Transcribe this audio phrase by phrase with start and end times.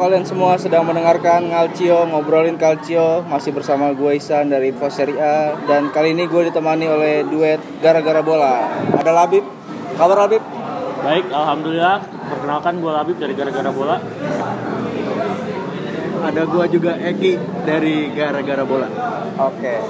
[0.00, 5.52] kalian semua sedang mendengarkan Ngalcio ngobrolin Calcio masih bersama gue Isan dari Info Serie A
[5.68, 8.64] dan kali ini gue ditemani oleh duet gara-gara bola.
[8.96, 9.44] Ada Labib.
[10.00, 10.40] Kabar Labib?
[11.04, 12.00] Baik, alhamdulillah.
[12.32, 14.00] Perkenalkan gue Labib dari gara-gara bola.
[16.20, 18.88] Ada gua juga Eki dari gara-gara bola.
[19.40, 19.84] Oke.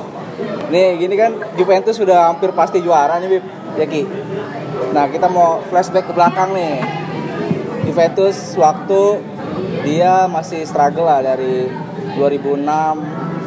[0.70, 3.44] Nih gini kan Juventus sudah hampir pasti juara nih Bib.
[3.78, 4.06] Ya Ki.
[4.90, 6.82] Nah kita mau flashback ke belakang nih.
[7.86, 9.22] Juventus waktu
[9.90, 11.66] dia masih struggle lah dari
[12.14, 12.62] 2006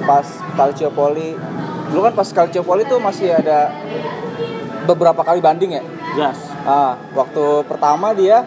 [0.03, 1.39] pas Calciopoli.
[1.87, 3.71] Dulu kan pas Calciopoli tuh masih ada
[4.83, 5.83] beberapa kali banding ya.
[6.13, 6.39] Gas.
[6.63, 8.43] Ah, waktu pertama dia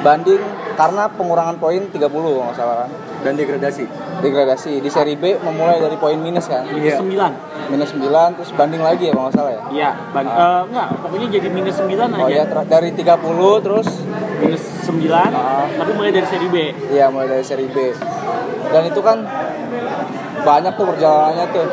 [0.00, 0.40] banding
[0.72, 2.90] karena pengurangan poin 30 kalau nggak salah kan.
[3.24, 3.84] Dan degradasi.
[4.16, 6.64] Degradasi di seri B memulai dari poin minus kan.
[6.64, 6.96] Iya.
[6.96, 7.32] Sembilan.
[7.66, 9.62] Minus 9 terus banding lagi ya kalau nggak salah ya.
[9.68, 12.22] Iya, ban- eh, enggak, pokoknya jadi minus 9 aja.
[12.22, 13.88] Oh ya ter- dari 30 terus
[14.36, 15.66] Minus 9, Ah.
[15.66, 16.56] tapi mulai dari seri B.
[16.88, 17.90] ya mulai dari seri B.
[18.70, 19.26] Dan itu kan
[20.40, 21.66] banyak tuh perjalanannya tuh.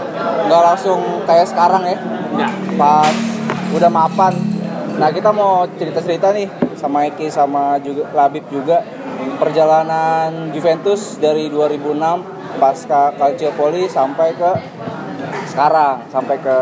[0.50, 1.98] Nggak langsung kayak sekarang ya.
[2.34, 2.52] Enggak.
[2.74, 3.14] Pas
[3.72, 4.34] udah mapan.
[4.94, 8.82] Nah, kita mau cerita-cerita nih sama Eki sama juga Labib juga
[9.38, 12.22] perjalanan Juventus dari 2006
[12.58, 14.52] pasca Calciopoli sampai ke
[15.48, 16.58] sekarang sampai ke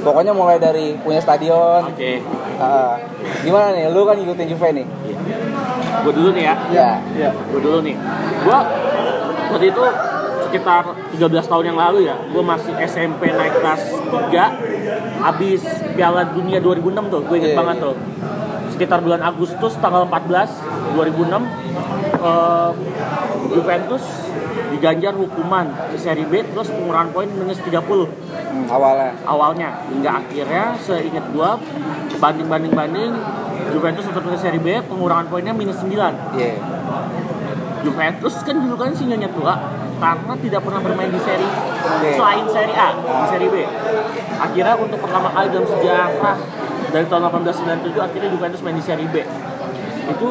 [0.00, 2.18] pokoknya mulai dari punya stadion Oke.
[2.56, 2.96] Ah,
[3.40, 4.86] gimana nih lu kan ngikutin Juve nih
[6.04, 6.54] Gue dulu nih ya.
[6.70, 7.30] ya Iya.
[7.50, 7.96] Gue dulu nih.
[8.46, 8.58] Gue
[9.50, 9.84] waktu itu
[10.48, 10.82] sekitar
[11.14, 12.16] 13 tahun yang lalu ya.
[12.30, 13.82] Gue masih SMP naik kelas
[14.30, 15.20] 3.
[15.20, 15.62] Habis
[15.94, 17.20] Piala Dunia 2006 tuh.
[17.26, 17.84] Gue inget Iya, banget iya.
[17.84, 17.94] tuh.
[18.72, 20.48] Sekitar bulan Agustus tanggal 14
[20.96, 21.44] 2006
[22.20, 22.70] eh,
[23.50, 24.04] Juventus
[24.70, 30.64] diganjar hukuman di seri B terus pengurangan poin minus 30 hmm, awalnya awalnya hingga akhirnya
[30.78, 31.58] seingat gua
[32.22, 33.12] banding banding banding
[33.70, 35.90] Juventus ke seri B pengurangan poinnya minus 9
[36.36, 36.54] iya.
[37.80, 39.56] Juventus kan dulu kan sinyonya tua
[40.00, 42.10] karena tidak pernah bermain di seri Oke.
[42.16, 43.56] selain seri A di seri B.
[44.40, 46.36] Akhirnya untuk pertama kali dalam sejarah
[46.90, 49.16] dari tahun 1897 akhirnya Juventus main di seri B.
[50.10, 50.28] Itu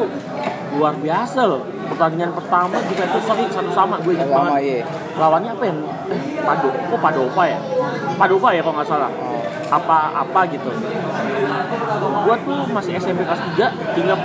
[0.70, 4.50] luar biasa loh pertandingan pertama Juventus seri satu sama gue ingat banget.
[4.62, 4.82] iya.
[5.18, 5.74] lawannya apa ya
[6.10, 7.58] Eh, Pado kok Padova ya?
[8.18, 9.10] Padova ya kalau nggak salah
[9.70, 9.78] Oh.
[9.78, 10.66] apa apa gitu
[12.26, 14.18] gua tuh masih SMP kelas 3 tinggal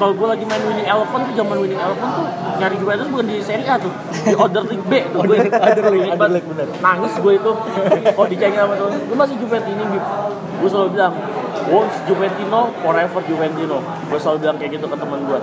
[0.00, 2.26] kalau gua lagi main winning eleven tuh zaman winning eleven tuh
[2.56, 3.92] nyari Juventus bukan di Serie A tuh
[4.24, 6.32] di order league B tuh gue Order league, order banget.
[6.40, 6.66] league, bener.
[6.80, 7.50] nangis gue itu
[8.16, 10.04] kalau dicengin sama temen lu masih Juventus ini Bib
[10.60, 11.14] gue selalu bilang
[11.68, 15.38] once Juventino forever Juventino gue selalu bilang kayak gitu ke temen gue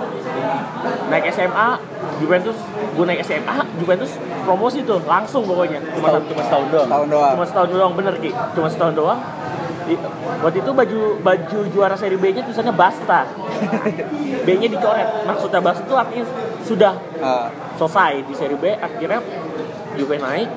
[1.10, 1.68] naik SMA
[2.18, 2.58] Juventus
[2.92, 4.10] gue naik SMA Juventus
[4.42, 5.78] promosi tuh langsung pokoknya.
[5.92, 6.88] Cuma Setahun, cuma setahun doang.
[6.88, 7.32] tahun doang.
[7.32, 8.30] Cuma setahun doang bener ki.
[8.52, 9.20] Cuma setahun doang.
[9.84, 10.02] Di-
[10.38, 13.20] waktu itu baju baju juara seri B nya tulisannya Basta.
[14.44, 15.08] B nya dicoret.
[15.24, 16.24] Maksudnya Basta itu artinya
[16.60, 19.20] sudah Ah, selesai di seri B akhirnya
[19.94, 20.48] Juve naik.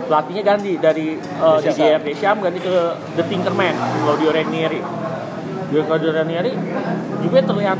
[0.00, 1.06] Pelatihnya ganti dari
[1.36, 1.58] uh.
[1.58, 2.74] Didier Deschamps ganti ke
[3.12, 4.80] The Tinkerman Claudio Ranieri
[5.68, 6.52] Di Claudio Ranieri
[7.24, 7.78] Juve terlihat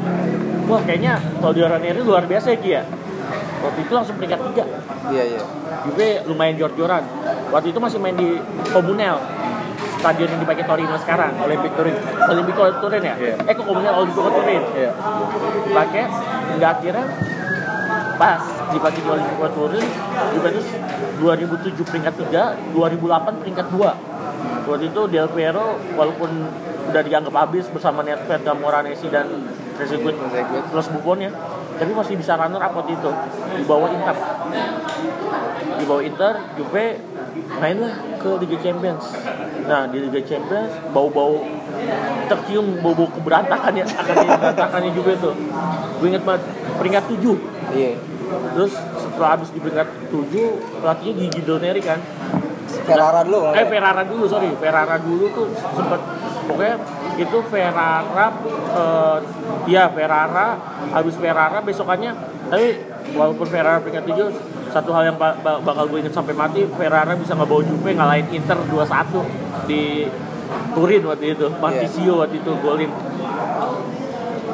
[0.69, 2.82] wah kayaknya Claudio Ranieri luar biasa ya Ki ya
[3.59, 4.65] waktu itu langsung peringkat tiga
[5.10, 5.43] iya iya
[5.88, 7.03] Juve lumayan jor-joran.
[7.54, 8.37] Waktu itu masih main di
[8.75, 9.16] Komunel.
[9.98, 11.32] Stadion yang dipakai Torino sekarang.
[11.43, 11.97] Olympic Turin.
[12.31, 13.15] Olimpico Turin ya?
[13.19, 13.34] Iya.
[13.47, 14.62] Eh kok Komunel Olimpico Turin?
[14.75, 14.93] Iya.
[15.72, 16.04] Pakai
[16.59, 17.06] nggak akhirnya
[18.19, 18.43] pas
[18.75, 19.87] dipakai di Olimpico Turin
[20.34, 20.66] Juventus
[21.22, 26.31] 2007 peringkat 3 2008 peringkat 2 waktu itu Del Piero walaupun
[26.88, 29.28] udah dianggap habis bersama Nedved, Moranesi dan
[29.76, 30.65] Trezeguet Trezeguet.
[30.72, 31.31] plus Buffon ya.
[31.78, 33.10] Tapi masih bisa runner up waktu itu.
[33.54, 34.16] Di bawah Inter.
[35.78, 36.87] Di bawah Inter Juve
[37.62, 39.04] mainlah ke Liga Champions.
[39.71, 41.47] Nah di Liga Champions bau-bau
[42.27, 43.87] tercium bau-bau keberantakan ya.
[43.87, 45.34] Akan berantakannya Juve tuh.
[46.03, 46.43] Gue inget banget
[46.82, 47.94] peringkat 7 iya.
[48.28, 52.03] Terus setelah habis di peringkat 7 pelatihnya Gigi Doneri kan.
[52.68, 53.65] Ferrara dulu eh?
[53.68, 54.51] Ferrara dulu sorry.
[54.59, 56.01] Ferrara dulu tuh sempet
[56.48, 56.77] pokoknya
[57.16, 58.27] itu Ferrara
[58.72, 59.18] eh,
[59.66, 60.48] ya Ferrara
[60.91, 62.12] habis Ferrara besokannya
[62.48, 62.66] tapi
[63.12, 64.33] walaupun Ferrara peringkat 7
[64.68, 68.27] satu hal yang ba- ba- bakal gue inget sampai mati Ferrara bisa ngebawa Juve ngalahin
[68.30, 68.89] Inter 2-1
[69.65, 70.09] di
[70.71, 72.89] Turin waktu itu Marquisio waktu itu golin.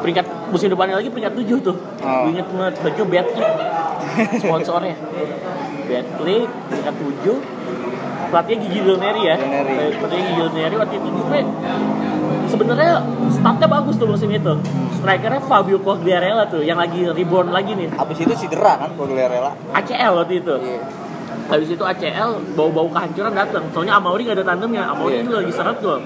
[0.01, 1.77] Peringkat musim depannya lagi peringkat 7 tuh.
[2.03, 2.27] Oh.
[2.27, 3.47] gue inget banget baju Bentley
[4.43, 4.97] sponsornya.
[5.85, 6.39] Bentley
[6.69, 7.54] peringkat 7
[8.35, 9.37] pelatihnya Gigi Doneri ya.
[9.39, 11.09] Pelatihnya Gigi Doneri waktu itu.
[11.15, 11.41] Juve
[12.45, 12.93] sebenarnya
[13.31, 14.53] startnya bagus tuh musim itu.
[14.99, 17.95] Strikernya Fabio Quagliarella tuh yang lagi reborn lagi nih.
[17.95, 19.55] Habis itu cedera kan Quagliarella.
[19.71, 20.55] ACL waktu itu.
[20.59, 20.83] Iya.
[21.45, 24.89] habis itu ACL bau-bau kehancuran datang soalnya Amauri gak ada tandemnya.
[24.89, 25.29] Amauri Iya.
[25.29, 26.01] juga lagi seret tuh.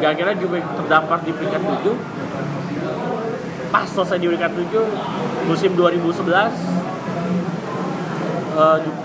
[0.00, 1.94] Gak kira juga terdampar di peringkat 7
[3.70, 4.82] pas selesai di peringkat 7
[5.46, 6.50] musim 2011
[8.50, 8.98] eh, Ju-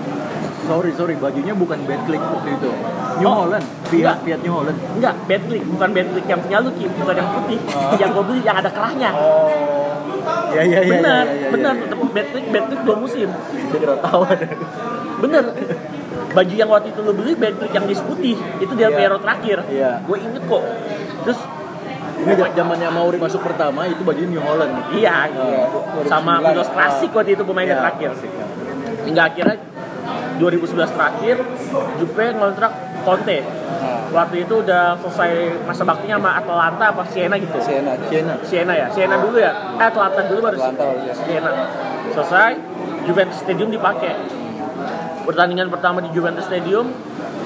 [0.65, 2.71] Sorry, sorry, bajunya bukan bad click waktu itu.
[3.15, 3.87] New Oh, Holland, enggak.
[3.87, 4.77] Fiat, Fiat New Holland.
[4.91, 7.59] enggak Bentley bukan Bentley yang punya lu Ki, bukan yang putih
[7.95, 9.47] yang gue beli yang ada kerahnya Oh.
[10.51, 10.89] Ya ya ya.
[10.89, 11.81] benar ya, ya, ya, benar ya.
[11.85, 13.29] tetap Bentley Bentley dua musim
[13.69, 14.49] Dia kira tawa deh.
[15.17, 15.43] bener
[16.33, 18.97] baju yang waktu itu lu beli Bentley yang dis putih itu dia Iya.
[18.97, 19.91] Piero terakhir Iya.
[20.01, 20.63] gue inget kok
[21.23, 21.39] terus
[22.15, 24.71] Ini zamannya Mauri masuk pertama itu bajunya New Holland.
[24.91, 25.67] iya Iya.
[26.05, 26.47] sama 2009.
[26.49, 28.45] Milos Klasik waktu itu pemainnya Iya, terakhir ya.
[29.03, 29.55] hingga akhirnya
[30.37, 31.35] 2011 terakhir
[31.97, 32.71] Juve ngontrak
[33.05, 33.39] Conte.
[34.09, 37.57] Waktu itu udah selesai masa baktinya sama Atalanta apa Siena gitu.
[37.59, 38.33] Siena Siena.
[38.41, 39.51] Siena ya Siena dulu ya.
[39.77, 41.13] Eh Atalanta dulu baru Atalanta baru ya.
[41.13, 41.51] Siena.
[42.11, 42.51] Selesai
[43.05, 44.13] Juventus Stadium dipakai.
[45.25, 46.89] Pertandingan pertama di Juventus Stadium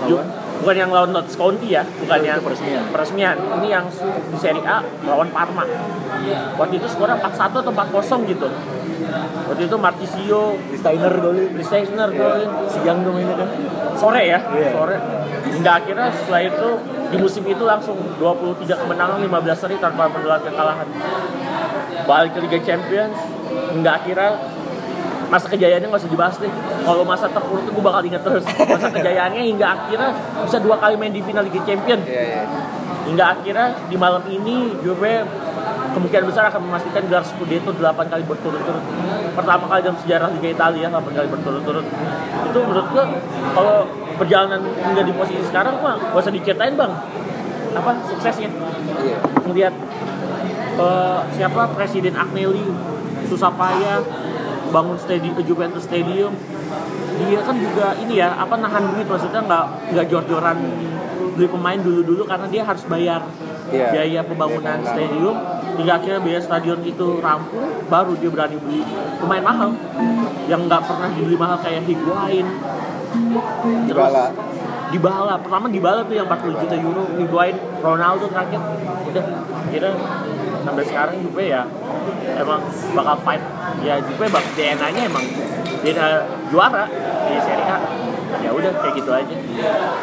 [0.08, 0.24] Ju-
[0.60, 2.84] bukan yang lawan Notts County ya bukan yang peresmian.
[2.92, 3.36] peresmian.
[3.60, 3.86] Ini yang
[4.32, 5.64] di Serie A lawan Parma.
[6.56, 8.48] Waktu itu skornya 4-1 atau 4-0 gitu
[9.50, 10.44] waktu itu Martisio.
[10.80, 11.50] Steiner golin.
[11.56, 13.50] Listener golin Siang dong ini kan.
[14.00, 14.40] sore ya?
[14.40, 14.70] Iya.
[14.72, 14.98] sore.
[15.50, 16.68] Hingga akhirnya setelah itu
[17.10, 20.88] di musim itu langsung 23 kemenangan 15 seri tanpa menelan kekalahan.
[22.08, 23.18] Balik ke Liga Champions
[23.76, 24.32] hingga akhirnya
[25.30, 26.52] masa kejayaannya nggak usah dibahas deh.
[26.86, 28.46] Kalau masa terpuruk itu gue bakal inget terus.
[28.46, 30.10] Masa kejayaannya hingga akhirnya
[30.48, 32.06] bisa dua kali main di final Liga Champions.
[32.08, 32.44] Iya iya.
[33.10, 35.26] hingga akhirnya di malam ini Juve
[35.94, 38.84] kemungkinan besar akan memastikan gelar Scudetto 8 kali berturut-turut.
[39.34, 41.86] Pertama kali dalam sejarah Liga Italia 8 kali berturut-turut.
[42.50, 43.06] Itu menurut gua
[43.56, 43.78] kalau
[44.20, 46.92] perjalanan hingga di posisi sekarang mah gak usah diceritain bang.
[47.74, 48.50] Apa suksesnya?
[49.06, 49.18] Iya.
[49.50, 49.74] melihat
[50.78, 51.62] eh, siapa?
[51.74, 52.66] Presiden Agnelli
[53.30, 54.02] susah payah
[54.70, 56.34] bangun stadium Juventus Stadium.
[57.20, 60.58] Dia kan juga ini ya apa nahan duit maksudnya nggak nggak jor-joran
[61.36, 63.24] beli pemain dulu-dulu karena dia harus bayar
[63.70, 63.88] Iya.
[63.94, 65.36] biaya pembangunan stadium
[65.78, 68.82] hingga akhirnya biaya stadion itu rampung baru dia berani beli
[69.22, 69.70] pemain mahal.
[70.50, 72.48] Yang nggak pernah dibeli mahal kayak Higuain.
[73.86, 74.26] Dybala.
[74.90, 75.34] Dybala.
[75.46, 77.04] Pertama Dybala tuh yang 40 juta euro.
[77.14, 77.56] Higuain
[77.86, 78.62] Ronaldo terakhir.
[79.06, 79.26] Udah
[79.70, 79.90] kira
[80.66, 81.64] sampai sekarang Juve ya
[82.42, 82.62] emang
[82.98, 83.44] bakal fight.
[83.86, 85.26] Ya Juve bak DNA nya emang
[85.86, 86.08] DNA
[86.50, 86.90] juara
[87.30, 87.78] di Serie A
[88.40, 89.36] ya udah kayak gitu aja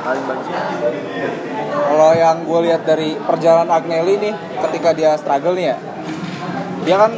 [0.03, 0.59] paling bagusnya
[1.77, 5.77] Kalau yang gue lihat dari perjalanan Agnelli nih, ketika dia struggle nih ya,
[6.83, 7.13] dia kan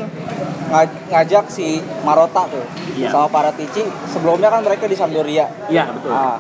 [0.69, 3.09] nga- ngajak si Marotta tuh Iya.
[3.09, 3.83] sama Paratici.
[4.05, 6.37] Sebelumnya kan mereka di Sampdoria, iya betul ah,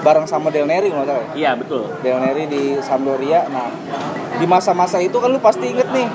[0.00, 1.26] bareng sama Del Neri kalau nggak salah.
[1.26, 1.34] ya.
[1.34, 3.44] iya betul Del Neri di Sampdoria.
[3.46, 3.68] Nah,
[4.32, 6.06] di masa-masa itu kan lu pasti inget nih,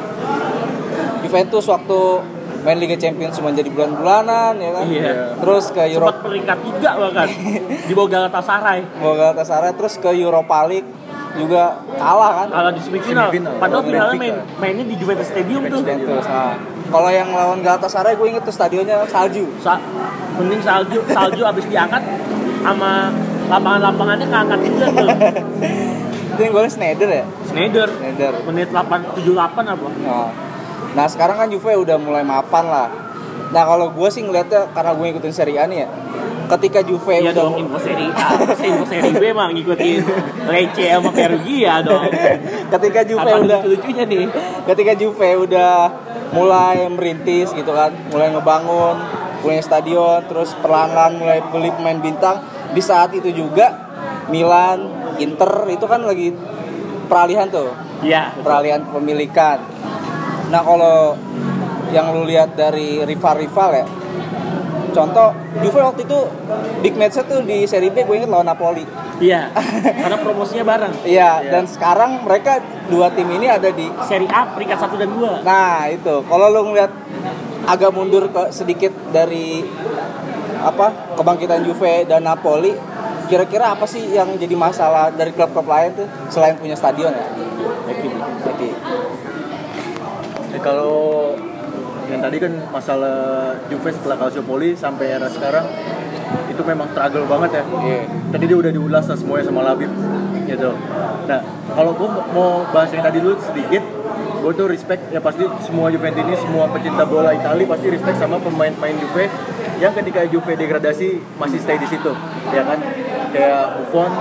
[1.22, 2.00] Juventus waktu
[2.62, 4.86] main Liga Champions cuma jadi bulan-bulanan ya kan.
[4.86, 5.14] Iya.
[5.38, 7.28] Terus ke sempat Eropa peringkat tiga bahkan
[7.88, 10.90] di bawah Galatasaray mau Galatasaray terus ke Europa League
[11.32, 12.48] juga kalah kan.
[12.52, 13.56] kalau di semifinal Semifinal.
[13.56, 16.28] padahal finalnya main mainnya di Juventus Stadium tuh Juventus.
[16.28, 16.60] Nah,
[16.92, 19.48] kalau yang lawan Galatasaray gue inget tuh stadionnya salju.
[19.64, 19.80] Sa
[20.36, 22.04] mending salju salju abis diangkat
[22.62, 23.10] sama
[23.48, 25.08] lapangan-lapangannya keangkat juga tuh
[26.32, 27.24] Itu yang gue Schneider ya?
[27.48, 28.32] Schneider Schneider.
[28.48, 30.30] menit 8 78 apa Nah,
[30.92, 32.90] nah sekarang kan Juve udah mulai mapan lah.
[33.52, 35.90] Nah kalau gue sih ngeliatnya karena gue ngikutin Serie A nih ya.
[36.52, 38.36] Ketika Juve Iya udah dong, info seri A,
[38.68, 40.04] info seri B emang ngikutin
[40.52, 42.12] Lecce sama Perugia dong.
[42.68, 44.28] ketika Juve Apa udah lucu-lucunya nih?
[44.68, 45.72] ketika Juve udah
[46.36, 49.00] mulai merintis gitu kan, mulai ngebangun,
[49.40, 52.44] punya stadion, terus perlahan-lahan mulai beli pemain bintang.
[52.72, 53.92] Di saat itu juga
[54.28, 56.36] Milan, Inter itu kan lagi
[57.08, 57.72] peralihan tuh.
[58.02, 58.34] Iya.
[58.42, 59.62] peralihan kepemilikan.
[60.52, 61.16] Nah kalau
[61.96, 63.86] yang lu lihat dari rival-rival ya,
[64.92, 65.32] contoh
[65.64, 66.20] Juve waktu itu
[66.84, 68.84] big match tuh di Serie B gue inget lawan Napoli.
[69.22, 69.54] Iya.
[70.04, 70.94] Karena promosinya bareng.
[71.08, 72.60] Iya, dan sekarang mereka
[72.92, 75.48] dua tim ini ada di Seri A peringkat 1 dan 2.
[75.48, 76.92] Nah itu, kalau lu ngeliat
[77.70, 79.62] agak mundur ke sedikit dari
[80.62, 82.74] apa kebangkitan Juve dan Napoli,
[83.30, 87.28] kira-kira apa sih yang jadi masalah dari klub-klub lain tuh selain punya stadion ya?
[90.62, 91.34] Kalau
[92.12, 95.66] yang tadi kan masalah Juve setelah Calciopoli sampai era sekarang
[96.52, 97.64] itu memang struggle banget ya.
[97.66, 98.02] Iya.
[98.32, 99.92] Tadi dia udah diulas lah semuanya sama Labib
[100.46, 100.72] gitu.
[101.28, 101.40] Nah,
[101.74, 103.84] kalau gue mau bahas yang tadi dulu sedikit,
[104.44, 108.96] gue tuh respect ya pasti semua Juventini, semua pecinta bola Italia pasti respect sama pemain-pemain
[109.00, 109.26] Juve
[109.80, 112.12] yang ketika Juve degradasi masih stay di situ,
[112.52, 112.80] ya kan?
[113.32, 114.12] Kayak Buffon,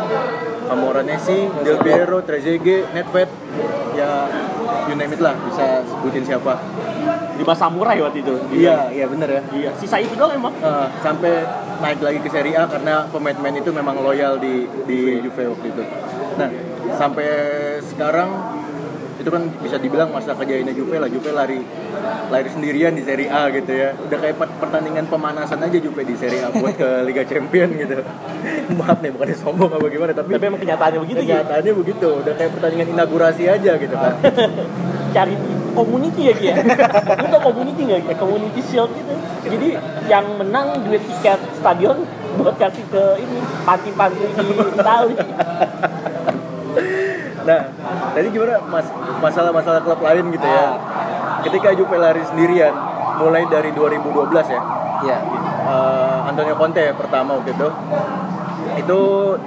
[0.70, 3.28] Camoranesi, Del Piero, Trezeguet, Nedved,
[3.98, 4.30] ya
[4.90, 6.58] you name it lah bisa sebutin siapa.
[7.38, 8.34] Di masa samurai waktu itu.
[8.50, 9.42] Iya, iya bener ya.
[9.54, 9.70] Iya.
[9.78, 10.52] Sisa itu doang emang.
[10.58, 11.46] Eh, sampai
[11.78, 15.82] naik lagi ke Serie A karena pemain-pemain itu memang loyal di di Juve waktu itu.
[16.36, 16.48] Nah,
[16.98, 17.28] sampai
[17.86, 18.28] sekarang
[19.20, 21.60] itu kan bisa dibilang masa kejayaannya Juve lah Juve lari
[22.32, 26.16] lari sendirian di Serie A gitu ya udah kayak per- pertandingan pemanasan aja Juve di
[26.16, 28.00] Serie A buat ke Liga Champion gitu
[28.80, 31.30] maaf nih bukannya sombong apa gimana tapi, Tapi emang kenyataannya begitu gitu.
[31.36, 34.12] kenyataannya begitu udah kayak pertandingan inaugurasi aja gitu kan
[35.14, 35.34] Cari
[35.74, 36.54] community ya ya.
[37.18, 38.14] Lu tau community nggak Ki?
[38.14, 39.14] Community shield gitu.
[39.42, 39.68] Jadi
[40.06, 42.06] yang menang duit tiket stadion
[42.38, 45.14] buat kasih ke ini panti-panti di Itali.
[47.50, 47.60] Nah,
[48.14, 48.86] tadi gimana mas
[49.18, 50.78] masalah-masalah klub lain gitu ya?
[51.42, 52.70] Ketika Juve lari sendirian,
[53.18, 54.60] mulai dari 2012 ya,
[55.02, 55.18] Iya.
[55.66, 57.68] eh, Antonio Conte pertama waktu itu,
[58.76, 59.00] itu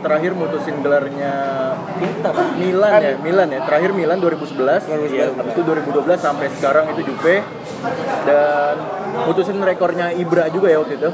[0.03, 1.31] terakhir mutusin gelarnya
[1.95, 2.33] Inter.
[2.59, 5.13] Milan ya, Milan ya, terakhir Milan 2011, 2011.
[5.13, 7.39] Iya, habis itu 2012 sampai sekarang itu Juve
[8.25, 8.75] dan
[9.23, 11.09] mutusin rekornya Ibra juga ya waktu itu.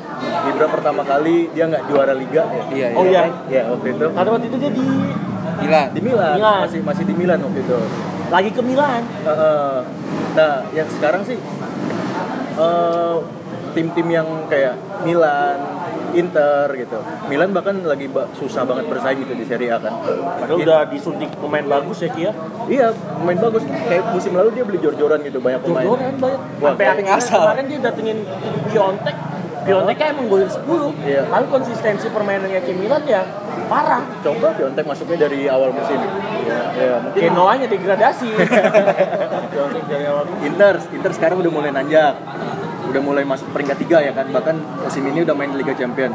[0.50, 2.64] Ibra pertama kali dia nggak juara Liga ya.
[2.72, 3.22] Iya, Oh iya.
[3.46, 4.88] Ya waktu itu Karena waktu itu dia di
[5.60, 5.82] Gila.
[5.90, 6.60] di Milan, Milan.
[6.64, 7.80] masih masih di Milan waktu itu.
[8.30, 9.02] lagi ke Milan.
[9.26, 9.76] Heeh.
[10.32, 11.38] nah, yang sekarang sih
[12.56, 13.16] eh,
[13.70, 15.58] tim-tim yang kayak Milan,
[16.10, 17.00] Inter gitu.
[17.30, 19.94] Milan bahkan lagi ba- susah banget bersaing gitu di Serie A kan.
[20.42, 22.34] Padahal udah disuntik pemain bagus ya Ki ya.
[22.66, 22.88] Iya,
[23.22, 23.62] main bagus.
[23.66, 25.86] Kayak musim lalu dia beli jor-joran gitu banyak pemain.
[25.86, 26.42] Jordan banyak.
[26.60, 27.42] Wah, Sampai ngasal.
[27.46, 28.18] kemarin dia datengin
[29.64, 29.98] Piontek.
[30.00, 30.94] Emang golin 10.
[31.06, 31.24] Iya.
[31.28, 33.22] Tapi konsistensi permainannya ke Milan ya
[33.70, 34.02] parah.
[34.26, 36.00] Coba Piontek masuknya dari awal musim.
[36.02, 38.30] Iya, iya, mungkin Genoanya degradasi.
[39.54, 40.24] Piontek dari awal.
[40.42, 42.18] Inter, Inter sekarang udah mulai nanjak.
[42.90, 44.26] Udah mulai masuk peringkat tiga ya kan.
[44.34, 46.10] Bahkan musim ini udah main di Liga Champion.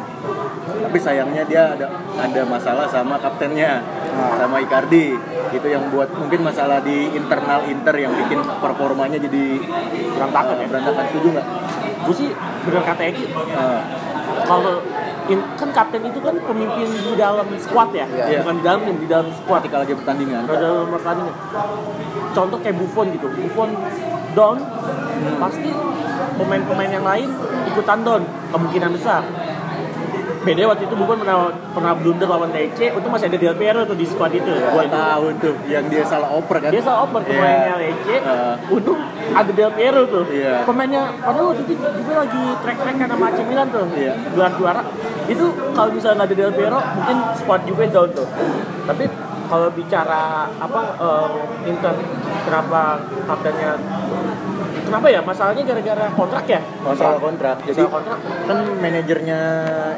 [0.64, 1.86] Tapi sayangnya dia ada
[2.18, 3.82] ada masalah sama kaptennya,
[4.38, 5.14] sama Icardi.
[5.54, 9.62] Itu yang buat mungkin masalah di internal Inter yang bikin performanya jadi
[10.14, 10.66] Berantakan ya.
[10.70, 11.46] berantakan setuju nggak?
[12.04, 12.28] Gue sih
[12.64, 13.24] bener kata Eki.
[13.32, 13.82] Nah,
[14.44, 14.76] Kalau
[15.24, 18.44] in- kan kapten itu kan pemimpin di dalam squad ya, Iya.
[18.44, 19.64] bukan di dalam tim, di dalam squad.
[19.64, 20.42] ketika lagi pertandingan.
[20.44, 21.34] Kalau dalam pertandingan.
[22.34, 23.26] Contoh kayak Buffon gitu.
[23.30, 23.70] Buffon
[24.34, 24.56] down,
[25.38, 25.70] pasti
[26.34, 27.28] pemain-pemain yang lain
[27.66, 29.22] ikutan down kemungkinan besar.
[30.44, 33.96] Beda waktu itu Buffon pernah pernah blunder lawan TC, itu masih ada Del Piero tuh
[33.96, 34.52] di squad itu.
[34.70, 36.68] Gua tahu tuh yang dia salah oper kan.
[36.68, 37.32] Dia salah oper Iya.
[37.32, 38.54] pemainnya Lece, Heeh.
[38.68, 39.00] untung
[39.32, 40.24] ada Del Piero tuh.
[40.28, 40.68] Iya.
[40.68, 44.12] Pemainnya, padahal waktu itu juga lagi track-trackan sama AC Milan tuh, Iya.
[44.36, 44.82] gelar juara.
[45.24, 48.28] Itu kalau misalnya ada Del Piero, mungkin squad juga down tuh.
[48.84, 49.04] Tapi
[49.48, 51.94] kalau bicara apa eh, Inter,
[52.44, 53.80] kenapa kaptennya
[54.94, 55.26] Kenapa ya?
[55.26, 56.60] Masalahnya gara-gara kontrak ya?
[56.86, 57.56] masalah kontrak.
[57.66, 58.18] Jadi Masalah kontrak.
[58.46, 59.40] kan manajernya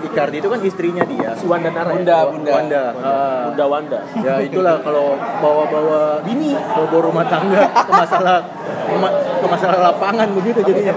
[0.09, 1.37] Icardi itu kan istrinya dia.
[1.37, 2.01] Si Wanda Nara ya?
[2.01, 2.53] Bunda, Bunda.
[2.57, 2.85] Wanda.
[3.05, 3.53] Ah.
[3.53, 4.01] Bunda Wanda.
[4.25, 8.41] ya itulah kalau bawa-bawa bini bawa-bawa rumah tangga ke masalah
[9.37, 10.97] ke masalah lapangan begitu jadinya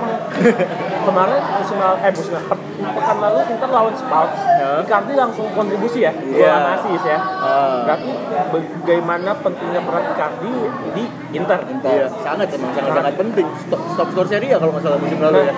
[1.00, 4.70] Kemarin musim lalu, eh musim lalu, pe- pekan lalu Inter lawan Spurs, Ya.
[4.80, 6.36] Icardi langsung kontribusi ya, Iya.
[6.36, 7.18] gol sama assist ya.
[7.18, 7.80] Ah.
[7.82, 8.12] Berarti
[8.52, 10.54] bagaimana pentingnya peran Icardi
[10.92, 11.60] di Inter.
[11.82, 15.20] iya sangat emang sangat sangat penting stop, stop skor seri ya kalau nggak salah musim
[15.20, 15.54] lalu ya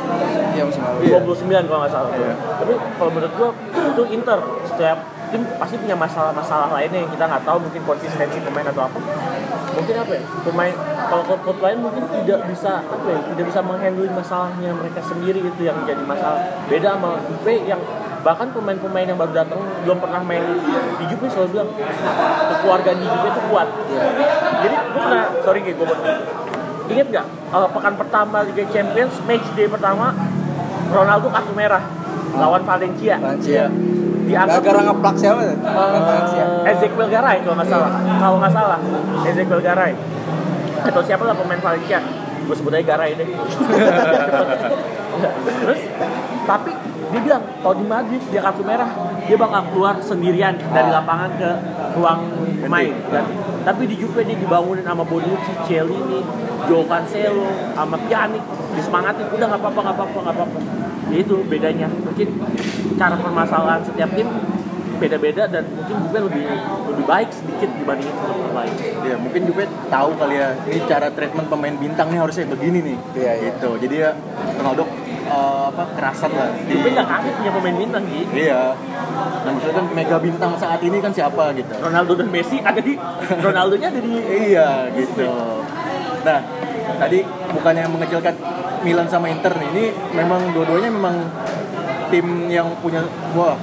[0.51, 0.99] Iya musim lalu.
[1.03, 1.17] Iya.
[1.23, 2.11] 29 kalau nggak salah.
[2.13, 2.33] Iya.
[2.35, 4.97] Tapi kalau menurut gua itu Inter setiap
[5.31, 8.99] tim pasti punya masalah-masalah lainnya yang kita nggak tahu mungkin konsistensi pemain atau apa.
[9.71, 10.23] Mungkin apa ya?
[10.43, 10.73] Pemain
[11.07, 13.19] kalau klub-klub lain mungkin tidak bisa apa ya?
[13.31, 16.43] Tidak bisa menghandle masalahnya mereka sendiri itu yang jadi masalah.
[16.67, 17.79] Beda sama Juve yang
[18.21, 20.43] bahkan pemain-pemain yang baru datang belum pernah main
[20.99, 21.69] di Juve selalu bilang
[22.61, 23.67] keluarga di Juve itu kuat.
[24.61, 25.97] Jadi gua pernah sorry gue gue
[26.91, 30.11] Ingat nggak eh, pekan pertama Liga Champions match day pertama
[30.91, 31.83] Ronaldo kartu merah
[32.35, 33.15] lawan Valencia.
[33.15, 33.71] Valencia.
[34.31, 35.41] Dianggap Gara-gara ngeplak siapa?
[35.43, 36.45] eh, Valencia.
[36.71, 37.91] Ezequiel Garay kalau nggak salah.
[37.99, 38.79] Kalau nggak salah
[39.27, 39.91] Ezequiel Garay.
[40.81, 41.99] Atau siapa lah pemain Valencia?
[42.41, 43.27] Gue sebut aja Garay deh.
[45.61, 45.81] Terus
[46.41, 46.71] tapi
[47.11, 48.87] dia bilang kalau di Madrid dia kartu merah
[49.27, 51.49] dia bakal keluar sendirian dari lapangan ke
[51.99, 52.23] ruang
[52.65, 53.27] main kan.
[53.67, 56.23] tapi di Juve dia dibangunin sama Bonucci, Cielini,
[56.71, 58.39] Joe Cancelo, sama Pjanic
[58.73, 60.57] disemangatin udah nggak apa-apa nggak apa-apa nggak apa-apa
[61.11, 61.87] Ya itu bedanya.
[61.91, 62.27] Mungkin
[62.95, 64.27] cara permasalahan setiap tim
[65.01, 66.45] beda-beda dan mungkin Juve lebih
[66.93, 68.73] lebih baik sedikit dibandingin klub lain.
[69.01, 72.97] Ya mungkin juga tahu kali ya ini cara treatment pemain bintangnya harusnya begini nih.
[73.17, 73.33] Iya, iya.
[73.49, 73.69] gitu.
[73.81, 74.13] Jadi ya
[74.61, 74.85] Ronaldo
[75.25, 76.53] eh, apa kerasan lah.
[76.53, 78.61] Di Juve nggak kaget punya pemain bintang gitu iya.
[79.41, 81.73] Nah maksudnya kan mega bintang saat ini kan siapa gitu.
[81.81, 82.93] Ronaldo dan Messi ada di
[83.41, 85.33] Ronaldonya ada di Iya gitu.
[86.21, 86.60] Nah
[86.99, 88.35] tadi bukannya mengecilkan
[88.81, 89.85] Milan sama Inter nih, ini
[90.17, 91.15] memang dua-duanya memang
[92.09, 93.05] tim yang punya
[93.37, 93.55] wah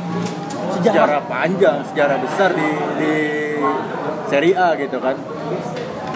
[0.79, 2.71] sejarah, panjang, sejarah besar di
[3.03, 3.13] di
[4.31, 5.19] Serie A gitu kan.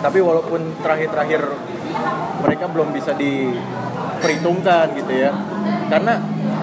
[0.03, 1.43] Tapi walaupun terakhir-terakhir
[2.43, 5.31] mereka belum bisa diperhitungkan gitu ya,
[5.91, 6.19] karena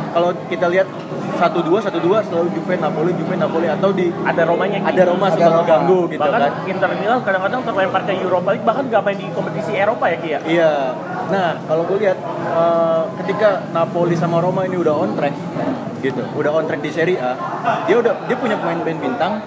[0.10, 0.88] kalau kita lihat
[1.32, 4.88] satu dua satu dua selalu Juve Napoli Juve Napoli atau di Ada Romanya Ki.
[4.90, 5.56] ada Roma Ada Roma.
[5.58, 9.28] ngeganggu gitu bahkan kan Inter Milan kadang-kadang terlempar ke Europa League bahkan gak main di
[9.32, 10.74] kompetisi Eropa ya Ki ya Iya.
[11.30, 12.18] Nah, kalau gue lihat
[12.50, 15.36] eh, ketika Napoli sama Roma ini udah on track
[16.00, 17.36] gitu, udah on track di Serie A,
[17.86, 19.44] dia udah dia punya pemain-pemain bintang,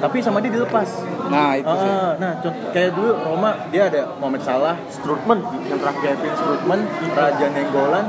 [0.00, 0.88] tapi sama dia dilepas.
[1.28, 1.86] Nah, itu sih.
[1.86, 2.32] Ah, nah,
[2.72, 6.80] kayak dulu Roma dia ada Mohamed Salah, Strootman yang terakhir Kevin Strootman,
[7.12, 8.04] Raja Nenggolan,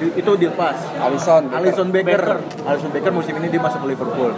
[0.00, 0.76] itu dilepas.
[0.96, 1.46] Alisson.
[1.46, 1.58] Becker.
[1.58, 2.18] Alisson Becker.
[2.18, 2.38] Becker.
[2.64, 4.32] Alisson Becker musim ini dia masuk ke Liverpool.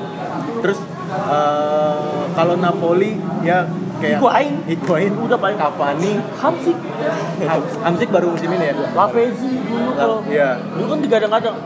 [0.60, 3.64] Terus eh, kalau Napoli ya
[3.96, 4.54] kayak Higuain.
[4.66, 6.76] Higuain Udah paling- Cavani, Hamsik
[7.42, 8.74] Ham- Hamsik baru musim ini ya.
[8.92, 10.60] Lavezzi dulu tuh iya.
[10.72, 11.56] dulu kan digadang-gadang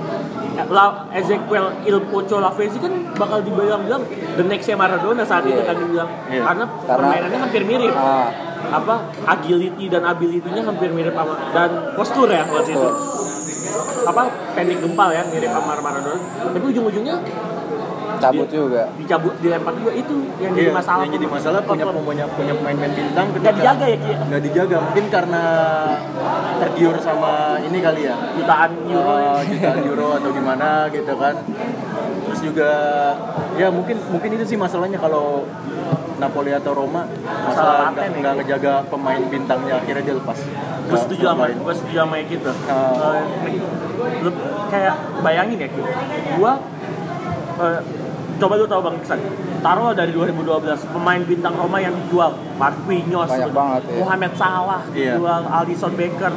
[0.61, 4.05] La Ezequiel Il Pocho Lavezzi kan bakal dibilang-bilang
[4.37, 5.67] the next Maradona saat itu Iya.
[5.67, 6.43] kan dibilang Iya.
[6.45, 8.29] karena, Karena- permainannya hampir mirip Ah,
[8.71, 8.95] apa
[9.27, 12.89] agility dan ability-nya hampir mirip sama dan postur ya waktu itu
[14.07, 14.23] apa?
[14.57, 17.16] Pendek gempal ya mirip sama Maradona tapi ujung-ujungnya
[18.21, 18.83] cabut juga.
[19.00, 19.93] dicabut dilempar juga.
[19.97, 23.85] Itu yang jadi Iya, masalah yang jadi masalah punya punya punya pemain-pemain bintang nggak dijaga
[23.89, 24.12] ya Ki?
[24.29, 24.77] nggak dijaga.
[24.85, 25.43] Mungkin karena
[26.61, 28.15] tergiur sama ini kali ya?
[28.37, 29.15] Jutaan euro.
[29.17, 31.35] Eh, jutaan euro atau gimana gitu kan.
[32.29, 32.71] Terus juga
[33.59, 35.49] ya mungkin mungkin itu sih masalahnya kalau
[36.21, 37.09] Napoli atau Roma
[37.49, 38.17] masalah nggak ya.
[38.21, 40.39] nggak ngejaga pemain bintangnya akhirnya dia lepas.
[40.91, 42.50] Gue setuju sama gue setuju sama gitu
[44.71, 45.81] kayak bayangin ya Ki.
[46.37, 46.53] Gue
[47.61, 47.81] eh,
[48.41, 49.19] coba lu tahu bang Iksan
[49.61, 50.41] taruh dari 2012
[50.91, 53.97] pemain bintang Roma yang dijual Marquinhos Banyak banget, ya.
[54.01, 55.15] Mohamed Salah Iya.
[55.15, 56.33] dijual Alisson Becker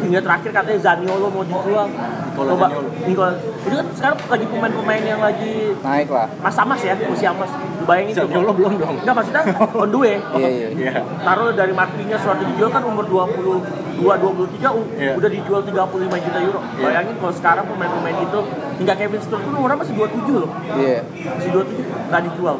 [0.00, 2.88] hingga terakhir katanya Zaniolo mau dijual Nicola coba Zaniolo.
[3.04, 6.26] Nicola itu kan sekarang lagi pemain-pemain yang lagi Naik lah.
[6.40, 7.52] mas-mas ya usia mas
[7.90, 9.42] bayangin tuh Zaniolo belum dong Enggak maksudnya
[9.82, 10.68] on the way Iya, iya.
[10.70, 10.92] Iya.
[11.20, 13.58] taruh dari Marquinhos waktu dijual kan umur 22
[14.00, 15.12] 23 u- Iya.
[15.12, 15.76] udah dijual 35
[16.20, 16.60] juta euro.
[16.70, 16.82] Iya.
[16.82, 18.40] Bayangin kalau sekarang pemain-pemain itu
[18.78, 20.50] hingga Kevin Strootman pun umurnya masih 27 loh.
[20.72, 21.00] Iya.
[21.04, 22.56] Masih 27 nggak dijual.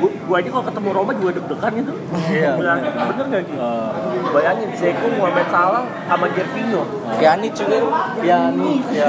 [0.00, 1.92] Gua, gua aja kalau ketemu Roma juga deg-degan itu.
[2.30, 3.24] Iya, Bener, bener.
[3.28, 3.60] nggak gitu?
[3.60, 3.90] Eh,
[4.32, 6.82] Bayangin Zeko, Mohamed Salah sama Gervinho.
[7.12, 7.76] Pjanic juga.
[8.16, 9.08] Pjanic ya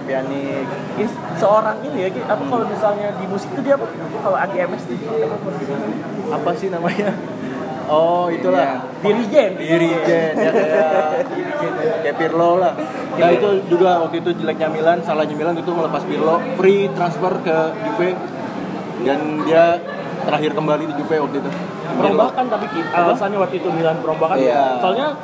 [0.00, 0.66] Pjanic
[1.34, 3.84] seorang ini ya, apa kalau misalnya di musik itu dia apa?
[4.16, 4.83] Kalau AGMS itu
[6.30, 6.50] apa?
[6.54, 7.10] sih namanya
[7.84, 9.60] oh itulah Dirijen.
[9.60, 10.88] Dirijen ya kayak
[12.02, 12.72] kayak Pirlo lah.
[13.14, 17.56] Nah itu juga waktu itu jeleknya Milan, salahnya Milan itu melepas Pirlo, free transfer ke
[17.84, 18.16] Juve
[19.04, 19.76] dan dia
[20.24, 21.50] terakhir kembali di Juve waktu itu.
[21.94, 24.80] perombakan tapi alasannya waktu itu Milan perombakan Iya.
[24.80, 25.14] soalnya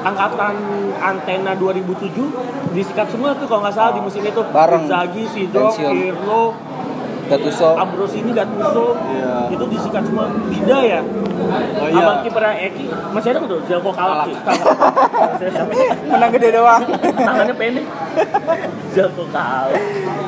[0.00, 0.54] angkatan
[0.96, 2.14] antena 2007
[2.70, 4.86] disikat semua tuh kalau nggak salah di musim itu Bareng.
[4.86, 5.92] Sidorf, Pensiun.
[5.92, 6.42] Pirlo,
[7.24, 7.70] Gattuso.
[7.74, 9.48] Ambrosini, Gattuso Iya.
[9.48, 11.00] itu disikat semua Bida ya?
[11.80, 12.04] Oh iya.
[12.04, 12.86] abang kipernya Eki.
[13.12, 14.28] Masih ada tuh Zelko Kalak.
[16.12, 16.82] Menang gede doang.
[17.16, 17.86] tangannya pendek.
[18.94, 19.80] Zelko Kalak.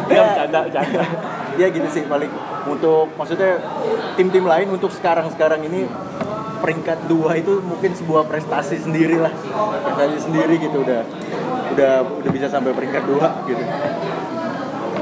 [0.09, 1.03] Ya bercanda bercanda.
[1.57, 2.31] Ya gitu sih paling.
[2.67, 3.61] Untuk maksudnya
[4.19, 5.87] tim-tim lain untuk sekarang-sekarang ini
[6.57, 9.33] peringkat dua itu mungkin sebuah prestasi sendiri lah.
[9.85, 11.03] Prestasi sendiri gitu udah.
[11.77, 11.93] Udah
[12.25, 13.61] udah bisa sampai peringkat dua gitu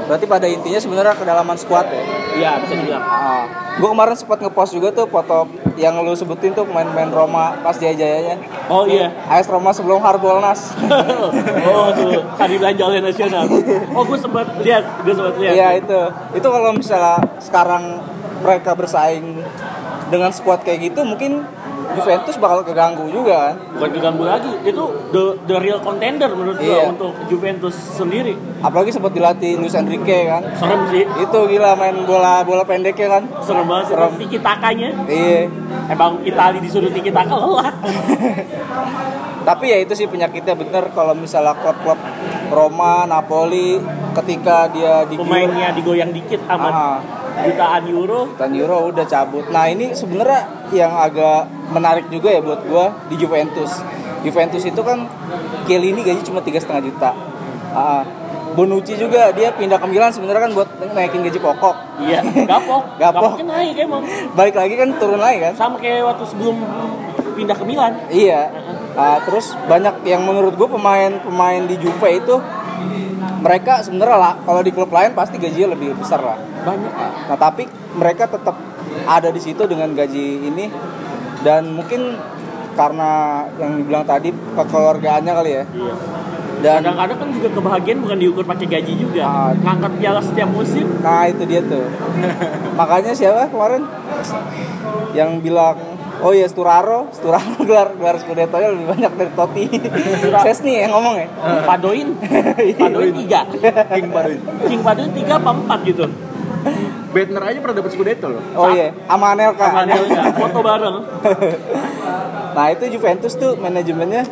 [0.05, 2.03] Berarti pada intinya sebenarnya kedalaman squad ya.
[2.35, 6.63] iya bisa dibilang Ah, gue kemarin sempat ngepost juga tuh foto yang lu sebutin tuh
[6.63, 8.37] pemain-pemain Roma pas jaya-jayanya.
[8.67, 10.77] oh iya AS Roma sebelum Harbolnas.
[11.67, 13.43] oh tuh hari belanja oleh nasional
[13.89, 15.99] oh gue sempat lihat gue sempat lihat Iya itu.
[16.33, 17.99] Itu kalau misalnya sekarang
[18.39, 19.41] mereka bersaing
[20.05, 21.41] dengan squad kayak gitu mungkin
[21.87, 23.55] Juventus bakal keganggu juga kan.
[23.73, 26.89] bukan keganggu lagi itu the the real contender menurut gua Iya.
[26.89, 30.41] untuk Juventus sendiri Apalagi sempat dilatih Luis Enrique kan.
[30.53, 33.23] serem sih Itu gila main bola bola pendeknya kan.
[33.39, 34.11] serem banget Serem.
[34.17, 35.47] tiki takanya Iya.
[35.87, 37.69] emang Itali disuruh tiki taka lelah
[39.45, 41.99] Tapi ya itu sih penyakitnya bener kalau misalnya klub-klub
[42.47, 43.77] Roma, Napoli
[44.15, 46.97] ketika dia di pemainnya digoyang dikit aman Ah.
[47.37, 49.43] jutaan euro dan Euro udah cabut.
[49.49, 53.83] Nah ini sebenarnya yang agak menarik juga ya buat gua di Juventus.
[54.21, 55.03] Juventus itu kan
[55.65, 57.11] Chiellini gaji cuma tiga setengah juta.
[57.69, 58.01] Ah,
[58.55, 61.75] Bonucci juga dia pindah ke Milan sebenarnya kan buat naikin gaji pokok.
[61.99, 63.35] iya gapok Gapok.
[63.35, 65.53] gapoknya naik emang Balik lagi kan turun lagi kan?
[65.53, 66.63] sama kayak waktu sebelum
[67.35, 68.47] pindah ke Milan Iya.
[68.95, 72.35] Ah, terus banyak yang menurut gue pemain-pemain di Juve itu
[73.45, 76.37] mereka sebenarnya lah kalau di klub lain pasti gajinya lebih besar lah.
[76.65, 76.93] banyak
[77.29, 78.57] Nah tapi mereka tetap
[79.05, 80.65] ada di situ dengan gaji ini
[81.45, 82.17] dan mungkin
[82.73, 85.63] karena yang dibilang tadi kekeluargaannya kali ya.
[85.63, 85.95] iya
[86.65, 89.51] Dan kadang-kadang kan juga kebahagiaan bukan diukur pakai gaji juga Ah.
[89.53, 91.85] ngangkat piala setiap musim nah itu dia tuh.
[92.81, 93.85] Makanya siapa kemarin
[95.13, 95.77] yang bilang
[96.25, 99.63] Oh iya, Sturaro, Sturaro gelar gelar Scudetto nya lebih banyak dari Totti.
[100.41, 101.27] Sesni yang ngomong ya.
[101.69, 102.17] Padoin,
[102.81, 103.45] Padoin tiga,
[103.93, 104.39] King Padoin.
[104.65, 106.09] King Padoin tiga apa empat gitu.
[107.13, 108.41] Bedner aja pernah dapat Scudetto loh.
[108.57, 109.69] Oh iya, sama Anelka.
[109.69, 110.97] Sama Anelka, foto bareng.
[112.57, 114.25] Nah itu Juventus tuh manajemennya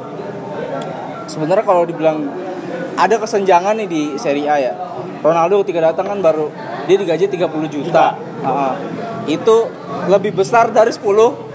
[1.29, 2.25] sebenarnya kalau dibilang
[2.97, 4.73] ada kesenjangan nih di Serie A ya.
[5.21, 6.49] Ronaldo ketika datang kan baru
[6.89, 8.17] dia digaji 30 juta.
[8.41, 8.75] Ah,
[9.25, 9.57] itu
[10.05, 11.05] lebih besar dari 10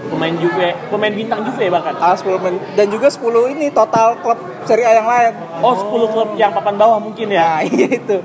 [0.09, 1.93] Pemain Juve, pemain bintang Juve bahkan.
[1.95, 5.33] ah, 10 men- dan juga 10 ini total klub Serie A yang lain.
[5.61, 7.57] Oh 10 klub yang papan bawah mungkin ya.
[7.57, 8.17] Nah iya itu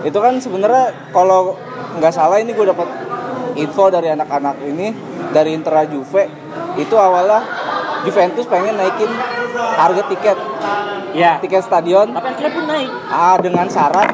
[0.00, 1.60] itu kan sebenarnya kalau
[1.94, 2.88] nggak salah ini gue dapat
[3.54, 4.94] info dari anak-anak ini
[5.28, 6.24] dari Intera Juve
[6.74, 7.44] itu awalnya
[8.00, 9.10] Juventus pengen naikin
[9.76, 10.38] harga tiket
[11.10, 11.36] Iya.
[11.38, 12.90] tiket stadion Tapi akhirnya pun naik.
[13.08, 14.08] ah, dengan syarat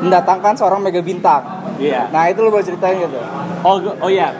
[0.00, 1.42] mendatangkan seorang mega bintang.
[1.76, 2.08] Iya.
[2.08, 3.20] Nah itu lo boleh ceritain gitu.
[3.60, 4.32] Oh, oh ya.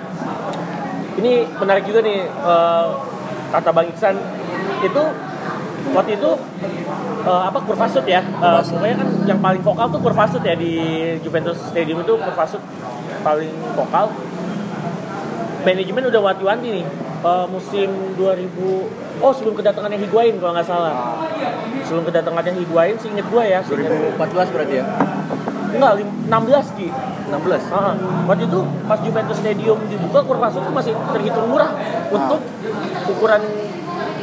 [1.16, 2.86] Ini menarik juga nih eh,
[3.50, 4.16] kata Bang Iksan
[4.80, 5.02] itu
[5.92, 6.30] waktu itu
[7.24, 8.20] eh, apa Kurvasut ya.
[8.24, 10.72] Eh, pokoknya kan yang paling vokal tuh Kurvasut ya di
[11.20, 12.62] Juventus Stadium itu Kurvasut
[13.20, 14.08] paling vokal.
[15.60, 16.84] Manajemen udah wanti-wanti nih
[17.20, 21.20] eh, musim 2000 oh sebelum kedatangannya Higuain kalau nggak salah.
[21.84, 23.60] Sebelum kedatangannya Higuain, seinget gue ya.
[23.60, 24.84] seinget- 2014 berarti ya.
[25.70, 26.88] Enggak, lim- 16 Ki.
[27.30, 27.62] 16.
[27.70, 27.94] Ah,
[28.26, 31.70] waktu itu pas Juventus Stadium dibuka Kurvasut itu masih terhitung murah
[32.10, 32.42] untuk
[33.06, 33.42] ukuran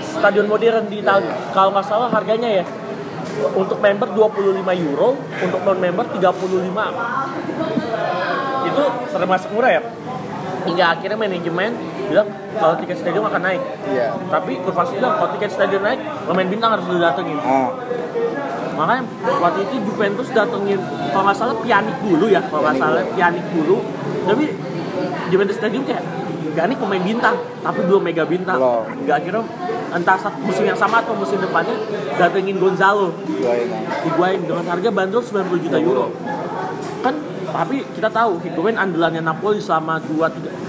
[0.04, 1.32] stadion modern di Italia.
[1.56, 2.66] Kalau nggak salah harganya ya
[3.54, 6.92] untuk member 25 euro, untuk non member 35.
[8.68, 8.84] Itu
[9.14, 9.82] termasuk murah ya.
[10.68, 11.72] Hingga akhirnya manajemen
[12.12, 12.28] bilang
[12.60, 13.62] kalau tiket stadion akan naik.
[13.88, 14.12] Iya.
[14.28, 17.40] Tapi Kurvasut bilang kalau tiket stadion naik, pemain bintang harus didatengin.
[17.40, 17.72] Ah,
[18.78, 19.04] Makanya
[19.42, 20.78] waktu itu Juventus datengin
[21.10, 23.82] kalau nggak salah Pjanic dulu ya, kalau nggak salah Pjanic dulu.
[24.30, 24.46] Tapi
[25.34, 26.06] Juventus Stadium kayak
[26.54, 27.36] Pjanic pemain bintang,
[27.66, 28.62] tapi belum mega bintang.
[29.02, 29.42] Nggak kira
[29.88, 31.74] entah saat musim yang sama atau musim depannya
[32.22, 33.18] datengin Gonzalo.
[34.06, 36.13] Higuain dengan harga bandrol 90 juta euro.
[37.02, 37.18] Kan
[37.50, 40.67] tapi kita tahu Higuain andalannya Napoli selama 2 3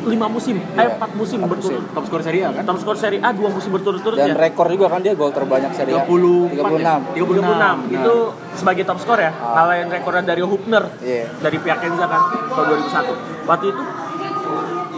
[0.00, 1.82] 5 musim, eh Iya, 4 musim empat berturut.
[1.90, 2.62] Top skor Serie A kan?
[2.64, 4.36] Top skor Serie A 2 musim berturut-turut Dan ya.
[4.38, 6.02] rekor juga kan dia gol terbanyak Serie A.
[6.02, 6.80] 34 36.
[6.80, 6.96] ya?
[7.14, 7.84] 36.
[7.86, 7.96] 36.
[7.96, 8.14] Itu
[8.54, 9.30] sebagai top skor ya.
[9.30, 9.52] Ah.
[9.60, 11.24] Ngalahin rekornya dari Hubner Iya.
[11.36, 13.14] dari pihak Kenza kan tahun 2001.
[13.44, 13.82] Waktu itu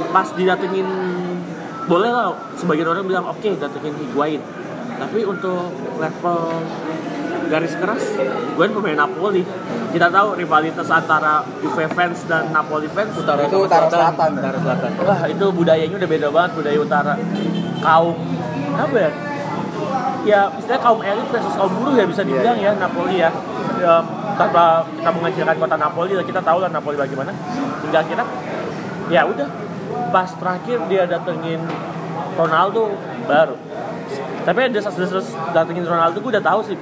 [0.09, 0.89] pas didatengin
[1.83, 4.41] boleh lah sebagian orang bilang oke datengin Higuain.
[4.95, 6.39] Tapi untuk level
[7.49, 8.03] garis keras
[8.53, 9.43] Higuain pemain Napoli.
[9.93, 14.31] Kita tahu rivalitas antara Juve fans dan Napoli fans Utara Itu utara selatan.
[14.39, 14.91] Utara selatan.
[15.05, 17.15] Wah itu budayanya udah beda banget budaya utara.
[17.81, 18.17] Kaum
[18.77, 19.11] apa ya?
[20.23, 23.31] Ya istilahnya kaum elit versus kaum buruh ya bisa dibilang ya Napoli ya,
[23.83, 23.99] ya
[24.39, 27.35] tanpa kita mengecilkan kota Napoli lah kita tahu lah Napoli bagaimana.
[27.83, 28.27] Hingga akhirnya
[29.11, 29.49] ya udah.
[30.13, 31.61] Pas terakhir dia datengin
[32.37, 32.97] Ronaldo
[33.29, 33.57] baru
[34.43, 36.77] tapi ada desas-desus datengin Ronaldo gue udah tahu sih.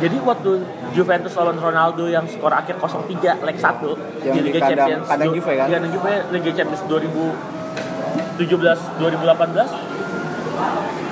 [0.00, 0.50] Jadi waktu
[0.92, 5.66] Juventus lawan Ronaldo yang skor akhir 0-3 leg 1 Yang di kandang- kandang Juve kan?
[5.68, 9.70] Kandang Juve Liga Champions 2017 2018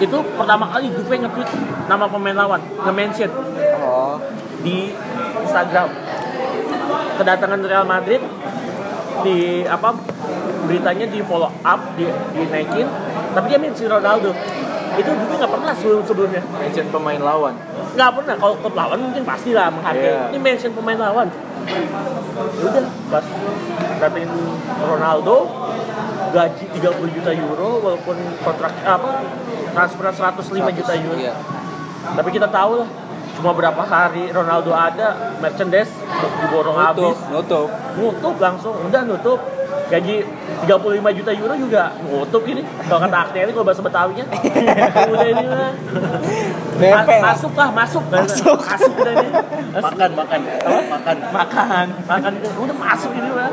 [0.01, 1.49] itu pertama kali Juve nge-tweet
[1.85, 3.31] nama pemain lawan nge-mention.
[3.79, 4.17] Oh,
[4.61, 4.91] di
[5.39, 5.89] Instagram.
[7.15, 8.21] Kedatangan Real Madrid
[9.21, 9.93] di apa
[10.65, 12.89] beritanya di follow up di dinaikin.
[13.31, 14.33] Tapi dia mention Ronaldo
[14.92, 17.55] itu juga nggak pernah sebelum sebelumnya Mention pemain lawan.
[17.90, 20.22] nggak pernah kalau klub lawan mungkin pasti lah menghargai Iya.
[20.29, 21.29] ini mention pemain lawan
[21.61, 23.24] Ya udah pas
[23.98, 24.31] datengin
[24.81, 25.37] Ronaldo
[26.31, 29.11] gaji 30 juta euro walaupun kontrak apa
[29.70, 31.35] transfer 105 juta euro Iya.
[32.11, 32.88] tapi kita tahu lah
[33.33, 35.92] cuma berapa hari Ronaldo ada merchandise
[36.40, 37.68] diborong Nutup, habis nutup.
[37.94, 39.38] nutup langsung udah nutup
[39.90, 40.16] gaji
[40.70, 42.62] 35 juta euro juga nutup ini.
[42.87, 44.24] Kalau kata Akteri kalau bahasa Betawinya.
[45.11, 45.72] Udah ini lah.
[47.20, 48.03] masuk lah masuk.
[48.07, 48.57] Masuk.
[48.57, 49.29] masuk udah ini.
[49.74, 50.40] Makan, makan.
[50.40, 51.16] Makan.
[51.35, 51.87] makan.
[52.07, 53.50] Makan udah masuk ini mah.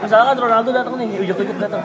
[0.00, 1.84] Misalkan Ronaldo datang nih ujuk-ujuk datang.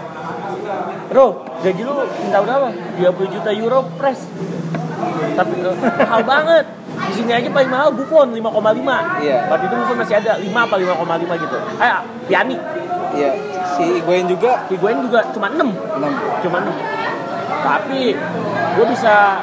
[1.11, 1.93] Bro gaji lu
[2.25, 2.67] minta berapa?
[2.97, 4.25] 30 juta euro press
[5.35, 5.75] tapi eh,
[6.07, 6.65] mahal banget.
[6.95, 8.39] Di sini aja paling mahal Buffon 5,5
[9.19, 9.37] Iya.
[9.51, 11.57] waktu itu Buffon masih ada 5 apa 5,5 gitu.
[11.77, 11.91] Eh
[12.31, 12.55] Piani
[13.15, 13.31] Iya.
[13.71, 16.43] Si Higuain juga Higuain juga cuma 6 6.
[16.43, 16.71] cuma 6
[17.65, 18.13] tapi
[18.75, 19.41] gue bisa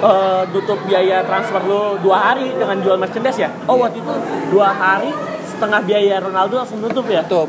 [0.00, 4.12] eh, tutup biaya transfer lo dua hari dengan jual merchandise ya oh waktu itu
[4.48, 5.10] dua hari
[5.44, 7.48] setengah biaya Ronaldo langsung nutup ya Tutup.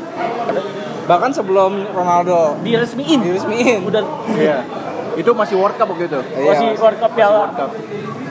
[1.06, 3.82] Bahkan sebelum Ronaldo diresmiin diresmiin.
[3.82, 4.02] udah
[4.34, 4.62] Iya.
[5.14, 6.20] Itu masih World Cup waktu itu.
[6.20, 6.78] Iya, masih Mas.
[6.78, 7.70] World Cup ya World Cup.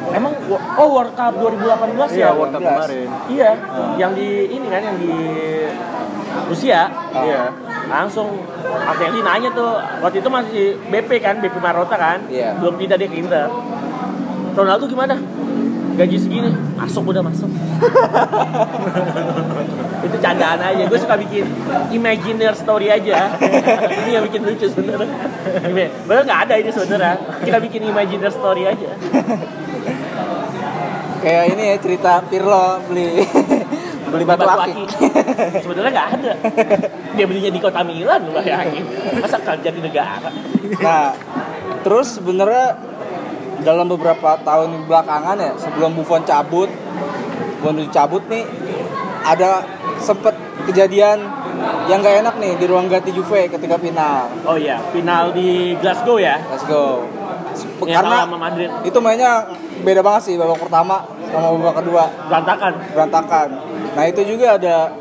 [0.05, 0.33] emang
[0.77, 2.67] oh World Cup 2018 Iya, ya World Cup 18.
[2.67, 3.07] kemarin.
[3.27, 3.51] iya
[3.97, 5.13] yang di ini kan yang di
[6.49, 6.89] Rusia.
[7.13, 7.25] Oh.
[7.25, 7.43] Iya.
[7.85, 12.25] langsung Artelli nanya tuh waktu itu masih BP kan BP Marota kan.
[12.27, 12.57] Iya.
[12.57, 13.45] belum pindah dia ke Inter.
[14.55, 15.13] Ronaldo gimana?
[15.95, 16.51] Gaji segini.
[16.75, 17.47] Masuk udah masuk.
[20.05, 20.83] Itu candaan aja.
[20.91, 21.47] Gue suka bikin
[21.95, 23.31] imaginer story aja.
[24.03, 25.07] Ini yang bikin lucu sebenarnya.
[26.03, 27.15] Bener nggak ada ini sebenarnya.
[27.47, 28.91] Kita bikin imaginer story aja.
[31.23, 33.25] Kayak ini ya cerita Pirlo beli
[34.15, 34.87] beli batu, akik.
[35.63, 36.31] sebenarnya nggak ada
[37.15, 38.83] dia belinya di kota Milan lu bayangin
[39.19, 40.31] masa kerja di negara
[40.65, 41.13] Nah,
[41.85, 42.73] terus sebenarnya
[43.61, 46.69] dalam beberapa tahun belakangan ya sebelum Buffon cabut,
[47.61, 48.45] Buffon cabut nih
[49.25, 49.65] ada
[50.01, 50.33] sempet
[50.69, 51.21] kejadian
[51.89, 54.29] yang gak enak nih di ruang ganti Juve ketika final.
[54.45, 57.05] oh iya final di Glasgow ya go.
[57.87, 59.47] yang Karena kalah sama Madrid itu mainnya
[59.85, 63.47] beda banget sih babak pertama sama babak kedua berantakan berantakan.
[63.95, 64.91] Nah itu juga ada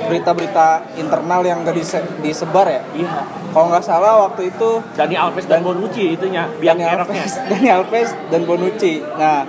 [0.00, 2.80] berita-berita internal yang gak dise- disebar ya.
[2.90, 7.68] iya Kalau nggak salah waktu itu Dani Alves dan Dan- Bonucci itunya Dani Alves, Dani
[7.68, 9.02] Alves dan Bonucci.
[9.14, 9.44] Nah,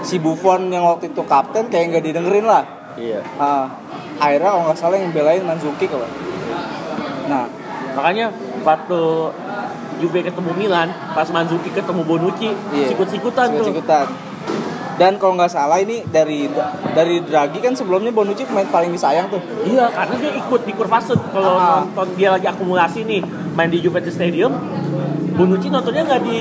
[0.00, 2.62] si Buffon yang waktu itu kapten kayak nggak didengerin lah.
[2.94, 3.20] Iya.
[3.36, 3.66] Ah,
[4.16, 6.08] akhirnya kalau nggak salah yang belain Manzukic apa.
[7.26, 7.44] Nah,
[7.92, 8.30] makanya
[8.62, 9.00] waktu
[9.96, 12.86] Juve ketemu Milan pas Manzuki ketemu Bonucci iya.
[12.86, 14.06] sikut-sikutan tuh Sikut-sikutan.
[14.96, 16.48] Dan kalau nggak salah ini dari
[16.96, 19.40] dari Draghi kan sebelumnya Bonucci pemain paling disayang tuh.
[19.62, 21.84] Iya, karena dia ikut di Kurvasut kalau Ah.
[21.84, 23.20] nonton dia lagi akumulasi nih
[23.52, 24.56] main di Juventus Stadium.
[25.36, 26.40] Bonucci nontonnya nggak di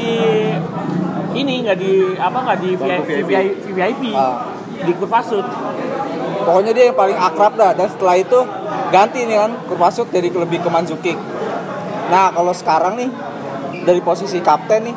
[1.36, 3.52] ini nggak di apa nggak di VIP, VIP.
[3.76, 4.48] VIP, Ah.
[4.72, 5.44] di Kurvasut.
[6.46, 8.40] Pokoknya dia yang paling akrab dah dan setelah itu
[8.88, 11.20] ganti nih kan Kurvasut jadi lebih ke Manzukic.
[12.08, 13.10] Nah, kalau sekarang nih
[13.84, 14.96] dari posisi kapten nih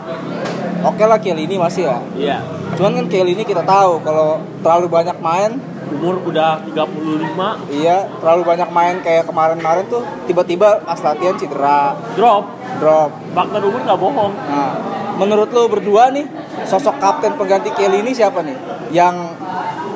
[0.79, 1.99] Oke lah Chiellini masih ya.
[2.14, 2.38] Iya.
[2.76, 5.57] Cuman kan Chiellini kita tahu kalau terlalu banyak main,
[5.88, 12.44] Umur udah 35, iya terlalu banyak main kayak kemarin-kemarin tuh tiba-tiba pas latihan cedera, drop.
[12.76, 13.09] drop.
[13.33, 14.33] Faktor umur nggak bohong.
[14.37, 14.76] Nah,
[15.16, 16.28] menurut lo berdua nih
[16.68, 18.57] sosok kapten pengganti Chiellini siapa nih?
[18.92, 19.33] Yang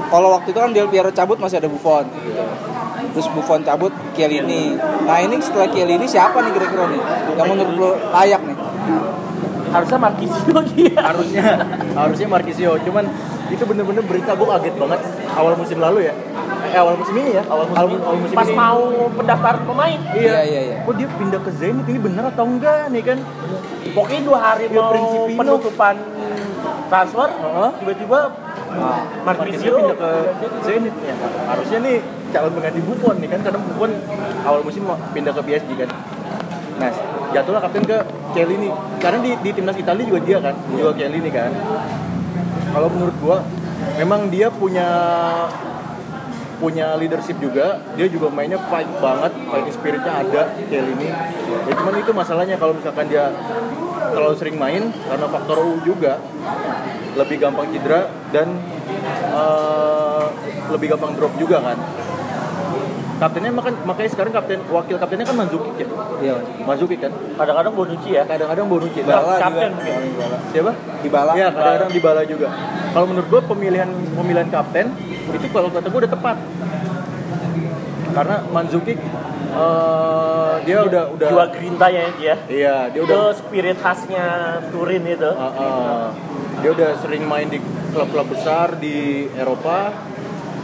[0.09, 2.09] kalau waktu itu kan Del Piero cabut masih ada Buffon.
[3.13, 4.73] Terus Buffon cabut Chiellini.
[5.05, 7.03] Nah ini setelah Chiellini siapa nih kira-kira nih?
[7.37, 8.57] Yang menurut lo layak nih?
[9.73, 11.01] Harusnya Marquisio dia.
[11.01, 11.43] harusnya
[11.97, 12.73] harusnya Marquisio.
[12.79, 13.05] Cuman
[13.49, 15.01] itu bener-bener berita gue kaget banget
[15.33, 16.15] awal musim lalu ya.
[16.63, 17.43] Eh, awal musim ini ya.
[17.45, 18.81] Awal musim, Awal ini, awal musim Pas ini mau
[19.13, 19.99] pendaftar pemain.
[20.15, 20.77] Iya, iya, iya.
[20.81, 21.85] kok dia pindah ke Zenit?
[21.85, 23.19] Ini bener atau enggak nih kan?
[23.93, 25.39] Pokoknya dua hari Ya, mau Principino.
[25.39, 25.95] penutupan
[26.87, 27.71] transfer, Heeh.
[27.79, 28.21] tiba-tiba
[28.73, 30.11] Nah, Marquisio pindah ke
[30.63, 30.95] Zenit.
[30.99, 31.13] Ya
[31.45, 31.97] harusnya nih
[32.31, 33.41] calon pengganti Buffon nih kan?
[33.43, 33.91] Karena Buffon
[34.43, 35.91] awal musim mau pindah ke PSG kan?
[36.79, 36.89] Nah
[37.33, 37.99] jatuhlah kapten ke
[38.37, 38.69] Chiellini
[39.01, 41.51] karena di, di timnas Italia juga dia kan juga Chiellini kan.
[42.73, 43.39] Kalau menurut gua
[44.01, 44.89] memang dia punya
[46.63, 47.83] punya leadership juga.
[47.99, 51.11] Dia juga mainnya fight banget fighting spiritnya ada Chiellini
[51.69, 53.31] ya cuman itu masalahnya kalau misalkan dia
[54.13, 56.19] terlalu sering main karena faktor U juga
[57.15, 58.59] lebih gampang cedera dan
[59.31, 60.25] eh,
[60.73, 61.79] lebih gampang drop juga kan
[63.23, 65.87] kaptennya makan makanya sekarang kapten wakil kaptennya kan Manzukic ya
[66.19, 66.35] iya.
[66.67, 68.23] Manzukic kan kadang-kadang Bonucci ya.
[68.27, 70.37] kadang-kadang Bonucci Dybala Kapten juga.
[70.51, 70.73] siapa
[71.07, 71.33] Dybala.
[71.39, 72.47] Iya, kadang-kadang Dybala juga.
[72.93, 74.87] Kalau menurut gue pemilihan pemilihan kapten
[75.31, 76.37] itu kalau kata gue udah tepat.
[78.13, 78.99] Karena Manzukic
[79.55, 82.35] eh, dia udah udah Jiwa grinta ya dia.
[82.51, 84.27] Iya, dia Itu udah spirit khasnya
[84.75, 85.31] Turin itu.
[85.31, 86.07] eh, eh,
[86.59, 87.59] dia udah sering main di
[87.95, 89.95] klub-klub besar di Eropa.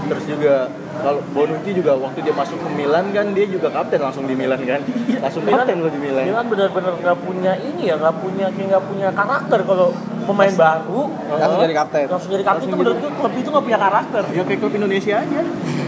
[0.09, 0.55] Terus juga
[0.99, 4.59] kalau Bonucci juga waktu dia masuk ke Milan kan dia juga kapten langsung di Milan
[4.63, 4.81] kan.
[5.23, 6.23] Langsung kapten lo di Milan.
[6.27, 9.89] Milan benar-benar nggak punya ini ya, nggak punya nggak punya karakter kalau
[10.27, 11.01] pemain baru
[11.33, 12.05] Langsung jadi kapten.
[12.11, 14.23] langsung jadi kapten itu Langsung menurut gue klub itu nggak punya karakter.
[14.35, 15.41] Ya kayak klub Indonesia aja.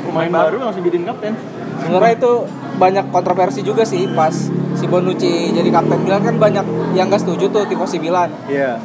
[0.06, 1.32] Pemain baru langsung jadiin kapten.
[1.80, 2.32] Sebenarnya itu
[2.76, 4.32] banyak kontroversi juga sih pas
[4.72, 8.30] si Bonucci jadi kapten Milan kan banyak yang gak setuju tuh tifosi Milan.
[8.46, 8.78] Iya.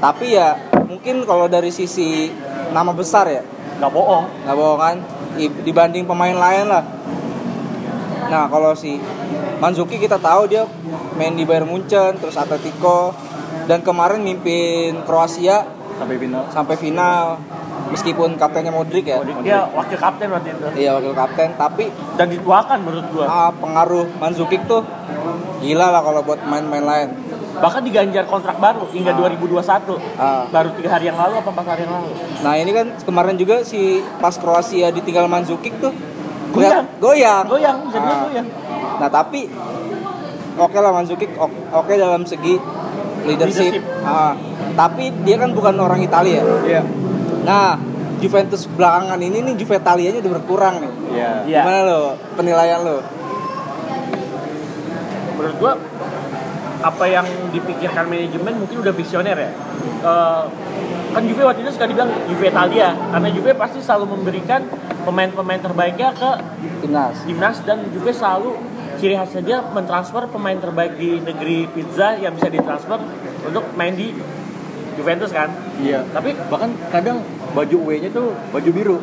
[0.00, 2.32] Tapi ya mungkin kalau dari sisi
[2.70, 3.42] nama besar ya
[3.78, 4.24] Nggak bohong.
[4.44, 4.96] nggak bohong kan
[5.38, 6.84] dibanding pemain lain lah.
[8.30, 8.98] Nah kalau si
[9.60, 10.64] Manzuki kita tahu dia
[11.18, 13.12] main di Bayern Munchen terus Atletico
[13.68, 15.66] dan kemarin mimpin Kroasia
[16.00, 16.48] Sampai final.
[16.48, 17.36] sampai final
[17.92, 19.20] meskipun kaptennya Modric ya.
[19.44, 20.66] Dia wakil kapten waktu itu.
[20.86, 23.26] Iya wakil kapten tapi Dan dituakan menurut gua.
[23.28, 24.80] ah, pengaruh Manzukic tuh
[25.60, 27.08] gila lah kalau buat main-main lain.
[27.50, 29.98] Bahkan diganjar kontrak baru hingga 2021.
[30.14, 30.46] Ah.
[30.46, 32.08] Baru tiga hari yang lalu apa empat hari yang lalu?
[32.40, 35.90] Nah ini kan kemarin juga si pas Kroasia ditinggal Manzukic tuh
[36.50, 36.86] Goyang.
[36.98, 37.44] goyang.
[37.46, 38.26] Goyang, bisa Ah.
[38.26, 38.46] goyang.
[39.02, 39.50] Nah tapi
[40.54, 42.54] oke lah Manzukic oke, oke dalam segi
[43.26, 43.74] leadership.
[43.74, 43.84] Leadership.
[44.02, 44.32] Ah,
[44.74, 46.42] tapi dia kan bukan orang Italia.
[46.62, 46.82] Iya.
[47.42, 47.76] Nah
[48.20, 50.92] Juventus belakangan ini nih Juve Italianya udah berkurang nih.
[51.12, 51.30] Iya.
[51.44, 51.60] Iya.
[51.64, 52.00] Gimana lo
[52.36, 52.98] penilaian lo?
[55.32, 55.72] menurut gua
[56.80, 59.50] apa yang dipikirkan manajemen mungkin udah visioner ya
[60.00, 60.44] Eh,
[61.12, 64.64] kan Juve waktu itu suka dibilang Juve Italia karena Juve pasti selalu memberikan
[65.04, 66.30] pemain-pemain terbaiknya ke
[66.80, 68.56] timnas timnas dan Juve selalu
[68.96, 73.00] ciri khas saja mentransfer pemain terbaik di negeri pizza yang bisa ditransfer
[73.44, 74.12] untuk main di
[74.96, 75.48] Juventus kan
[75.80, 76.04] Iya.
[76.12, 78.98] tapi Bahkan kadang baju W-nya tuh baju biru.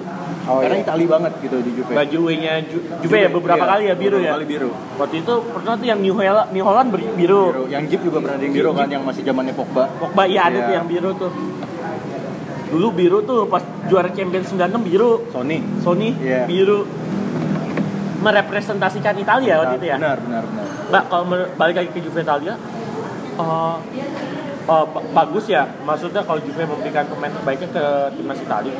[0.48, 0.86] Oh, Karena iya.
[0.86, 1.92] Itali banget gitu di Juve.
[1.92, 4.70] baju W-nya Ju- Juve ya beberapa Iya, kali ya biru beberapa ya kali biru.
[4.96, 7.44] waktu itu pernah tuh yang New Holland, New Holland biru, Biru.
[7.68, 9.84] Yang Jeep juga pernah ada yang biru kan yang masih zamannya Pogba.
[9.94, 10.64] Pogba iya ada Iya.
[10.64, 11.32] tuh yang biru tuh
[12.68, 15.58] dulu biru tuh pas juara Champions 96 biru Sony.
[15.80, 16.44] Sony Iya.
[16.46, 16.88] biru
[18.18, 20.66] merepresentasikan Italia waktu itu ya Benar, benar, benar.
[20.88, 22.54] Mbak, kalau balik lagi ke Juve Italia,
[23.38, 23.76] eh,
[24.66, 25.68] ba- bagus ya.
[25.82, 27.84] Maksudnya kalau Juve memberikan pemain terbaiknya ke
[28.14, 28.76] timnas Italia.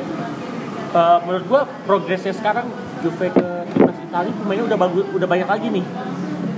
[0.88, 2.64] Eh, menurut gua progresnya sekarang
[3.04, 3.46] Juve ke
[3.76, 5.84] timnas Italia pemainnya udah bagus, udah banyak lagi nih.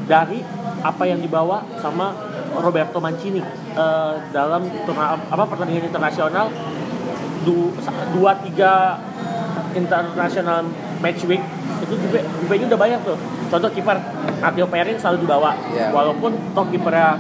[0.07, 0.39] Dari
[0.81, 2.15] apa yang dibawa sama
[2.55, 3.43] Roberto Mancini.
[3.75, 6.47] Eh, dalam turna apa pertandingan internasional
[7.43, 7.75] du,
[8.15, 9.03] dua tiga
[9.75, 10.67] international
[11.03, 11.43] match week
[11.83, 13.19] itu juga juga udah banyak tuh.
[13.51, 13.99] Contoh kiper
[14.39, 15.59] Matteo Perin selalu dibawa.
[15.75, 15.91] Iya.
[15.91, 17.19] walaupun toh kipernya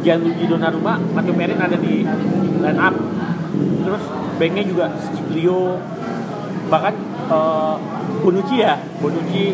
[0.00, 2.08] Gianluigi Donnarumma Matteo Perin ada di
[2.64, 2.96] line up.
[3.84, 4.04] Terus
[4.40, 5.76] backnya juga Sciglio
[6.72, 6.94] bahkan
[7.28, 7.74] eh,
[8.24, 9.52] Bonucci ya Bonucci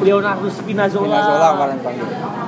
[0.00, 2.06] Leonardo Spinazzola, Spinazzola kemarin panggil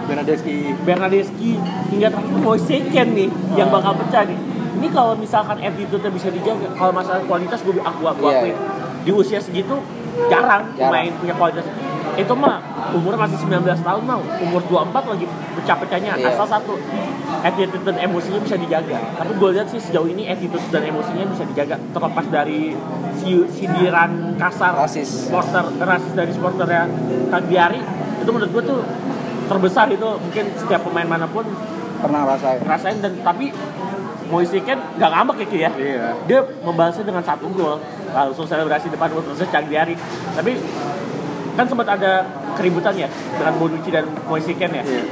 [0.08, 1.50] Bernadeschi Bernadeschi
[1.92, 3.28] hingga terakhir Moiseken nih
[3.60, 4.38] yang bakal pecah nih.
[4.78, 8.56] Ini kalau misalkan attitude-nya bisa dijaga, kalau masalah kualitas gue aku aku Iya, akuin.
[9.02, 9.74] Di usia segitu
[10.30, 10.92] jarang, Jarang.
[10.94, 11.66] main punya kualitas.
[12.14, 12.62] Itu mah
[12.94, 15.26] umurnya masih 19 tahun mah, umur 24 lagi
[15.58, 16.12] pecah-pecahnya.
[16.14, 16.30] Iya.
[16.30, 16.78] Asal satu
[17.42, 19.02] attitude dan emosinya bisa dijaga.
[19.18, 22.78] Tapi gue lihat sih sejauh ini attitude dan emosinya bisa dijaga terlepas dari
[23.52, 25.28] sindiran kasar Rasis.
[25.28, 26.88] supporter rasis dari supporternya
[27.28, 27.80] Cagliari
[28.18, 28.80] itu menurut gue tuh
[29.48, 30.08] terbesar itu.
[30.20, 31.44] Mungkin setiap pemain mana pun
[31.98, 33.50] pernah rasain rasain dan tapi
[34.28, 35.70] Moise kan nggak ngambek ya Ki ya?
[35.72, 36.06] Iya.
[36.28, 37.80] dia membalasnya dengan satu gol.
[38.12, 39.96] Langsung selebrasi depan ultrasnya Cagliari
[40.36, 40.60] tapi
[41.56, 44.84] kan sempat ada keributan ya dengan Bonucci dan Moise Ken ya?
[44.84, 45.04] Iya.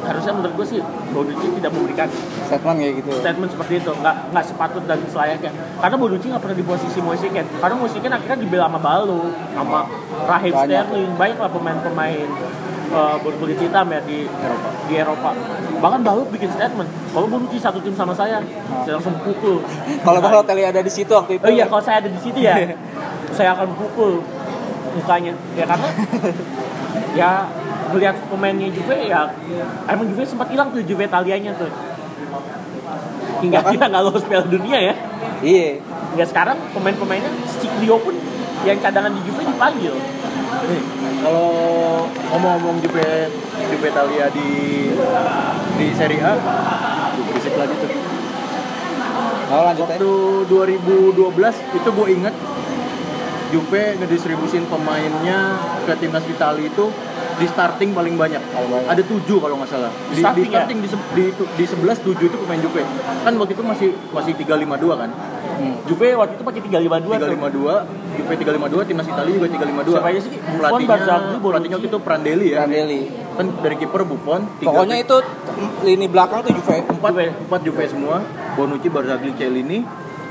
[0.00, 0.80] Harusnya menurut gue sih
[1.12, 2.08] Bonucci tidak memberikan
[2.46, 3.10] statement kayak gitu.
[3.20, 3.90] statement seperti itu.
[3.92, 5.50] Nggak nggak sepatut dan selayaknya.
[5.80, 9.22] Karena Bonucci nggak pernah di posisi Moise Ken karena Moise Ken akhirnya dibela sama Balo
[9.52, 9.80] sama
[10.26, 10.68] Raheem Banyak.
[10.68, 11.10] Sterling.
[11.18, 12.28] Banyak lah pemain-pemain
[12.94, 14.68] uh, berkulit hitam ya di Eropa.
[14.88, 15.30] Di Eropa.
[15.80, 18.40] Bahkan Balo bikin statement kalau Bonucci satu tim sama saya.
[18.86, 19.60] Saya langsung pukul.
[20.00, 21.44] Kalau kalau Teli ada di situ waktu itu.
[21.44, 22.56] Oh iya kalau saya ada di situ ya
[23.36, 24.24] saya akan pukul
[24.96, 25.34] mukanya.
[25.54, 25.88] Ya karena
[27.20, 27.30] ya
[27.90, 29.30] melihat pemainnya juga ya
[29.86, 31.70] emang Juve sempat hilang tuh Juve Italianya tuh.
[33.40, 34.94] Hingga Bahkan- kita nggak lolos Piala Dunia ya.
[35.40, 35.80] Iya.
[36.12, 38.12] Hingga sekarang pemain-pemainnya Sciglio pun
[38.62, 39.94] yang cadangan di Juve dipanggil.
[40.60, 40.82] Nih,
[41.24, 41.48] kalau
[42.30, 44.48] ngomong-ngomong Juve Juve Italia di
[45.80, 46.32] di Serie A,
[47.16, 47.90] tuh, berisik lagi tuh.
[49.50, 50.10] mau lanjut Waktu
[50.46, 52.34] 2012 itu gue inget
[53.50, 56.86] Juve ngedistribusin pemainnya ke timnas Italia itu
[57.40, 58.42] di starting paling banyak.
[58.44, 58.84] Banyak.
[58.86, 59.88] Ada tujuh kalau nggak salah.
[59.88, 60.60] Di, di Starting ya?
[60.60, 62.82] starting di, se- di, di 11 tujuh itu pemain Juve.
[63.24, 65.10] Kan waktu itu masih masih 352 kan.
[65.56, 65.74] Hmm.
[65.84, 69.92] Juve waktu itu pakai 352 tuh 352, Juve 352, timnas Italia juga 352.
[69.92, 70.30] Siapa aja sih?
[70.40, 72.58] Buffon, Barzagli, pelatihnya waktu itu Prandelli ya.
[72.60, 73.00] Prandelli
[73.30, 75.16] Kan dari kiper Buffon, tiga- pokoknya itu
[75.82, 77.24] lini belakang tuh Juve empat, Juve.
[77.40, 78.16] empat Juve semua.
[78.50, 79.78] Bonucci, Barzagli, Chiellini,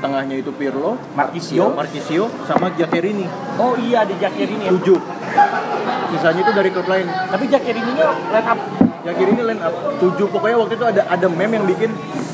[0.00, 1.76] tengahnya itu Pirlo, Marchisio.
[1.76, 3.28] Marchisio, sama Giaccherini.
[3.60, 4.30] oh iya di ya
[4.72, 4.98] Tujuh.
[6.10, 7.06] Sisanya itu dari klub lain.
[7.06, 8.58] tapi Giaccherini nya line up
[9.04, 10.26] Giaccherini line up tujuh.
[10.32, 11.90] Pokoknya waktu itu ada ada meme yang bikin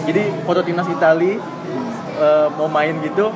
[0.06, 1.36] jadi foto timnas Itali
[2.22, 3.34] eh, mau main gitu.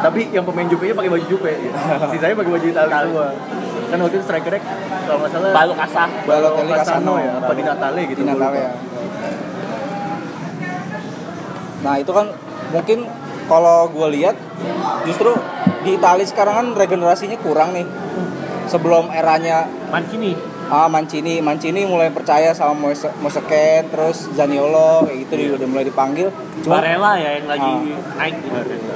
[0.00, 1.52] Tapi yang pemain Juve nya pakai baju Juve.
[1.60, 1.76] Gitu.
[2.14, 3.28] Sisanya pakai baju Itali semua.
[3.90, 4.62] Kan waktu itu strikernya
[5.10, 8.20] kalau nggak salah Balo Casa Balotelli Casano ya, apa di Natale gitu.
[8.22, 8.62] di gua Natal lupa.
[8.62, 8.70] ya
[11.80, 12.26] nah itu kan
[12.76, 12.98] mungkin
[13.50, 14.38] kalau gue lihat
[15.02, 15.34] justru
[15.82, 17.82] di Italia sekarang kan regenerasinya kurang nih.
[18.70, 20.38] Sebelum eranya Mancini.
[20.70, 21.42] Ah Mancini.
[21.42, 26.30] Mancini mulai percaya sama Moise Moiseken terus Zaniolo kayak gitu dia udah mulai dipanggil.
[26.62, 27.82] Cuma Barella ya yang lagi Ah.
[28.22, 28.94] naik gitu.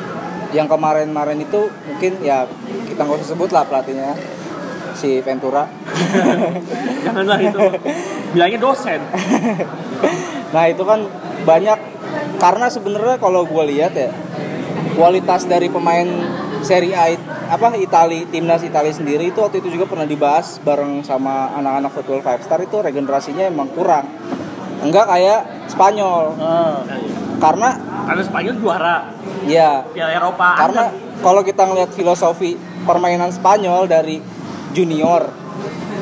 [0.54, 2.46] yang kemarin-kemarin itu mungkin ya
[2.86, 4.14] kita nggak usah sebut lah pelatihnya
[4.94, 5.66] si Ventura.
[7.02, 7.58] Janganlah itu.
[8.30, 9.02] Bilangnya dosen.
[10.54, 11.02] Nah itu kan
[11.42, 11.78] banyak.
[12.38, 14.14] Karena sebenarnya kalau gue lihat ya
[14.94, 16.06] kualitas dari pemain
[16.64, 17.12] Serie A
[17.50, 22.24] apa Itali timnas Italia sendiri itu waktu itu juga pernah dibahas bareng sama anak-anak football
[22.24, 24.08] five star itu regenerasinya emang kurang.
[24.80, 26.32] Enggak kayak Spanyol.
[26.40, 26.80] Ah,
[27.42, 27.68] karena
[28.08, 28.96] karena Spanyol juara.
[29.44, 30.82] Ya Piala Eropa karena
[31.20, 32.56] kalau kita ngelihat filosofi
[32.88, 34.24] permainan Spanyol dari
[34.72, 35.28] junior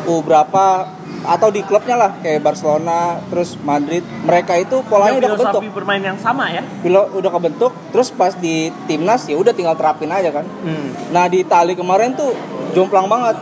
[0.07, 0.86] U berapa
[1.23, 6.03] atau di klubnya lah kayak Barcelona terus Madrid mereka itu polanya udah kebentuk filosofi bermain
[6.03, 6.62] yang sama ya.
[6.83, 10.91] Pilo udah kebentuk terus pas di timnas ya udah tinggal terapin aja kan Hmm.
[11.14, 12.35] nah di Itali kemarin tuh
[12.75, 13.39] jomplang banget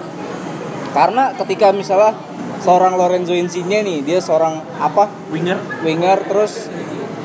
[0.93, 2.12] karena ketika misalnya
[2.61, 5.57] seorang Lorenzo Insigne nih dia seorang apa Winger.
[5.81, 6.68] winger terus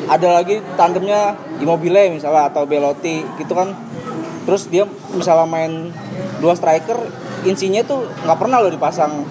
[0.07, 3.75] ada lagi tandemnya Immobile misalnya atau Belotti gitu kan
[4.45, 5.91] terus dia misalnya main
[6.39, 6.95] dua striker
[7.43, 9.25] Insigne tuh nggak pernah loh dipasang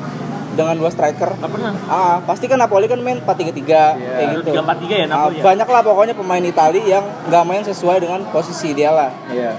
[0.54, 1.34] dengan dua striker.
[1.34, 1.72] Gak pernah.
[1.86, 4.50] ah pasti kan Napoli kan main 4-3-3 kayak gitu.
[4.54, 4.62] 3-4-3
[4.94, 5.42] ya Ah, Napoli ya.
[5.44, 9.10] banyak lah pokoknya pemain Itali yang nggak main sesuai dengan posisi dia lah.
[9.28, 9.52] Iya.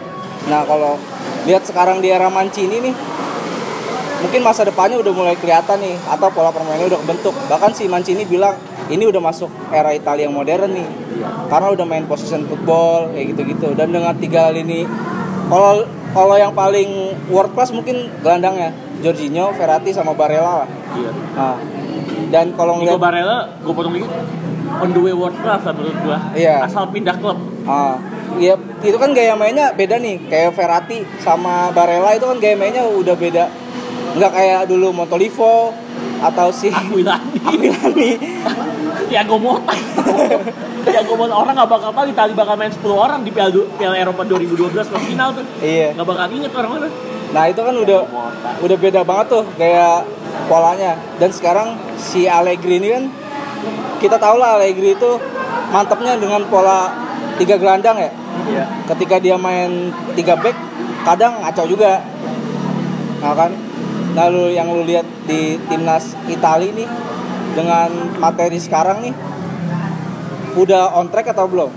[0.45, 0.93] nah kalau
[1.43, 2.93] lihat sekarang di era Mancini nih
[4.15, 7.35] mungkin masa depannya udah mulai kelihatan nih atau pola permainannya udah kebentuk.
[7.47, 8.53] Bahkan si Mancini bilang
[8.85, 10.87] ini udah masuk era Italia yang modern nih
[11.47, 13.73] karena udah main position football kayak gitu-gitu.
[13.73, 14.85] Dan dengan tiga lini
[15.45, 16.89] kalau kalau yang paling
[17.27, 18.71] world class mungkin gelandangnya
[19.05, 20.69] Jorginho, Verratti sama Barella lah.
[20.97, 21.11] Iya.
[21.37, 21.57] Nah,
[22.33, 24.09] dan kalau Nico ngeliat Barella, gue potong dikit.
[24.81, 26.17] On the way world class lah menurut gua.
[26.33, 26.65] Iya.
[26.65, 27.37] Asal pindah klub.
[27.69, 28.01] Ah,
[28.41, 30.25] iya, itu kan gaya mainnya beda nih.
[30.25, 33.45] Kayak Verratti sama Barella itu kan gaya mainnya udah beda.
[34.17, 35.84] Nggak kayak dulu Montolivo
[36.21, 37.39] atau si Aquilani.
[37.43, 38.09] Aquilani.
[39.05, 39.73] Thiago Motta.
[40.85, 44.21] Thiago Motta orang nggak bakal tahu Itali bakal main 10 orang di Piala, Piala Eropa
[44.25, 45.45] 2012 ke final tuh.
[45.61, 45.93] Iya.
[45.93, 46.93] Nggak bakal inget orang-orang.
[47.35, 47.99] Nah itu kan udah
[48.63, 50.07] udah beda banget tuh kayak
[50.47, 50.97] polanya.
[51.19, 53.03] Dan sekarang si Allegri ini kan
[53.99, 55.11] kita tahu lah Allegri itu
[55.73, 56.91] mantapnya dengan pola
[57.35, 58.11] tiga gelandang ya.
[58.45, 58.65] Iya.
[58.93, 60.55] Ketika dia main tiga back
[61.03, 62.01] kadang ngaco juga.
[63.21, 63.51] Nah kan.
[64.15, 66.87] Lalu yang lu lihat di timnas Italia nih
[67.51, 69.15] dengan materi sekarang nih
[70.55, 71.71] udah on track atau belum?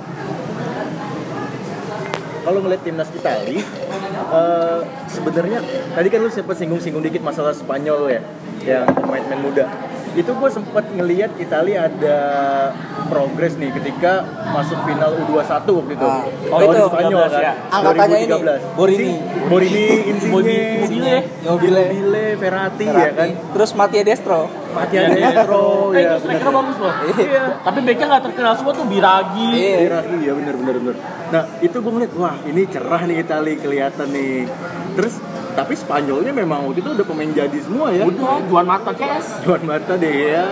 [2.46, 4.80] Kalau ngeliat timnas Itali, eh,
[5.10, 5.60] sebenarnya
[5.92, 8.20] tadi kan lu sempat singgung-singgung dikit masalah Spanyol ya,
[8.64, 9.64] yang pemain-pemain muda.
[10.16, 12.18] Itu gue sempat ngeliat Italia ada
[13.08, 16.06] progres nih ketika masuk final U21 waktu itu.
[16.06, 16.22] Ah.
[16.48, 17.40] Oh, itu, Spanyol 13 kan.
[17.40, 17.52] ya.
[17.68, 18.76] Angkatannya ini, 2013.
[18.76, 19.12] Borini.
[19.48, 21.16] Borini, Insigne, Borini, Immobile.
[21.42, 21.82] Immobile.
[21.90, 23.28] Immobile, Verratti, ya kan.
[23.50, 24.40] Terus Mattia Destro.
[24.68, 25.64] Mattia Destro
[25.96, 26.14] Eh, ya.
[26.14, 26.92] itu striker bagus loh.
[27.08, 27.44] Iya.
[27.58, 29.50] Tapi backnya nggak terkenal semua tuh Biragi.
[29.50, 29.76] Iya.
[29.88, 30.96] Iraki ya bener bener bener.
[31.28, 34.44] Nah itu gue ngeliat wah ini cerah nih Itali kelihatan nih.
[34.94, 35.14] Terus
[35.52, 38.04] tapi Spanyolnya memang waktu itu udah pemain jadi semua ya.
[38.04, 39.42] Udah, Juan Mata Kes.
[39.42, 40.46] Juan Mata deh ya.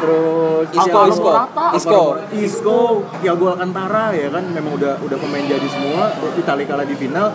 [0.00, 1.00] Terus Isco?
[1.10, 1.30] Isco.
[1.76, 2.02] Isco.
[2.34, 2.78] Isco,
[3.20, 6.14] Thiago Alcantara ya kan memang udah udah pemain jadi semua.
[6.34, 7.30] Itali kalah di final.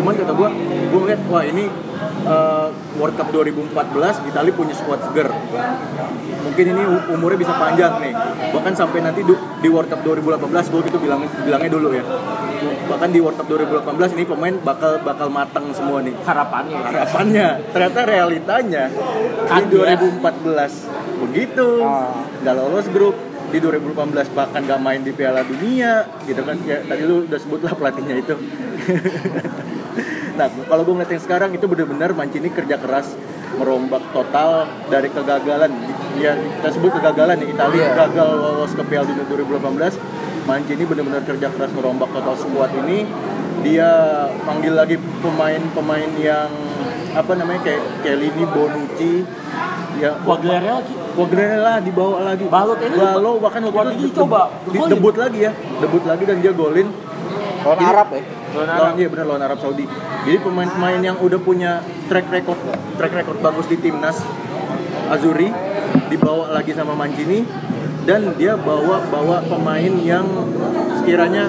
[0.00, 0.48] Cuman kata gue,
[0.92, 1.64] gue ngeliat wah ini
[2.26, 2.66] eh,
[3.00, 5.28] World Cup 2014 Itali punya squad seger.
[6.42, 6.82] Mungkin ini
[7.16, 8.12] umurnya bisa panjang nih.
[8.52, 9.20] Bahkan sampai nanti
[9.62, 12.04] di World Cup 2018 gue gitu bilangnya bilangnya dulu ya.
[12.62, 16.14] Bahkan di World Cup 2018 ini pemain bakal bakal matang semua nih.
[16.22, 16.78] Harapannya.
[16.82, 17.48] harapannya.
[17.70, 19.98] Ternyata realitanya di Kaget.
[20.20, 21.68] 2014 begitu.
[21.82, 22.22] Ah.
[22.42, 23.16] nggak lolos grup.
[23.52, 26.56] Di 2018 bahkan nggak main di Piala Dunia gitu kan.
[26.64, 28.34] Ya tadi lu udah sebut lah pelatihnya itu.
[30.32, 33.12] Nah kalau gue ngeliat yang sekarang itu benar-benar Mancini kerja keras
[33.60, 35.68] merombak total dari kegagalan.
[36.16, 37.92] Ya kita sebut kegagalan ya Italia Iya.
[38.08, 40.00] gagal lolos ke Piala Dunia 2018
[40.42, 43.06] Mancini benar-benar kerja keras merombak total squad ini.
[43.62, 43.90] Dia
[44.42, 46.50] panggil lagi pemain-pemain yang
[47.12, 49.22] apa namanya kayak Kelini, Bonucci.
[50.02, 50.94] Ya Quagliarella lagi.
[51.14, 52.44] Quagliarella dibawa lagi.
[52.48, 54.90] Balot ini Balo bahkan waktu itu coba, di- golin.
[54.90, 55.52] debut lagi ya.
[55.78, 56.88] Debut lagi dan dia golin.
[57.62, 58.22] Lawan Arab ya.
[58.52, 59.86] Lawan iya benar lawan Arab Saudi.
[60.26, 62.58] Jadi pemain-pemain yang udah punya track record
[62.98, 64.18] track record bagus di timnas
[65.06, 65.50] Azuri
[66.08, 67.44] dibawa lagi sama Mancini
[68.02, 70.26] dan dia bawa bawa pemain yang
[70.98, 71.44] sekiranya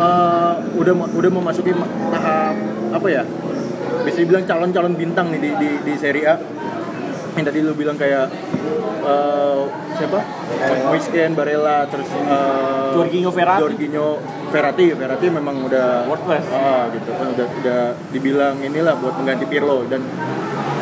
[0.00, 2.56] eh, udah udah memasuki ma- tahap
[2.90, 3.22] apa ya
[4.00, 6.36] bisa dibilang calon-calon bintang nih di di, di Serie A.
[7.30, 8.26] Yang tadi lu bilang kayak
[9.06, 9.60] eh,
[9.94, 10.18] siapa?
[10.90, 13.60] Moisken Barella terus eh, Jorginho Verratti.
[13.62, 14.06] Jorginho
[14.50, 16.46] Verratti Verratti memang udah World class.
[16.50, 17.26] ah, gitu kan.
[17.30, 17.80] Udah udah
[18.10, 19.86] dibilang inilah buat mengganti Pirlo.
[19.86, 20.02] Dan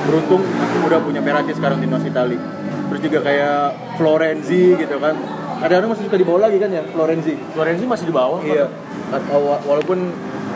[0.09, 0.41] beruntung
[0.89, 2.39] udah punya Verratti sekarang timnas Itali
[2.89, 3.59] terus juga kayak
[3.95, 5.14] Florenzi gitu kan.
[5.59, 7.34] Ada orang masih suka dibawa lagi kan ya Florenzi?
[7.51, 8.41] Florenzi masih di bawah.
[8.41, 8.66] iya.
[9.09, 10.12] Atau wa- walaupun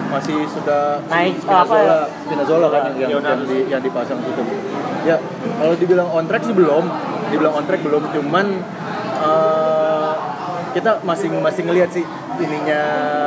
[0.09, 1.99] masih sudah Naik, Spinazzola, apa ya?
[2.21, 4.45] Spinazzola kan yang, yang, yang, di- yang dipasang gitu
[5.03, 5.17] ya
[5.59, 6.85] kalau dibilang on track sih belum.
[7.29, 8.47] Dibilang on track belum cuman
[9.19, 10.11] eh,
[10.73, 12.05] kita masih masih ngelihat sih
[12.39, 12.81] ininya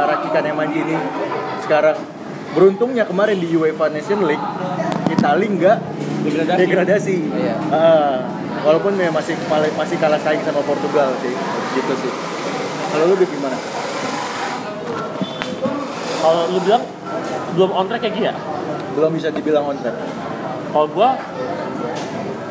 [0.08, 0.96] racikan yang Mancini
[1.60, 1.98] sekarang.
[2.54, 4.40] Beruntungnya kemarin di UEFA Nation League
[5.10, 5.78] Itali nggak
[6.24, 6.58] Degradasi.
[6.58, 7.16] degradasi.
[7.36, 7.56] Iya.
[7.68, 8.18] Ah,
[8.66, 9.38] walaupun ya masih
[9.78, 11.34] masih kalah saing sama Portugal sih.
[11.78, 12.12] Gitu sih.
[12.92, 13.58] Kalau lu gimana?
[16.26, 16.84] Kalau lu bilang
[17.54, 18.36] belum on track kayak gini ya?
[18.96, 19.96] belum bisa dibilang on track.
[20.72, 21.20] Kalau gua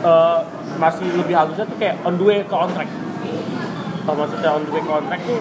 [0.04, 0.38] eh,
[0.76, 2.88] masih lebih halusnya tuh kayak on the way ke on track.
[4.04, 5.40] Kalau maksudnya on the way ke on track tuh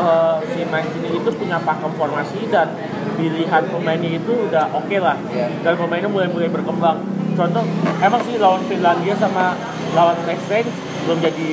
[0.00, 2.72] eh, si Mancini itu punya pakem formasi dan
[3.14, 5.16] pilihan pemainnya itu udah oke lah.
[5.30, 5.46] Iya.
[5.60, 6.98] dan pemainnya mulai mulai berkembang.
[7.34, 7.64] Contoh
[8.00, 9.52] emang sih lawan Finlandia sama
[9.94, 10.66] lawan Liechtenstein
[11.06, 11.48] belum jadi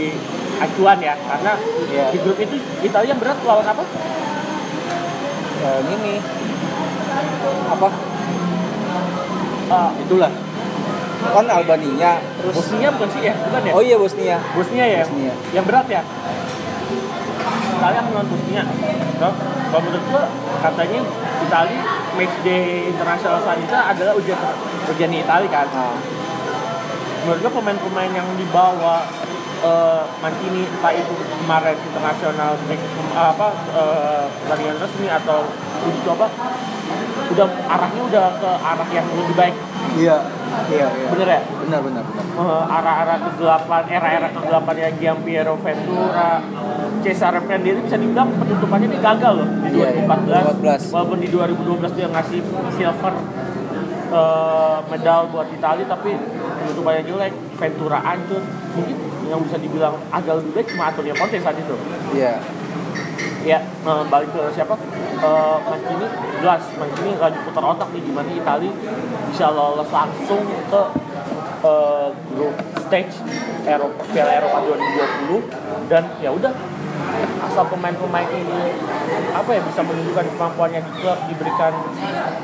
[0.62, 1.54] acuan ya karena
[1.90, 2.06] Iya.
[2.14, 3.84] di grup itu Italia berat lawan apa?
[5.62, 6.14] Ya, ini
[7.70, 7.88] apa?
[9.72, 10.32] Eh, Itulah.
[11.22, 13.34] Kan Albania, terus Bosnia bukan sih ya?
[13.38, 13.72] Bukan ya?
[13.78, 14.38] Oh iya Bosnia.
[14.58, 15.06] Bosnia ya?
[15.06, 15.34] Bosnia.
[15.54, 16.02] Yang berat ya?
[17.78, 18.64] Italia melawan Bosnia.
[19.22, 19.30] So,
[19.70, 20.24] kalau menurut gua
[20.66, 21.00] katanya
[21.46, 21.82] Italia
[22.18, 24.38] match day internasional selanjutnya adalah ujian
[24.90, 25.68] ujian Italia kan.
[25.70, 25.94] Nah,
[27.22, 29.06] Menurut gua pemain-pemain yang dibawa
[29.62, 32.58] eh Mancini entah itu kemarin internasional
[33.14, 35.46] apa eh, pertandingan resmi atau
[35.86, 36.26] uji coba
[37.30, 39.56] udah arahnya udah ke arah yang lebih baik
[39.92, 40.18] Iya.
[40.68, 41.08] Iya, iya.
[41.10, 42.26] bener ya Benar, benar, benar.
[42.34, 46.42] Eh, arah-arah kegelapan era-era kegelapan yang Giampiero Ventura
[47.02, 50.04] Cesare Prandelli bisa dibilang penutupannya ini gagal loh di Iya, iya.
[50.10, 50.90] 2014 2014.
[50.90, 52.40] walaupun di 2012 dia ngasih
[52.74, 53.14] silver
[54.12, 56.20] eh, medal buat Italia tapi
[56.60, 58.44] penutupannya jelek Ventura hancur
[58.76, 58.96] mungkin
[59.32, 61.76] yang bisa dibilang agak lebih baik cuma Antonio Conte saat itu.
[62.12, 62.34] Iya.
[63.42, 64.76] ya eh, balik ke siapa?
[65.22, 66.08] Eh, Mancini
[66.42, 68.74] jelas Mancini lagi putar otak nih gimana Italia
[69.32, 70.82] bisa lolos langsung ke
[71.64, 72.56] eh, grup
[72.86, 73.16] stage
[73.66, 74.58] Eropa Piala Eropa
[75.32, 76.54] 2020 dan ya udah
[77.42, 78.62] asal pemain-pemain ini
[79.32, 81.74] apa ya bisa menunjukkan kemampuannya di klub diberikan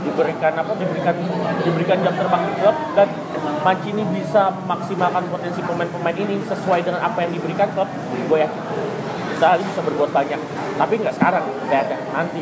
[0.04, 1.16] diberikan apa diberikan
[1.64, 3.10] diberikan jam terbang di klub dan
[3.58, 8.64] Mancini bisa memaksimalkan potensi pemain-pemain ini sesuai dengan apa yang diberikan klub gue yakin
[9.38, 10.40] Italia bisa berbuat banyak.
[10.82, 12.42] Tapi nggak sekarang ada nanti.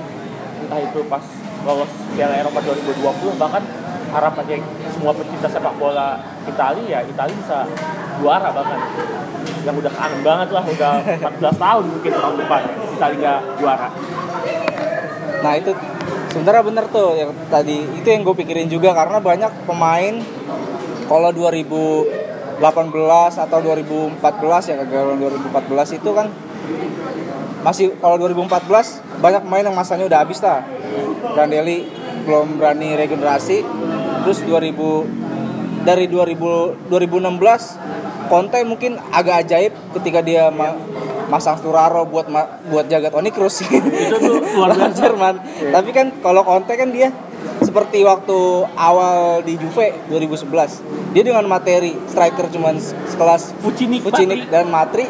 [0.63, 1.23] Entah itu pas
[1.67, 3.63] lolos Piala Eropa 2020 bahkan
[4.15, 4.63] harapannya
[4.95, 7.67] semua pecinta sepak bola Italia ya Italia bisa
[8.23, 8.79] juara bahkan
[9.67, 10.91] yang udah kangen banget lah udah
[11.35, 12.61] 14 tahun mungkin tahun depan
[12.95, 13.89] Italia juara
[15.45, 15.71] Nah itu
[16.33, 20.15] sebenarnya bener tuh yang tadi itu yang gue pikirin juga karena banyak pemain
[21.05, 22.57] kalau 2018
[23.45, 24.17] atau 2014
[24.73, 26.27] ya kegagalan 2014 itu kan
[27.61, 30.65] masih kalau 2014 banyak pemain yang masanya udah habis lah.
[31.33, 31.89] Prandelli
[32.25, 33.61] belum berani regenerasi.
[34.25, 40.73] Terus 2000 dari 2000 2016 Conte mungkin agak ajaib ketika dia ma-
[41.27, 43.61] masang Sturaro buat ma- buat jaga Toni Kroos.
[43.61, 43.77] itu
[44.17, 45.35] tuh luar biasa Jerman.
[45.69, 47.13] Tapi kan kalau Conte kan dia
[47.61, 48.37] seperti waktu
[48.73, 51.13] awal di Juve 2011.
[51.13, 55.05] Dia dengan materi striker cuman sekelas Pucini Pucini dan Matri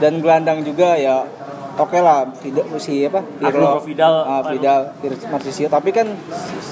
[0.00, 1.28] dan gelandang juga ya
[1.78, 3.20] oke lah Vida- si apa?
[3.40, 4.14] Arturo Vidal.
[4.24, 4.80] ah, Vidal
[5.30, 5.68] Marcisio.
[5.68, 6.06] Tapi kan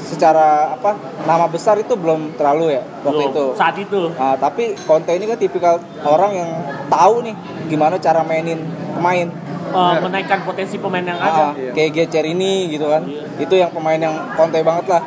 [0.05, 3.45] secara apa nama besar itu belum terlalu ya waktu Belum, itu.
[3.57, 4.01] Saat itu.
[4.13, 6.51] Nah, tapi Conte ini kan tipikal orang yang
[6.91, 7.35] tahu nih
[7.69, 8.61] gimana cara mainin
[8.97, 9.29] pemain.
[9.71, 11.51] Eh, menaikkan potensi pemain yang ada.
[11.51, 13.07] Ah, kayak Gecer ini gitu kan.
[13.39, 15.03] Itu yang pemain yang Conte banget lah.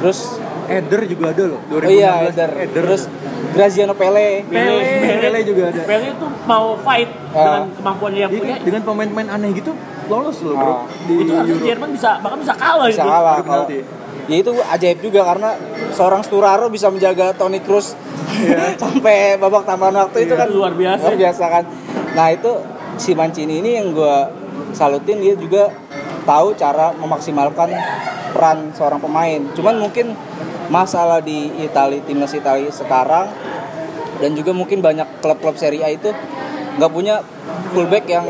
[0.00, 1.60] Terus Eder juga ada loh.
[1.62, 2.72] oh iya 2016 Eder Eder.
[2.76, 3.02] terus
[3.50, 4.74] Graziano Pele Pele,
[5.20, 5.82] Pele juga ada.
[5.84, 7.36] Pele itu mau fight Ah.
[7.36, 9.72] dengan kemampuan yang punya dengan pemain-pemain aneh gitu
[10.04, 10.78] lolos loh bro Ah.
[11.04, 11.64] di itu Euro.
[11.64, 13.10] Jerman bisa bahkan bisa kalah bisa itu.
[13.10, 13.78] kalah kalau penalti.
[14.24, 15.50] ya itu ajaib juga karena
[15.90, 17.94] seorang Sturaro bisa menjaga Toni Kroos
[18.82, 21.02] sampai babak tambahan waktu itu Iya, kan luar biasa.
[21.04, 21.64] luar biasa kan
[22.12, 22.52] nah itu
[22.96, 24.16] si Mancini ini yang gue
[24.70, 25.70] salutin dia juga
[26.24, 27.68] tahu cara memaksimalkan
[28.30, 30.14] peran seorang pemain cuman mungkin
[30.72, 33.28] masalah di Italia timnas Italia sekarang.
[34.22, 36.08] Dan juga mungkin banyak klub-klub Serie A itu
[36.78, 37.20] nggak punya
[37.74, 38.24] fullback yang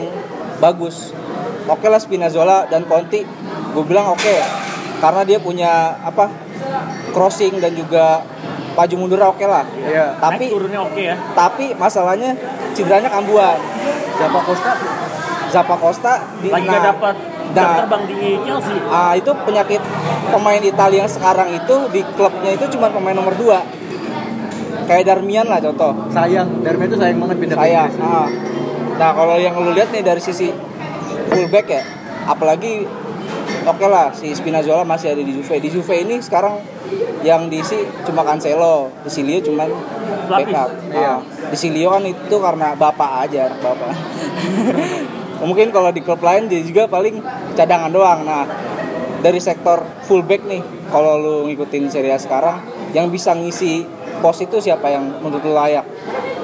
[0.59, 1.13] bagus.
[1.69, 3.23] Oke lah Spinazzola dan Conti
[3.75, 4.37] gue bilang oke.
[4.99, 6.33] Karena dia punya apa
[7.13, 8.25] crossing dan juga
[8.75, 9.63] maju mundur oke lah.
[9.79, 10.19] Iya.
[10.19, 11.15] tapi Naik turunnya oke ya.
[11.39, 12.35] tapi masalahnya
[12.75, 13.55] cederanya kambuhan
[14.19, 14.73] Siapa Costa?
[15.51, 17.15] Zappa Costa di lagi nah, dapat
[17.53, 18.17] nah, terbang di
[18.47, 19.83] Chelsea ah, itu penyakit
[20.33, 25.61] pemain Italia yang sekarang itu di klubnya itu cuma pemain nomor 2 kayak Darmian lah
[25.61, 28.05] contoh Sayang, Darmian itu sayang banget pindah ke saya Inggris.
[28.05, 28.29] ah.
[28.95, 30.49] nah kalau yang lu lihat nih dari sisi
[31.29, 31.83] fullback ya
[32.25, 32.85] apalagi
[33.65, 36.61] oke lah si Spinazzola masih ada di Juve di Juve ini sekarang
[37.25, 39.69] yang diisi cuma Cancelo di Silio cuman
[40.29, 40.53] Pelapis.
[40.53, 41.17] backup Iya.
[41.17, 41.19] Ah,
[41.49, 43.89] di Silio kan itu karena bapak aja anak bapak
[45.43, 47.19] mungkin kalau di klub lain dia juga paling
[47.59, 48.23] cadangan doang.
[48.23, 48.45] Nah
[49.25, 50.61] dari sektor fullback nih
[50.93, 52.61] kalau lu ngikutin Serie A sekarang
[52.93, 53.89] yang bisa ngisi
[54.21, 55.89] pos itu siapa yang menurut lu layak?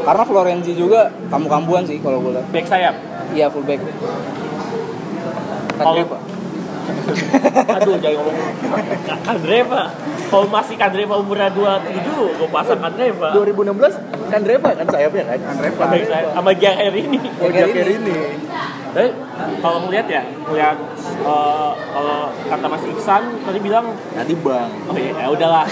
[0.01, 2.47] Karena Florenzi juga kamu-kambuan sih kalau gue lihat.
[2.49, 2.95] Back sayap
[3.37, 3.85] iya fullback.
[5.77, 6.05] Kalau
[7.81, 8.37] Aduh jangan ngomong.
[9.27, 9.83] Kandreva.
[10.31, 13.29] Kalau masih Kandreva umurnya 27, gue pasang Kandreva.
[13.37, 15.39] 2016 kan Reva kan sayapnya kan?
[15.43, 15.85] Kandreva.
[16.33, 17.19] Sama Jair ini.
[17.41, 18.15] Jaker ini
[18.91, 19.09] Tapi
[19.63, 20.77] kalau ngeliat ya, ngeliat
[21.23, 22.19] eh, kalau
[22.51, 25.67] kata Mas Iksan tadi bilang nanti bang Oh iya, ya udahlah.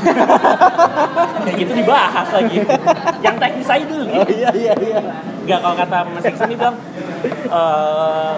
[1.45, 2.57] Kayak gitu dibahas lagi.
[3.19, 4.05] Yang teknis aja dulu.
[4.23, 5.01] oh iya iya iya
[5.43, 6.77] Enggak kalau kata Mas Iksan ini bilang
[7.51, 8.33] eh,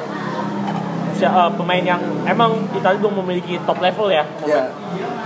[1.21, 4.25] si- eh, pemain yang emang Italia belum memiliki top level ya.
[4.43, 4.73] Iya.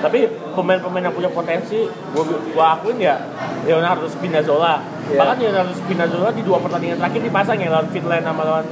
[0.03, 3.17] Tapi pemain-pemain yang punya potensi, gua, gua akuin ya
[3.65, 4.83] Leonardo Spinazzola.
[5.09, 5.17] Iya.
[5.17, 8.67] Bahkan Leonardo Spinazzola di dua pertandingan terakhir dipasang ya lawan Finland sama lawan.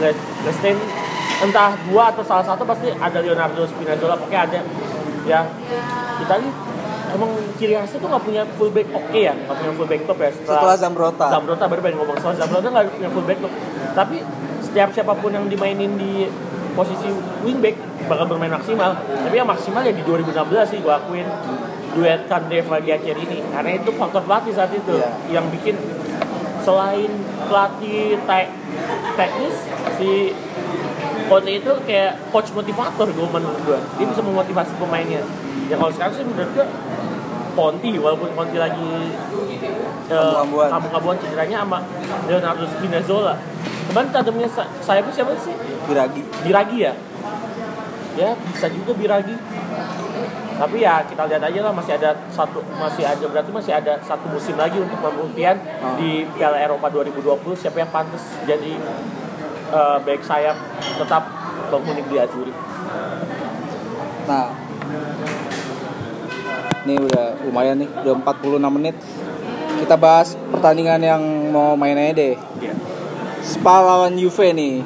[0.00, 0.74] Leicester.
[1.44, 4.58] Entah dua atau salah satu pasti ada Leonardo Spinazzola, pokoknya ada
[5.24, 5.40] ya
[6.20, 6.52] Italia
[7.14, 10.30] emang ciri khasnya tuh nggak punya fullback oke ya, nggak punya fullback top ya.
[10.34, 11.26] Setelah Zambrota.
[11.30, 13.52] Zambrota baru pengen ngomong soal Zambrota nggak punya fullback top.
[13.94, 14.16] Tapi
[14.74, 16.26] setiap siapa pun yang dimainin di
[16.74, 17.06] posisi
[17.46, 17.78] wingback
[18.10, 18.90] bakal bermain maksimal.
[18.98, 20.34] Tapi yang maksimal ya di 2016
[20.66, 21.22] sih gua akuin
[21.94, 25.14] duet Kandreva di akhir ini karena itu faktor pelatih saat itu Iya.
[25.30, 25.78] yang bikin
[26.58, 27.06] selain
[27.46, 28.50] pelatih te-
[29.14, 29.56] teknis
[29.94, 30.34] si
[31.24, 35.22] Conte itu kayak coach motivator gue menurut gue dia bisa memotivasi pemainnya
[35.70, 36.66] ya kalau sekarang sih menurut gue
[37.54, 39.14] Conti walaupun Conti lagi
[40.06, 40.68] Kambuh-kambuhan.
[40.70, 41.78] kambuh-kambuhan cederanya sama
[42.24, 43.34] Leonardo Spinazzola
[43.84, 46.22] kemarin tandemnya sa- sayapnya siapa sih Biragi.
[46.42, 46.92] Biragi ya
[48.14, 49.36] ya bisa juga Biragi
[50.54, 54.28] tapi ya kita lihat aja lah masih ada satu masih ada berarti masih ada satu
[54.28, 55.96] musim lagi untuk pembuktian Oh.
[55.96, 58.78] di Piala Eropa 2020 siapa yang pantas jadi
[59.68, 60.54] eh, back sayap
[60.94, 61.26] tetap
[61.68, 62.54] berkuning di Azuri
[64.24, 64.48] Nah,
[66.80, 68.40] ini udah lumayan nih, udah 46
[68.72, 68.96] menit.
[69.84, 71.20] Kita bahas pertandingan yang
[71.52, 72.40] mau main aja deh.
[72.56, 72.72] Iya.
[73.44, 74.80] Spal lawan Juve nih.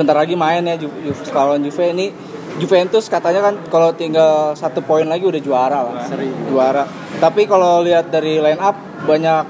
[0.00, 2.16] Bentar lagi main ya Ju Ju- Spal lawan Juve ini.
[2.56, 6.08] Juventus katanya kan kalau tinggal satu poin lagi udah juara lah.
[6.08, 6.32] Seri.
[6.48, 6.88] Juara.
[7.20, 8.72] Tapi kalau lihat dari line up
[9.04, 9.44] banyak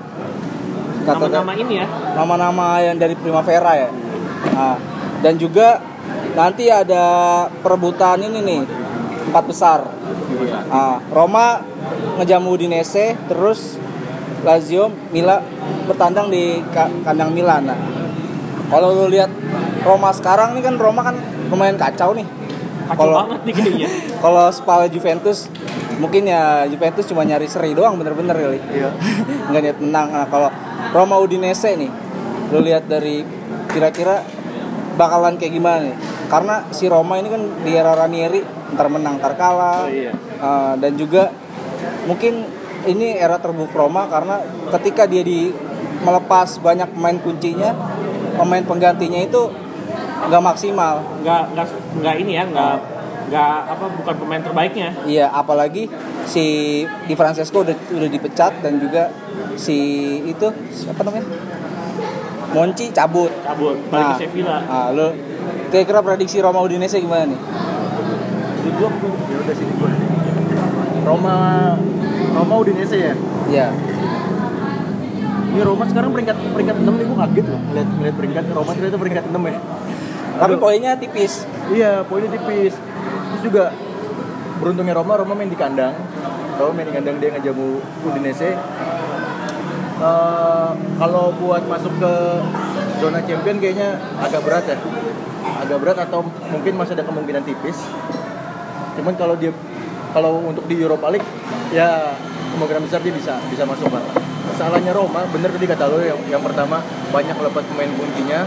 [1.06, 1.86] kata nama-nama ini ya
[2.18, 3.90] nama-nama yang dari Primavera ya.
[4.50, 4.74] Nah,
[5.22, 5.78] dan juga
[6.34, 8.60] nanti ada perebutan ini nih
[9.30, 9.86] empat besar.
[10.66, 11.62] Nah, Roma
[12.18, 13.78] ngejamu Udinese, terus
[14.46, 15.42] Lazio, Mila
[15.84, 17.66] bertandang di ka- kandang Milan.
[17.66, 17.78] Nah,
[18.70, 19.28] kalau lu lihat
[19.82, 21.18] Roma sekarang nih kan Roma kan
[21.50, 22.26] lumayan kacau nih.
[22.86, 23.88] kacau Kalau banget nih kayaknya
[24.22, 25.50] kalau Spal Juventus
[25.98, 28.92] mungkin ya Juventus cuma nyari seri doang bener-bener kali iya
[29.50, 30.52] nggak niat menang nah kalau
[30.92, 31.88] Roma Udinese nih
[32.52, 33.24] lu lihat dari
[33.66, 34.20] kira-kira
[34.94, 35.96] bakalan kayak gimana nih
[36.28, 38.44] karena si Roma ini kan di era Ranieri
[38.76, 40.12] ntar menang ntar kalah Oh, iya.
[40.36, 41.32] Eh, dan juga
[42.04, 42.44] mungkin
[42.86, 44.40] ini era terburuk Roma karena
[44.78, 45.50] ketika dia di
[46.06, 47.70] melepas banyak pemain kuncinya
[48.38, 49.42] pemain penggantinya itu
[50.26, 51.66] nggak maksimal nggak nggak
[52.00, 52.74] nggak ini ya nggak
[53.26, 55.90] nggak apa bukan pemain terbaiknya Iya, apalagi
[56.26, 56.46] si
[56.86, 59.10] Di Francesco udah udah dipecat dan juga
[59.58, 59.78] si
[60.22, 61.26] itu siapa namanya?
[62.54, 63.28] Monci cabut.
[63.42, 65.10] cabut balik ke Sevilla Nah, lu
[65.74, 67.40] kira-kira prediksi Roma Udinese gimana nih?
[68.78, 68.88] Ya
[71.02, 71.34] Roma
[72.36, 73.14] Roma Udinese ya
[73.48, 73.68] Iya.
[75.46, 78.98] ini Roma sekarang peringkat peringkat 6 nih gua kaget loh ngeliat, ngeliat peringkat Roma ternyata
[79.00, 79.58] peringkat 6 ya
[80.36, 80.60] Tapi Aduh.
[80.60, 81.48] poinnya tipis.
[81.72, 82.76] Iya, poinnya tipis.
[82.76, 83.72] Terus juga
[84.60, 85.96] beruntungnya Roma, Roma main di kandang.
[86.60, 88.52] Roma main di kandang dia ngejamu Udinese.
[89.96, 90.70] Eh,
[91.00, 92.12] kalau buat masuk ke
[93.00, 94.76] zona champion kayaknya agak berat ya.
[95.64, 96.20] Agak berat atau
[96.52, 97.80] mungkin masih ada kemungkinan tipis.
[99.00, 99.56] Cuman kalau dia
[100.12, 101.26] kalau untuk di Europa League
[101.74, 102.14] ya
[102.54, 104.02] kemungkinan besar dia bisa bisa masuk lah.
[104.56, 106.80] Salahnya Roma, bener tadi kata lo yang, yang pertama
[107.12, 108.40] banyak lepas pemain kuncinya.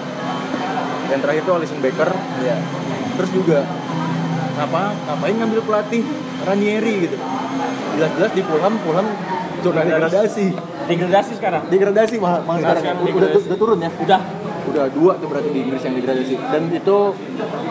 [1.09, 2.09] Yang terakhir itu Alisson Becker,
[2.41, 2.57] Iya.
[3.17, 3.65] terus juga
[4.59, 6.03] apa ngapain ngambil pelatih
[6.45, 7.17] Ranieri gitu.
[7.97, 9.07] Jelas-jelas di Fulham Fulham
[9.61, 10.47] zona degradasi.
[10.89, 11.61] Degradasi sekarang?
[11.69, 13.89] Degradasi mahal Sekarang udah, udah turun ya?
[14.01, 14.21] Udah
[14.69, 16.97] udah dua tuh berarti di Inggris yang degradasi dan itu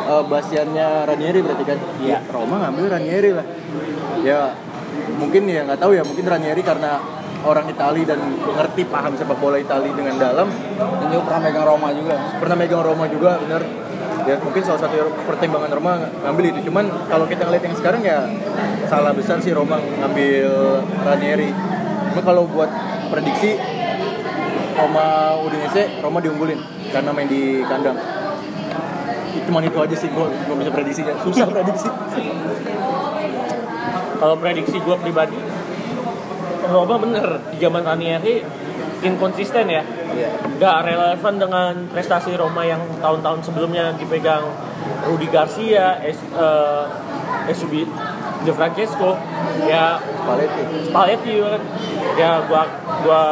[0.09, 1.79] uh, basiannya Ranieri berarti kan?
[2.03, 2.19] Iya.
[2.31, 3.47] Roma ngambil Ranieri lah.
[4.27, 4.53] Ya
[5.19, 6.99] mungkin ya nggak tahu ya mungkin Ranieri karena
[7.47, 10.49] orang Itali dan ngerti paham sepak bola Itali dengan dalam.
[10.79, 12.15] Dan juga pernah megang Roma juga.
[12.43, 13.63] pernah megang Roma juga bener
[14.29, 15.93] ya mungkin salah satu pertimbangan Roma
[16.27, 16.69] ngambil itu.
[16.69, 18.27] Cuman kalau kita ngeliat yang sekarang ya
[18.91, 21.51] salah besar sih Roma ngambil Ranieri.
[22.13, 22.69] Cuma kalau buat
[23.09, 23.78] prediksi
[24.79, 26.61] Roma Udinese Roma diunggulin
[26.95, 27.99] karena main di kandang.
[29.49, 31.89] Cuman itu aja sih gue gue bisa prediksinya susah prediksi.
[34.19, 35.39] Kalau prediksi gue pribadi
[36.69, 37.27] Roma bener.
[37.55, 38.45] Di zaman Ranieri
[39.03, 39.83] inkonsisten ya.
[40.09, 40.31] Iya.
[40.59, 44.43] nggak relevan dengan prestasi Roma yang tahun-tahun sebelumnya dipegang
[45.07, 46.85] Rudi Garcia, es, eh,
[47.53, 47.87] Esubi
[48.43, 49.15] De Francesco,
[49.69, 49.99] ya.
[50.01, 50.63] Spalletti.
[50.91, 51.63] Spalletti kan.
[52.19, 52.63] Ya gua
[53.07, 53.23] gua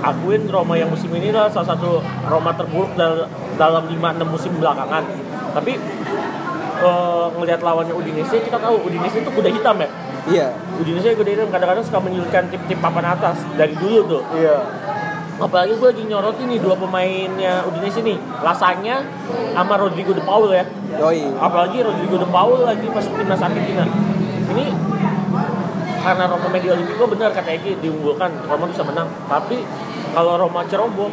[0.00, 5.04] akuin Roma yang musim ini lah salah satu Roma terburuk dal- dalam 5-6 musim belakangan.
[5.52, 5.72] Tapi
[6.80, 9.88] eh, ngelihat lawannya Udinese kita tahu Udinese itu kuda hitam ya.
[10.28, 10.46] Iya.
[10.80, 14.22] Udinese kuda hitam kadang-kadang suka menyulitkan tim-tim papan atas dari dulu tuh.
[14.36, 14.60] iya
[15.40, 19.00] Apalagi gue lagi nyorotin nih dua pemainnya Udinese nih, Lasanya
[19.56, 20.68] sama Rodrigo De Paul ya.
[21.00, 21.32] Yoi.
[21.40, 23.88] Apalagi Rodrigo De Paul lagi masuk timnas Argentina.
[24.52, 24.64] Ini
[26.00, 29.08] karena Roma Media Olimpico benar kata Eki diunggulkan Roma bisa menang.
[29.28, 29.64] Tapi
[30.10, 31.10] kalau Roma ceroboh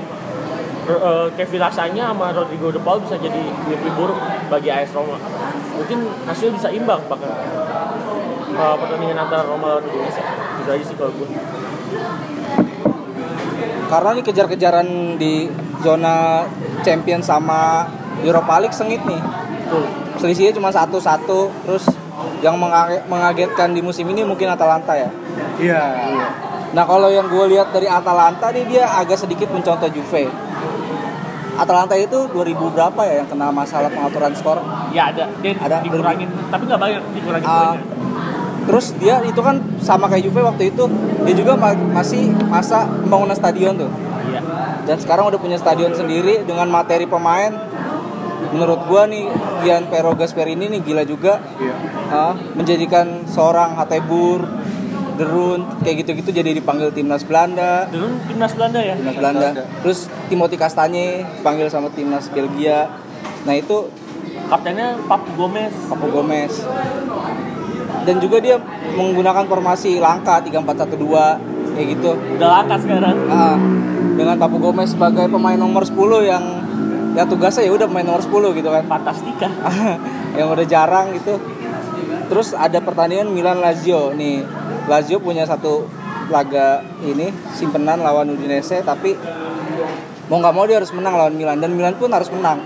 [0.87, 4.17] R- eh, Kevin Lasanya sama Rodrigo De Paul bisa jadi lebih buruk
[4.47, 5.19] bagi AS Roma.
[5.73, 7.27] Mungkin hasil bisa imbang bahkan
[8.49, 10.23] eh, pertandingan antara Roma lawan Indonesia.
[10.57, 11.27] Itu aja sih kalau gue.
[13.87, 15.47] Karena nih kejar-kejaran di
[15.79, 16.43] zona
[16.81, 17.87] champion sama
[18.19, 19.21] Europa League sengit nih.
[19.67, 19.87] Tuh.
[20.17, 21.47] Selisihnya cuma satu-satu.
[21.63, 21.85] Terus
[22.41, 25.09] yang mengage- mengagetkan di musim ini mungkin Atalanta ya.
[25.57, 25.83] iya
[26.67, 30.27] Nah kalau yang gue lihat dari Atalanta nih dia agak sedikit mencontoh Juve.
[31.57, 34.61] Atalanta itu 2000 berapa ya yang kena masalah pengaturan skor?
[34.93, 37.81] Ya ada, dia Ada, dikurangin, tapi nggak banyak dikurangin poinnya.
[38.67, 40.83] terus dia itu kan sama kayak Juve waktu itu
[41.23, 43.89] dia juga ma- masih masa pembangunan stadion tuh.
[44.27, 44.43] Iya.
[44.85, 47.55] Dan sekarang udah punya stadion sendiri dengan materi pemain.
[48.47, 49.25] Menurut gua nih
[49.63, 51.73] Gian Pero Gasperini nih gila juga iya
[52.07, 54.45] ah, menjadikan seorang Hatebur,
[55.17, 57.89] Derun kayak gitu-gitu jadi dipanggil timnas Belanda.
[57.89, 58.93] Dulu timnas Belanda ya.
[58.93, 59.47] timnas Belanda.
[59.51, 59.63] Belanda.
[59.83, 59.99] Terus
[60.29, 62.87] Timothy Kastanye panggil sama timnas Belgia.
[63.43, 63.89] Nah itu
[64.47, 65.75] Kaptennya Papu Gomez.
[65.91, 66.53] Papu Gomez.
[68.07, 68.55] Dan juga dia
[68.95, 72.11] menggunakan formasi langka 3412 kayak gitu.
[72.39, 73.15] Udah langka sekarang.
[73.27, 73.59] Ah,
[74.15, 76.43] dengan Papu Gomez sebagai pemain nomor 10 yang
[77.17, 78.83] ya tugasnya ya udah pemain nomor 10 gitu kan.
[78.87, 79.49] Fantastika.
[80.39, 81.35] yang udah jarang gitu.
[82.31, 84.47] Terus ada pertandingan Milan Lazio nih.
[84.87, 85.83] Lazio punya satu
[86.31, 89.15] laga ini simpenan lawan Udinese tapi
[90.27, 91.59] mau nggak mau dia harus menang lawan Milan.
[91.59, 92.63] Dan Milan pun harus menang.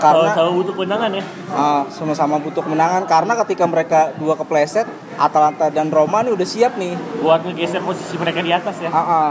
[0.00, 1.24] Karena selalu butuh kemenangan ya.
[1.52, 3.08] ah, sama-sama butuh kemenangan.
[3.08, 4.84] Karena ketika mereka dua kepleset
[5.16, 6.92] Atalanta dan Roma nih udah siap nih.
[7.24, 8.92] Buat ngegeser posisi mereka di atas ya.
[8.92, 9.30] Ah, ah.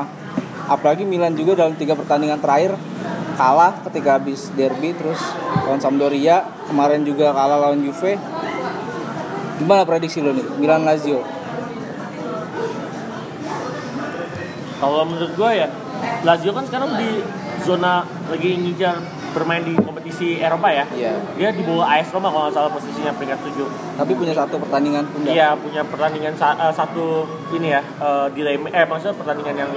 [0.73, 2.79] apalagi Milan juga dalam tiga pertandingan terakhir
[3.33, 5.19] kalah ketika habis derby terus
[5.65, 8.17] lawan Sampdoria kemarin juga kalah lawan Juve.
[9.61, 10.57] Gimana prediksi lo nih?
[10.57, 11.42] Milan Lazio
[14.83, 15.67] Kalau menurut gue ya,
[16.27, 17.23] Lazio kan sekarang di
[17.63, 18.99] zona lagi ngejar
[19.33, 20.85] bermain di kompetisi Eropa ya.
[20.93, 21.17] Iya.
[21.33, 23.65] Dia di bawah AS Roma kalau nggak salah posisinya peringkat 7.
[23.93, 25.25] tapi punya satu pertandingan pun?
[25.25, 29.71] Iya, punya pertandingan sa- eh, satu ini ya, eh, delay eh maksudnya pertandingan yang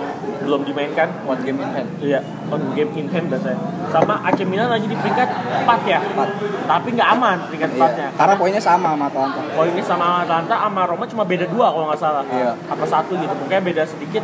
[0.45, 1.09] belum dimainkan.
[1.25, 3.59] one game in hand Iya, on game in hand biasanya.
[3.89, 5.29] Sama AC Milan lagi di peringkat
[5.65, 6.01] 4 ya.
[6.05, 6.29] Empat.
[6.67, 7.81] Tapi nggak aman peringkat Iya.
[7.81, 8.09] 4-nya.
[8.13, 12.01] karena poinnya sama sama Atalanta Poinnya sama Atalanta sama Roma cuma beda dua kalau nggak
[12.01, 12.25] salah.
[12.29, 12.53] Iya.
[12.69, 14.21] Apa satu gitu, pokoknya beda sedikit.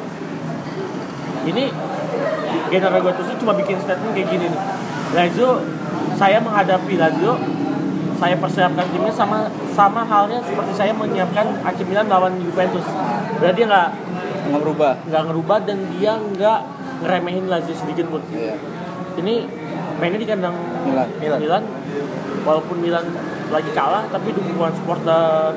[1.42, 1.64] Ini
[2.70, 4.62] Gennaro Gattuso cuma bikin statement kayak gini nih.
[5.12, 5.60] Lazio,
[6.16, 7.36] saya menghadapi Lazio,
[8.16, 12.86] saya persiapkan timnya sama sama halnya seperti saya menyiapkan AC Milan lawan Juventus.
[13.42, 13.88] Berarti dia nggak
[14.42, 16.60] nggak berubah nggak ngerubah dan dia nggak
[17.02, 18.22] ngeremehin Lazio sedikit pun.
[18.30, 18.54] Iya.
[19.18, 19.34] Ini
[20.00, 20.56] mainnya di kandang
[20.88, 21.08] Milan.
[21.18, 21.62] Milan.
[22.42, 23.06] Walaupun Milan
[23.52, 25.54] lagi kalah, tapi dukungan supporter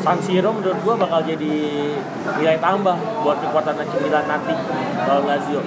[0.00, 1.54] San Siro menurut gua bakal jadi
[2.38, 4.54] nilai tambah buat kekuatan AC Milan nanti
[5.04, 5.60] lawan Lazio.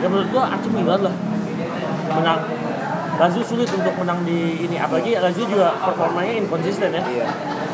[0.00, 1.14] Ya menurut gua AC Milan lah
[2.10, 2.40] menang.
[3.20, 7.02] Lazio sulit untuk menang di ini, apalagi Lazio juga performanya inkonsisten ya.
[7.04, 7.26] Iya.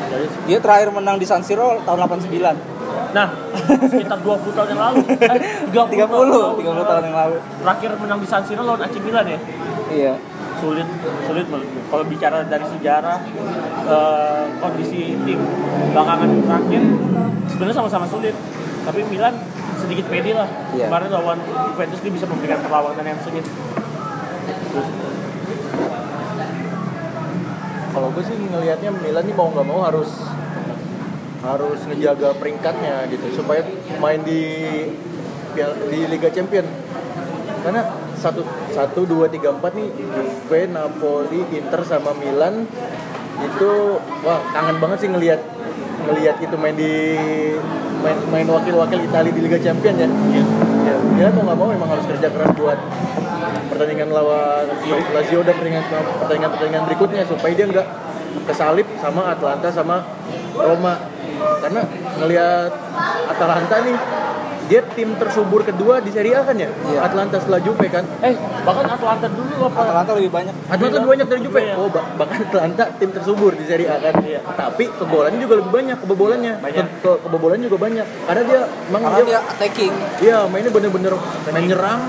[0.07, 2.77] Jadi, dia terakhir menang di San Siro tahun 89
[3.15, 3.27] nah,
[3.87, 4.97] sekitar 20 tahun yang lalu,
[5.33, 9.25] eh, 30, 30 30 tahun yang lalu Terakhir menang di San Siro lawan AC Milan
[9.25, 9.39] ya.
[9.89, 10.13] iya
[10.57, 10.87] sulit
[11.25, 11.45] sulit
[11.87, 13.17] kalau bicara dari sejarah
[13.87, 15.39] eh, kondisi tim
[15.93, 16.81] belakangan terakhir
[17.49, 18.35] sebenarnya sama-sama sulit.
[18.87, 19.35] Tapi Milan
[19.77, 20.47] sedikit pede lah.
[20.73, 20.87] Iya.
[20.87, 23.45] kemarin lawan Juventus dia bisa memberikan perlawanan yang sengit.
[24.71, 24.87] Terus,
[27.91, 30.11] kalau gue sih ngelihatnya Milan nih mau nggak mau harus
[31.41, 33.63] harus ngejaga peringkatnya gitu supaya
[34.01, 34.41] main di
[35.89, 36.65] di Liga Champion.
[37.65, 38.41] Karena satu
[38.73, 39.89] satu dua tiga empat nih.
[39.93, 42.65] Juve Napoli Inter sama Milan.
[43.37, 45.41] Itu wah kangen banget sih ngelihat
[46.09, 47.17] ngelihat itu main di
[48.01, 50.09] main main wakil-wakil Italia di Liga Champion ya.
[50.87, 52.79] Ya dia mau nggak mau memang harus kerja keras buat
[53.73, 54.65] pertandingan lawan
[55.13, 55.83] Lazio dan pertandingan
[56.21, 57.87] pertandingan pertandingan berikutnya supaya dia nggak
[58.49, 60.05] kesalip sama Atlanta sama
[60.57, 60.97] Roma.
[61.37, 61.81] Karena
[62.17, 62.71] ngelihat
[63.29, 63.97] Atalanta nih
[64.67, 66.99] dia tim tersubur kedua di Serie A kan ya Iya.
[67.01, 69.79] Atlanta setelah Juve kan Eh, bahkan Atlanta dulu apa?
[69.81, 71.75] Atalanta lebih banyak Atlanta lebih banyak dari Juve Iya.
[71.75, 74.43] oh bah- bahkan Atlanta tim tersubur di Serie A kan Iya.
[74.45, 76.85] tapi kebobolannya juga lebih banyak kebobolannya Banyak.
[76.95, 81.13] Ke- ke- kebobolan juga banyak karena dia emang karena dia, dia attacking Iya, mainnya bener-bener
[81.47, 82.01] main nyerang.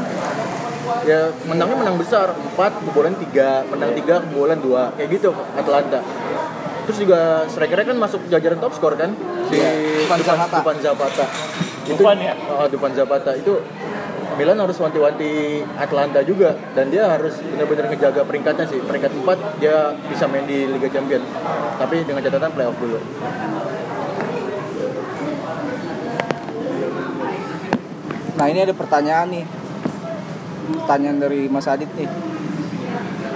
[1.00, 4.82] Ya menangnya menang besar, 4, kebobolan 3, menang 3, kebobolan 2.
[4.94, 6.00] Kayak gitu Atlanta.
[6.84, 9.12] Terus juga strikernya kan masuk jajaran top skor kan?
[9.46, 10.58] Si Iya, Zapata.
[10.58, 11.24] Dufan Zapata.
[11.88, 12.34] Dufan ya?
[12.52, 13.56] Oh, Dufan Zapata itu
[14.38, 18.78] Milan harus wanti-wanti Atlanta juga dan dia harus benar-benar ngejaga peringkatnya sih.
[18.78, 21.26] Peringkat 4 dia bisa main di Liga Champions.
[21.80, 23.02] Tapi dengan catatan playoff dulu.
[28.38, 29.42] Nah ini ada pertanyaan nih
[30.78, 32.06] Pertanyaan dari Mas Adit nih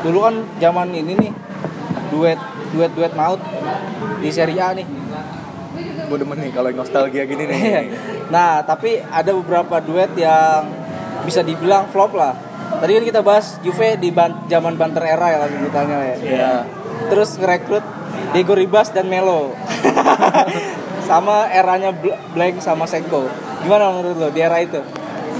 [0.06, 1.32] Dulu kan zaman ini nih
[2.14, 2.38] Duet
[2.72, 3.40] duet duet maut
[4.24, 4.86] di Serie A nih
[6.12, 7.88] Gue demen nih kalau nostalgia gini nih.
[8.28, 10.68] Nah tapi ada beberapa duet yang
[11.24, 12.36] bisa dibilang flop lah
[12.74, 16.52] Tadi kan kita bahas Juve di ban- zaman banter era ya langsung ditanya ya Iya.
[17.08, 17.80] Terus ngerekrut
[18.30, 19.56] Diego Ribas dan Melo
[21.08, 23.24] Sama eranya Bl- Blank sama Seko
[23.60, 24.84] Gimana menurut lo di era itu?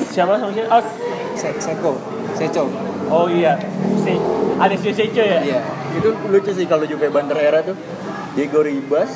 [0.07, 0.73] Siapa sama siapa?
[0.73, 0.83] Oh,
[1.35, 1.93] Se- Seko
[2.33, 2.65] Seco
[3.09, 3.61] oh iya.
[3.99, 4.17] Si
[4.57, 5.41] ada si Seco ya?
[5.43, 5.61] Iya
[5.93, 7.77] itu lucu sih kalau Juve Banter era tuh
[8.33, 9.13] Diego Ribas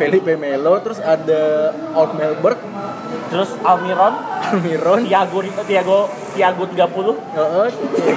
[0.00, 1.42] Felipe Melo terus ada
[1.92, 2.56] Old Melberg
[3.30, 4.14] Terus Almiron,
[4.60, 5.98] Miron Tiago Tiago
[6.30, 6.78] Tiago 30.
[7.30, 7.66] Heeh,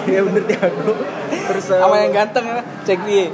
[0.07, 0.91] iya bener Tiago
[1.43, 3.27] terus uh, sama yang ganteng ya cek dia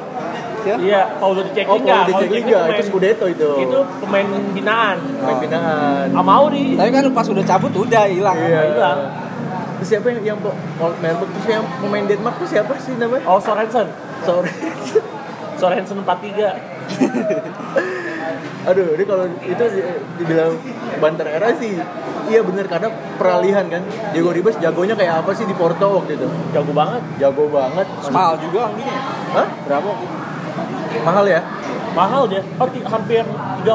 [0.59, 0.75] Siapa?
[0.77, 1.95] Iya, Paulo di oh Cekliga.
[2.03, 4.97] Paulo Di Cekliga itu Scudetto itu Itu pemain binaan.
[5.23, 6.75] main binaan Amauri.
[6.75, 8.99] tapi kan pas udah cabut udah hilang iya hilang.
[9.77, 10.37] terus siapa yang, yang
[10.75, 13.87] Old Melberg terus yang pemain Denmark tuh siapa sih namanya Oh, Sorensen.
[14.21, 14.51] sorry
[15.55, 16.07] Sorensen 43.
[18.61, 19.85] aduh ini kalau itu di-
[20.17, 20.51] dibilang
[20.97, 21.79] Banter era sih
[22.25, 23.81] iya bener karena peralihan kan
[24.11, 27.01] Diego Ribas jagonya kayak apa sih di Porto waktu itu Jago banget.
[27.17, 28.95] jago banget mahal juga angginya
[29.33, 29.47] Hah?
[29.63, 30.17] berapa waktu itu?
[30.99, 31.41] mahal ya
[31.89, 32.45] Mahal dia.
[32.85, 33.65] Hampir 30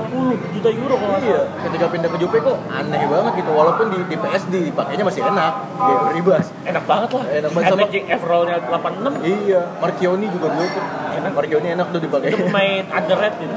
[0.55, 3.51] juta euro kalau Iya, ketika pindah ke Juve kok aneh banget gitu.
[3.51, 6.47] Walaupun di, di PSD dipakainya masih enak, ya, ribas.
[6.63, 7.25] Enak banget lah.
[7.27, 9.13] Enak banget sama- Magic Everall-nya 86.
[9.19, 10.85] Iya, Marchioni juga dulu tuh.
[11.13, 12.27] Enak, Marchioni enak tuh dipakai.
[12.31, 13.57] Itu pemain underrated gitu.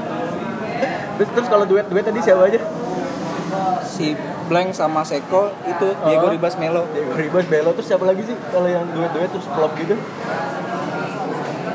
[1.17, 2.59] Terus terus kalau duet duet tadi siapa aja?
[3.87, 4.13] si
[4.47, 6.31] Blank sama Seko itu Diego Oh.
[6.31, 9.71] Ribas Melo Diego Ribas, Belo, terus siapa lagi sih kalau yang duet duet terus flop
[9.75, 9.95] gitu?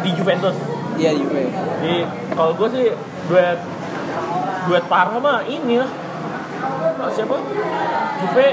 [0.02, 0.56] Di Juventus.
[0.98, 1.48] iya Juve
[1.80, 2.86] Di kalau gue sih
[3.26, 3.58] duet
[4.68, 5.90] duet parah mah ini lah.
[7.02, 7.34] Ah, Siapa?
[8.22, 8.46] Juve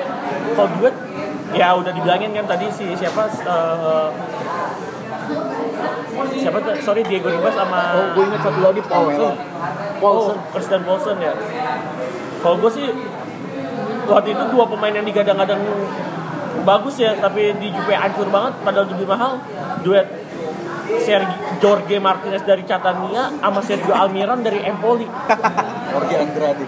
[0.56, 0.96] kalau duet
[1.54, 4.08] ya udah dibilangin kan tadi si siapa eh,
[6.36, 9.36] siapa tuh sorry Diego Ribas sama Oh, gue ingat satu lagi Paulson.
[10.00, 11.34] Oh, Christian Paulson ya.
[12.40, 12.86] Kalau gue sih
[14.10, 15.62] waktu itu dua pemain yang digadang-gadang
[16.64, 19.40] bagus ya, tapi di Juve hancur banget padahal lebih mahal.
[19.86, 20.08] Duet
[21.06, 25.06] Sergi Jorge Martinez dari Catania sama Sergio Almiron dari Empoli.
[25.94, 26.66] Jorge Andrade.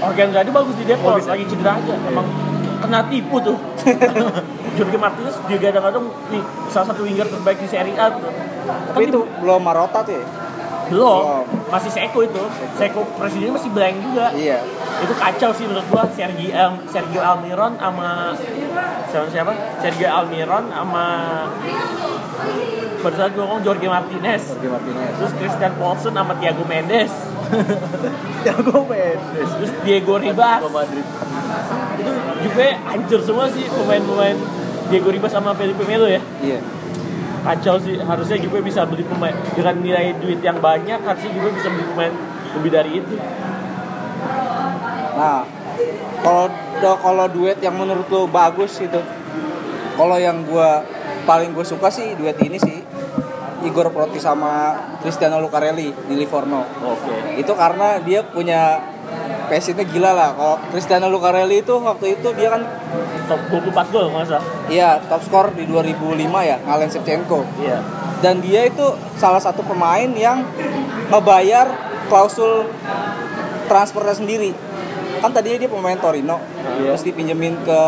[0.00, 1.36] Enggak ada bagus di Depor, ya?
[1.36, 1.94] lagi cedera aja.
[2.08, 2.26] Emang
[2.80, 3.56] kena tipu tuh.
[4.76, 8.30] Jorge Martinez dia kadang-kadang nih salah satu winger terbaik di Serie A tuh.
[8.92, 10.24] tapi itu belum Marota tuh ya
[10.90, 11.44] belum, Belum.
[11.70, 12.42] masih Seko itu.
[12.74, 14.26] Seko presidennya masih blank juga.
[14.34, 14.58] iya
[15.00, 18.34] itu kacau sih menurut gua Sergio Al Sergio Almiron sama
[19.06, 21.06] siapa siapa Sergio Almiron sama
[23.00, 25.12] baru saja gua ngomong Jorge Martinez Jorge Martinez.
[25.16, 27.12] terus Christian Paulson sama Thiago Mendes
[28.44, 29.20] Jago Mendes.
[29.56, 32.10] terus Diego Ribas itu
[32.40, 34.36] juga hancur semua sih pemain-pemain
[34.90, 36.18] Diego Ribas sama Felipe Melo ya?
[36.42, 36.58] Iya.
[37.40, 39.32] Kacau sih harusnya juga bisa beli pemain.
[39.54, 42.12] Dengan nilai duit yang banyak harusnya juga bisa beli pemain
[42.58, 43.14] lebih dari itu.
[45.16, 45.46] Nah
[46.20, 46.46] kalau
[47.00, 49.00] kalau duet yang menurut lo bagus itu
[49.96, 50.84] kalau yang gua
[51.24, 52.80] paling gue suka sih duet ini sih
[53.60, 54.72] Igor Proti sama
[55.04, 56.64] Cristiano Lucarelli di Livorno.
[56.80, 57.36] Oke.
[57.36, 58.80] Itu karena dia punya
[59.50, 60.30] passionnya gila lah.
[60.38, 62.62] Kalau Cristiano Lucarelli itu waktu itu dia kan
[63.26, 67.78] top 24 gol masa iya top skor di 2005 ya ngalahin Shevchenko iya.
[68.20, 68.84] Dan dia itu
[69.16, 70.44] salah satu pemain yang
[71.08, 71.72] ngebayar
[72.12, 72.68] klausul
[73.64, 74.52] transfernya sendiri.
[75.24, 76.36] Kan tadinya dia pemain Torino.
[76.76, 76.92] Iya.
[76.92, 77.80] terus dipinjemin ke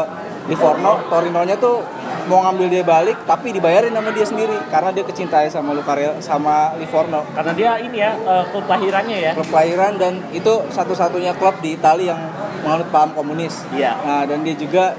[0.48, 1.04] Livorno.
[1.12, 1.84] Torinonya tuh
[2.24, 6.74] mau ngambil dia balik tapi dibayarin sama dia sendiri karena dia kecintai sama Lucarelli sama
[6.74, 11.58] Livorno karena dia ini ya eh, klub lahirannya ya klub kelahiran dan itu satu-satunya klub
[11.58, 12.20] di Italia yang
[12.60, 13.92] menganut paham komunis Iya.
[13.98, 14.94] nah dan dia juga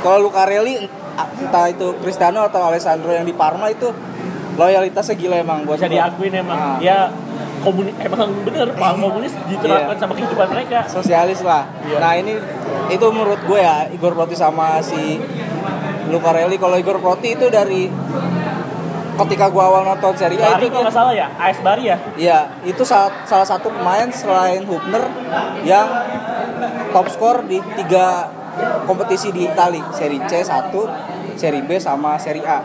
[0.00, 0.88] kalau Lucarelli
[1.38, 3.92] entah itu Cristiano atau Alessandro yang di Parma itu
[4.52, 5.96] loyalitasnya gila emang buat bisa gua.
[5.98, 6.76] diakuin emang Nah.
[6.78, 6.98] dia
[7.60, 10.00] komunis emang bener paham komunis diterapkan Iya.
[10.00, 11.68] sama kehidupan mereka sosialis lah.
[11.82, 11.96] Iya.
[12.00, 12.32] Nah ini
[12.88, 15.20] itu menurut gue ya Igor Proti sama si
[16.10, 16.56] Lucarelli.
[16.58, 17.90] Kalau Igor Proti itu dari
[19.12, 22.38] ketika gue awal nonton Serie A itu kalau nggak salah ya AS Bari ya Iya,
[22.64, 25.04] itu salah, salah satu pemain selain Hubner
[25.68, 25.84] yang
[26.96, 28.32] top skor di tiga
[28.88, 30.72] kompetisi di Itali, Serie C 1,
[31.36, 32.64] Serie B sama Serie A.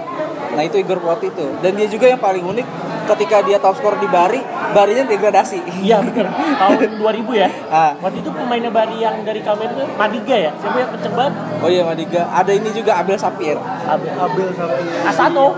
[0.55, 1.47] Nah itu Igor Proti itu.
[1.63, 2.67] Dan dia juga yang paling unik
[3.07, 4.39] ketika dia top skor di Bari,
[4.69, 5.63] Barinya degradasi.
[5.79, 7.91] iya bener tahun 2000 ya Ah.
[7.97, 11.67] waktu itu pemainnya Bari yang dari Kamer itu Madiga ya siapa yang kenceng banget Oh
[11.67, 13.55] iya Madiga, ada ini juga Abel Sapir.
[13.83, 14.83] Abel, Abel Sapi.
[15.09, 15.57] Asano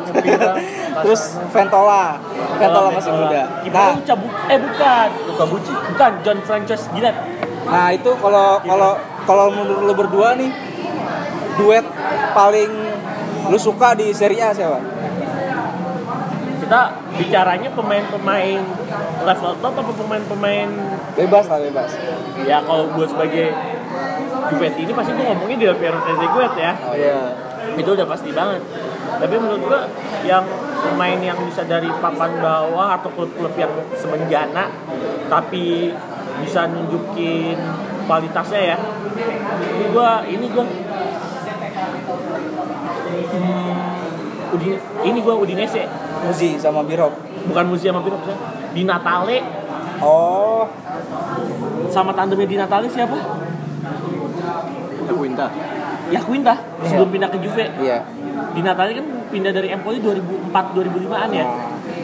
[1.00, 2.20] Terus Ventola,
[2.56, 3.41] Ventola masih muda.
[3.62, 5.72] Kipernya Nah, Luca Bu- eh bukan Luka Bucci.
[5.89, 7.18] bukan John Francis Gillett
[7.62, 8.91] nah itu kalau kalau
[9.24, 10.50] kalau menurut lu berdua nih
[11.56, 11.86] duet
[12.32, 12.72] paling
[13.45, 14.82] lu suka di Serie A siapa?
[16.70, 18.62] Kita bicaranya pemain-pemain
[19.26, 20.70] level top apa pemain-pemain
[21.18, 21.98] Bebas lah bebas.
[22.46, 23.50] ya kalau buat sebagai
[24.54, 27.18] Juventus ini pasti gue ngomongnya di Piero Trezeguet ya Oh Iya.
[27.74, 28.62] itu udah pasti banget
[29.18, 29.82] tapi menurut gue
[30.30, 30.46] yang
[30.86, 34.70] pemain yang bisa dari papan bawah atau klub-klub yang semenjana
[35.26, 35.90] tapi
[36.46, 37.58] bisa nunjukin
[38.06, 38.78] kualitasnya ya
[39.58, 40.66] ini gue ini gue
[43.34, 47.14] hmm, Udin, ini gue Udinese Muzi sama Birok.
[47.46, 48.22] bukan museum sama Pirop
[48.72, 49.40] di Natale
[50.00, 50.64] Oh,
[51.90, 53.20] sama tandemnya di Natale siapa?
[55.10, 55.52] Quinta.
[56.10, 58.08] Ya Quinta sebelum pindah ke Juve iya.
[58.52, 61.46] di Natale kan pindah dari Empoli 2004 2005an ya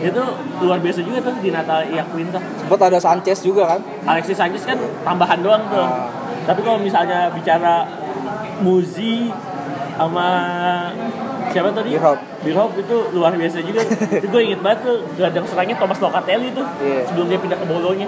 [0.03, 0.22] itu
[0.59, 3.80] luar biasa juga tuh di Natale ya Quinta Sempat ada Sanchez juga kan?
[4.05, 6.11] Alexis Sanchez kan tambahan doang tuh Ah.
[6.43, 7.88] tapi kalau misalnya bicara
[8.59, 9.32] Muzi
[9.95, 10.28] sama
[11.55, 11.95] siapa tadi?
[11.95, 12.19] Birhop.
[12.43, 13.79] Birhop itu luar biasa juga
[14.19, 17.07] itu gue inget banget tuh gelandang serangnya Thomas Locatelli tuh Iya.
[17.07, 18.07] sebelum dia pindah ke Bolonya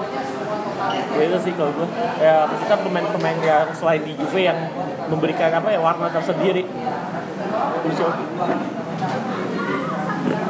[1.18, 1.88] ya itu sih kalau gue
[2.20, 4.60] ya maksudnya pemain-pemain yang selain di Juve yang
[5.08, 6.68] memberikan apa ya warna tersendiri
[7.88, 8.08] ya,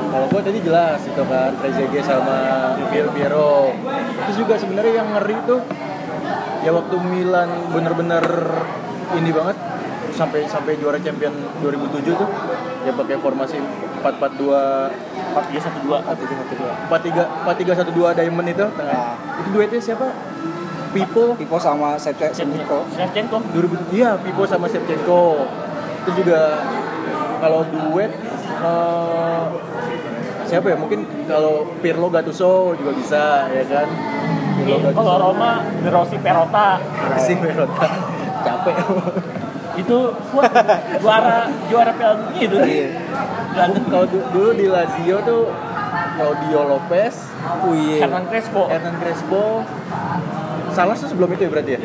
[0.07, 2.37] Kalau gue tadi jelas itu kan Trezeguet sama
[2.89, 3.69] Piero Piero.
[4.25, 5.61] Terus juga sebenarnya yang ngeri tuh
[6.65, 8.25] ya waktu Milan bener-bener
[9.13, 9.57] ini banget
[10.11, 11.31] sampai sampai juara champion
[11.61, 12.29] 2007 tuh
[12.87, 13.59] ya pakai formasi
[13.99, 14.47] 442
[15.35, 15.91] 4-3-1-2
[16.87, 18.65] 43 4312 diamond itu.
[18.71, 18.95] Tengah.
[18.95, 19.43] Nah.
[19.43, 20.07] Itu duetnya siapa?
[20.95, 21.35] Pipo.
[21.35, 22.87] Pipo sama Shevchenko.
[22.95, 25.43] Shevchenko 2000 iya Pipo sama Shevchenko
[26.07, 26.63] itu juga
[27.43, 28.15] kalau duet
[28.63, 29.43] eh,
[30.47, 30.79] siapa ya?
[30.79, 33.87] Mungkin kalau Pirlo Gattuso juga bisa ya kan?
[34.63, 36.79] Pirlo Iya, kalau Roma De Rossi Perota.
[37.19, 37.85] Sih Perota.
[38.47, 38.75] Capek
[39.77, 39.97] itu
[40.31, 40.49] wah,
[40.97, 42.87] juara juara Piala Dunia itu Iya.
[43.87, 45.49] Kalau du- dulu di Lazio tuh
[46.13, 47.15] Claudio Lopez
[47.59, 48.03] Oh iya.
[48.03, 49.61] Hernan Crespo Hernan Crespo
[50.69, 51.81] Salah tuh sebelum itu ya berarti ya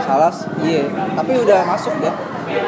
[0.00, 0.86] Salas, iya.
[1.14, 2.10] Tapi udah masuk ya.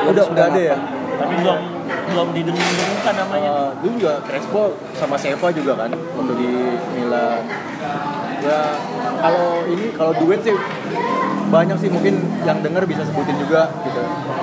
[0.07, 0.77] udah udah ada ya
[1.15, 1.59] tapi belum
[2.05, 4.63] belum didengung-dengungkan namanya Eh, dulu juga Crespo
[4.93, 6.51] sama Seva juga kan waktu di
[6.93, 7.39] Milan
[8.45, 8.61] ya
[9.19, 10.57] kalau ini kalau duet sih
[11.47, 14.01] banyak sih mungkin yang denger bisa sebutin juga gitu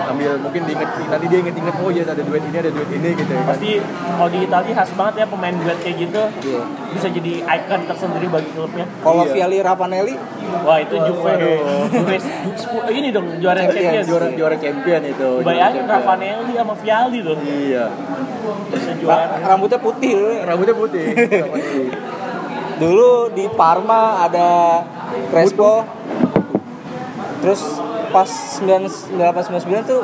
[0.07, 3.27] ambil mungkin diinget nanti dia inget-inget oh iya ada duet ini ada duet ini gitu
[3.27, 6.61] ya kan pasti kalau di Italia khas banget ya pemain duet kayak gitu Iya.
[6.91, 9.33] bisa jadi icon tersendiri bagi klubnya Kalau Iya.
[9.33, 10.15] Viali Ravanelli,
[10.61, 11.59] wah itu Juve Waduh.
[11.89, 12.15] Juve
[12.55, 13.81] Juve- ini dong juara Champions.
[13.81, 15.95] Champions juara juara champion itu bayangin champion.
[15.97, 17.85] Ravanelli sama Vialli tuh iya
[18.69, 20.43] bisa ra- juara rambutnya putih ya.
[20.45, 21.05] rambutnya putih.
[22.81, 24.81] Dulu di Parma ada
[25.29, 25.85] Crespo.
[27.39, 27.61] Terus
[28.09, 29.13] pas 9899
[29.83, 30.01] tuh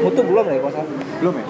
[0.00, 0.84] Mutu belum deh kalau
[1.20, 1.44] belum ya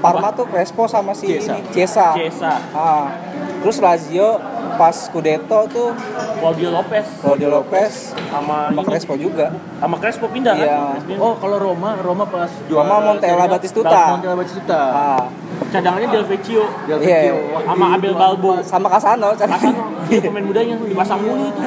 [0.00, 1.52] Parma tuh Crespo sama si Chiesa.
[1.52, 2.06] ini, Chiesa.
[2.12, 3.12] Chiesa Ah.
[3.60, 4.40] Terus Lazio
[4.76, 5.92] pas Scudetto tuh
[6.40, 9.52] Claudio Lopez Claudio Lopez sama sama Crespo juga.
[9.76, 10.96] sama Crespo pindah Iya.
[10.96, 14.16] kan oh kalau Roma Roma pas Roma Montella Batistuta.
[14.16, 15.24] Montella Batistuta Ah.
[15.70, 17.30] Cadangannya Del Vecchio Del Iya.
[17.30, 17.36] Vecchio.
[17.62, 19.32] sama Abel Balbo Sama Casano.
[19.32, 19.70] Kasano
[20.06, 21.60] dia pemain mudanya dipasang mulu itu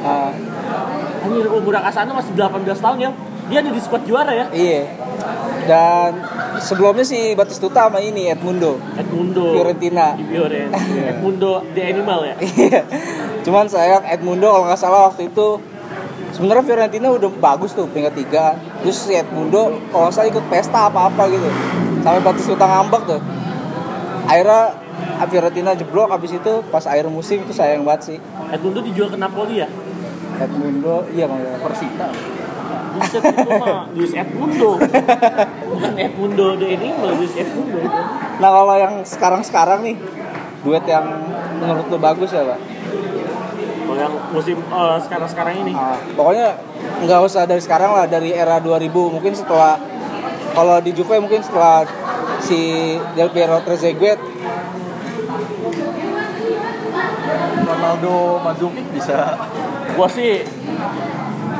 [0.00, 0.34] Ah,
[1.22, 3.10] Anjir umur Kasano masih 18 tahun ya
[3.44, 4.82] dia ada di squad juara ya iya.
[5.64, 6.16] Dan
[6.58, 8.76] sebelumnya si Batistuta sama ini Edmundo.
[8.94, 10.12] Edmundo Fiorentina.
[10.12, 10.80] di Fiorentina
[11.12, 12.80] Edmundo the animal ya Iya.
[13.40, 15.60] Cuman sayang Edmundo kalau nggak salah waktu itu
[16.30, 18.44] sebenarnya Fiorentina udah bagus tuh peringkat tiga.
[18.80, 21.48] Terus si Edmundo kalau salah ikut pesta apa apa gitu.
[22.00, 23.20] Sampai Batistuta ngambek tuh.
[24.24, 24.62] Akhirnya
[25.28, 28.18] Fiorentina jeblok habis itu pas akhir musim itu sayang banget sih.
[28.52, 29.68] Edmundo dijual ke Napoli ya
[30.40, 31.40] Edmundo iya bang.
[31.62, 32.08] Persita
[32.94, 34.70] Buset itu mah Luis Edmundo
[35.70, 37.78] bukan Edmundo the animal Luis Edmundo
[38.38, 39.96] Nah kalau yang sekarang-sekarang nih
[40.64, 41.06] duet yang
[41.60, 42.58] menurut lo bagus ya pak?
[43.84, 45.72] kalau Kalau yang musim eh, sekarang-sekarang ini.
[45.76, 46.56] Ah, pokoknya
[47.04, 49.76] nggak usah dari sekarang lah dari era 2000 mungkin setelah
[50.56, 51.84] kalau di Juve mungkin setelah
[52.44, 52.60] si
[53.16, 54.20] Del Piero Trezeguet
[57.64, 58.12] Ronaldo
[58.44, 59.18] Mandzukic bisa
[59.94, 60.42] Gua sih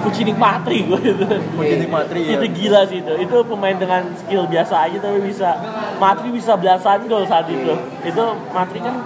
[0.05, 1.25] Fucini Matri gue itu.
[1.57, 2.37] Fucini Matri, ya.
[2.37, 3.13] Itu gila sih itu.
[3.25, 5.57] Itu pemain dengan skill biasa aja tapi bisa
[5.97, 7.73] Matri bisa belasan gol saat itu.
[8.05, 9.01] Itu Matri kan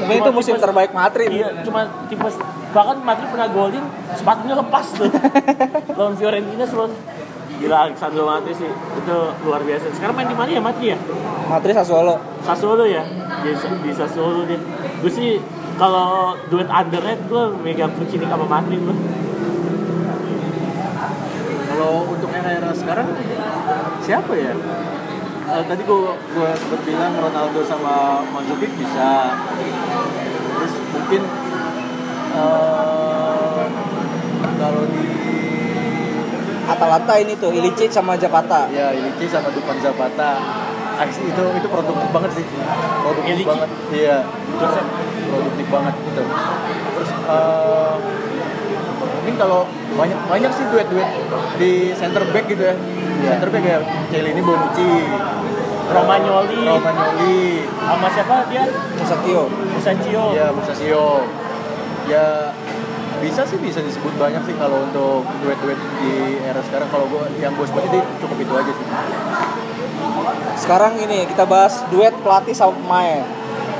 [0.00, 2.28] mungkin itu musim tipe- terbaik Matri Iya, cuma tipe
[2.70, 5.08] bahkan Matri pernah golin sepatunya lepas tuh.
[5.96, 6.92] Lawan Fiorentina selalu
[7.60, 9.92] Gila Alexandro Matri sih itu luar biasa.
[9.92, 10.98] Sekarang main di mana ya Matri ya?
[11.44, 13.04] Matri Sassuolo Sassuolo ya?
[13.44, 13.52] Di,
[13.84, 14.56] di Sassuolo dia.
[15.04, 15.36] Gue sih
[15.76, 18.96] kalau duet underrated gue megang Fucini sama Matri gue.
[21.68, 23.12] Kalau untuk era-era sekarang
[24.00, 24.56] siapa ya?
[25.50, 29.34] Eh, tadi gua gua sempat bilang Ronaldo sama Mandzukic bisa.
[30.54, 31.22] Terus mungkin
[32.38, 33.62] eh,
[34.62, 35.06] kalau di
[36.70, 38.70] Atalanta ini tuh Ilicic sama Zapata.
[38.70, 40.38] Ya Ilicic sama Dupan Zapata.
[41.00, 42.44] Aksi itu itu produktif banget sih.
[43.02, 43.48] Produktif Ilicic.
[43.48, 43.68] banget.
[43.90, 44.16] Iya
[44.60, 44.74] Terus
[45.30, 46.22] produktif banget gitu.
[46.94, 47.94] Terus eh,
[49.20, 49.60] mungkin kalau
[49.96, 51.08] banyak banyak sih duet-duet
[51.58, 52.74] di center back gitu ya.
[53.20, 53.78] Center back ya
[54.14, 54.90] ini Bonucci.
[55.90, 56.62] Romagnoli.
[56.70, 57.66] Romagnoli.
[57.66, 58.64] Sama siapa dia?
[58.94, 59.42] Musakio.
[59.50, 60.24] Musancio.
[60.38, 61.26] ya Musasio
[62.10, 62.50] ya
[63.20, 66.88] bisa sih bisa disebut banyak sih kalau untuk duet-duet di era sekarang.
[66.88, 68.86] Kalau gua yang gue sebut itu cukup itu aja sih.
[70.56, 73.22] Sekarang ini kita bahas duet pelatih sama pemain.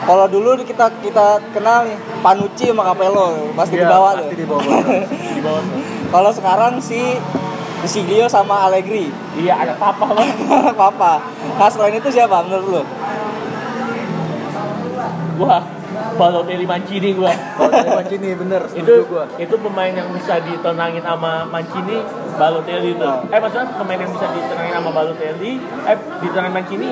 [0.05, 4.47] Kalau dulu kita kita kenal nih Panucci sama Capello pasti di bawah tuh pasti di
[4.49, 4.64] bawah
[5.12, 5.80] di bawah tuh.
[6.09, 7.16] kalau sekarang si
[7.84, 9.09] Siglio sama Allegri.
[9.41, 10.36] Iya, ada papa banget.
[10.93, 11.12] apa
[11.57, 12.82] nah selain itu siapa menurut lu?
[15.41, 15.64] Wah,
[16.20, 19.24] Balotelli Mancini kalau dari Mancini bener itu gua.
[19.40, 21.96] itu pemain yang bisa ditenangin sama Mancini
[22.36, 23.07] Balotelli itu.
[23.07, 23.24] Ah.
[23.28, 26.88] eh maksudnya pemain yang bisa ditenangin sama Balotelli eh ditenangin Mancini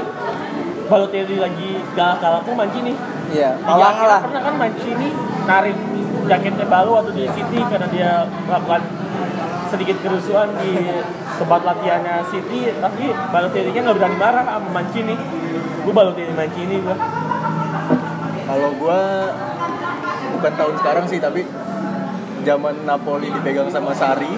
[0.89, 2.93] Balotelli lagi galak-galak tuh Mancini.
[3.29, 4.21] Iya Tiga Malang akhirnya lah.
[4.25, 5.09] pernah kan Mancini
[5.45, 5.77] narik
[6.29, 8.11] jaketnya Balo waktu di City karena dia
[8.49, 8.83] melakukan
[9.69, 10.73] sedikit kerusuhan di
[11.37, 15.15] tempat latihannya City tapi Balotelli nya nggak berani marah sama Mancini.
[15.85, 16.97] Gue Balotelli Mancini gue
[18.49, 19.01] Kalau gua
[20.41, 21.45] bukan tahun sekarang sih tapi
[22.49, 24.33] zaman Napoli dipegang sama Sari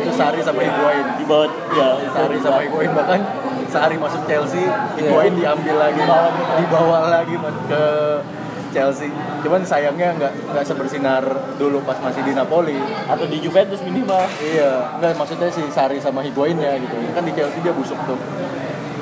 [0.00, 1.06] itu Sari sama Higuain.
[1.20, 3.20] Di bawah ya Sari sama Higuain bahkan
[3.68, 4.64] Sari masuk Chelsea
[4.96, 6.00] Higuain diambil lagi
[6.56, 7.36] dibawa lagi
[7.68, 7.84] ke
[8.72, 9.12] Chelsea.
[9.44, 11.24] Cuman sayangnya nggak nggak sebersinar
[11.60, 12.80] dulu pas masih di Napoli.
[13.08, 14.24] Atau di Juventus minimal.
[14.40, 16.96] Iya nggak maksudnya si Sari sama Higuain ya gitu.
[17.12, 18.16] Kan di Chelsea dia busuk tuh.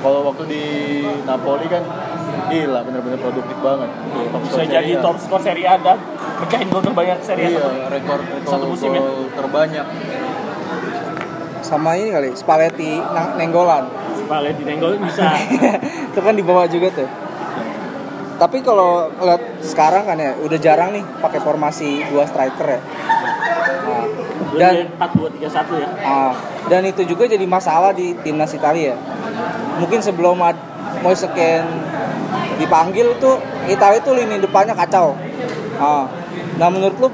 [0.03, 0.65] Kalau waktu di
[1.27, 1.83] Napoli kan
[2.49, 3.91] gila bener-bener produktif banget.
[4.29, 5.03] Top bisa jadi A.
[5.03, 5.99] top skor Serie A dan
[6.39, 9.03] pecahin gol terbanyak Serie A Iya, satu- rekor rekor satu musim ya?
[9.33, 9.87] terbanyak.
[11.59, 13.91] sama ini kali Spalletti Nang- Nenggolan.
[14.17, 15.35] Spalletti Nenggol bisa.
[16.11, 17.11] Itu kan dibawa juga tuh.
[18.37, 22.79] Tapi kalau lihat sekarang kan ya udah jarang nih pakai formasi dua striker ya.
[22.79, 24.05] Nah,
[24.55, 25.89] dan dan 4 2 3 1 ya.
[26.01, 26.33] Ah,
[26.67, 28.95] dan itu juga jadi masalah di timnas Italia.
[29.77, 30.39] Mungkin sebelum
[31.03, 31.67] Moise Kean
[32.57, 35.17] dipanggil tuh Italia tuh lini depannya kacau.
[35.77, 36.09] Ah.
[36.57, 37.09] nah menurut lu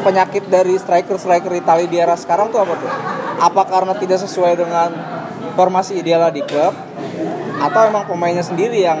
[0.00, 2.90] penyakit dari striker striker Italia di era sekarang tuh apa tuh?
[3.36, 4.88] Apa karena tidak sesuai dengan
[5.52, 6.72] formasi ideal di klub?
[7.60, 9.00] Atau emang pemainnya sendiri yang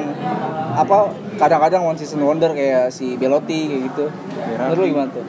[0.76, 1.08] apa
[1.40, 4.04] kadang-kadang one season wonder kayak si Belotti kayak gitu?
[4.60, 5.24] Menurut lu gimana tuh?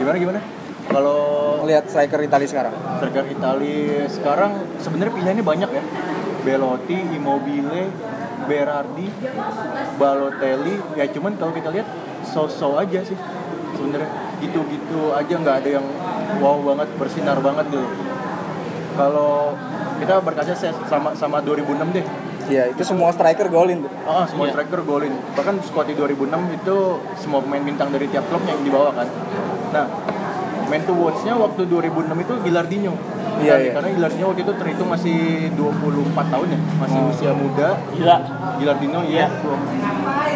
[0.00, 0.40] Gimana gimana?
[0.86, 1.20] Kalau
[1.60, 2.74] ngelihat striker Italia sekarang?
[2.96, 5.82] striker Italia sekarang sebenarnya pilihannya banyak ya.
[6.46, 7.90] Belotti, Immobile,
[8.46, 9.06] Berardi,
[9.98, 10.74] Balotelli.
[10.94, 11.86] Ya cuman kalau kita lihat
[12.26, 13.18] so-so aja sih
[13.76, 14.08] sebenarnya
[14.40, 15.86] gitu-gitu aja nggak ada yang
[16.40, 17.86] wow banget bersinar banget gitu.
[18.96, 19.52] Kalau
[20.00, 20.52] kita berkaca
[20.88, 22.06] sama sama 2006 deh.
[22.46, 23.90] Iya, itu semua striker golin tuh.
[24.06, 24.54] Ah, semua Iya.
[24.54, 25.10] striker golin.
[25.34, 26.76] Bahkan squad di 2006 itu
[27.18, 29.08] semua pemain bintang dari tiap klub yang dibawa kan.
[29.74, 29.86] Nah,
[30.70, 32.94] main to watch-nya waktu 2006 itu Gilardino.
[33.36, 33.72] Iya, Karena- iya.
[33.72, 35.18] Karena Gilardino waktu itu terhitung masih
[35.52, 37.10] 24 tahun ya, masih Oh.
[37.10, 37.68] usia muda.
[37.92, 38.16] gila
[38.56, 39.26] Gilardino Iya.
[39.26, 39.26] iya.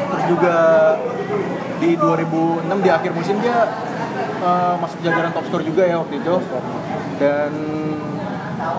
[0.06, 0.55] Terus juga
[1.77, 3.56] di 2006 di akhir musim dia
[4.40, 6.35] eh, masuk jajaran top score juga ya waktu itu.
[7.16, 7.52] Dan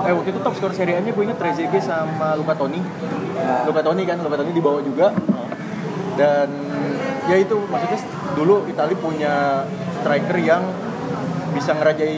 [0.01, 2.77] eh waktu itu top score Serie A-nya gue inget Trezeguet sama Luca Toni.
[2.77, 5.13] Nah, Luka Toni kan, Luka Toni dibawa juga
[6.13, 6.49] dan
[7.25, 7.99] ya itu maksudnya
[8.33, 9.33] dulu Italia punya
[9.95, 10.61] striker yang
[11.51, 12.17] bisa ngerajai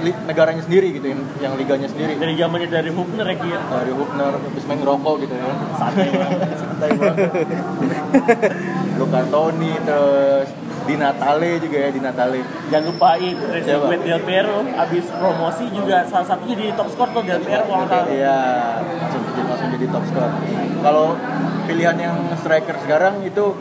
[0.00, 3.60] li- negaranya sendiri gitu yang, yang liganya sendiri dari zamannya dari Hubner ya Ki, ya
[3.60, 5.46] dari Hubner habis main ngerokok gitu ya
[5.76, 7.28] santai banget santai banget
[9.00, 10.48] Luka Toni terus
[10.80, 13.34] di Natale juga ya di Natale Jangan lupain?
[13.36, 18.08] Resident Del Piero abis promosi juga salah satu jadi top skor tuh Del Piero kalau.
[18.10, 18.38] Iya,
[18.80, 20.32] langsung jadi langsung jadi top score.
[20.80, 21.06] Kalau
[21.64, 23.54] pilihan yang striker sekarang itu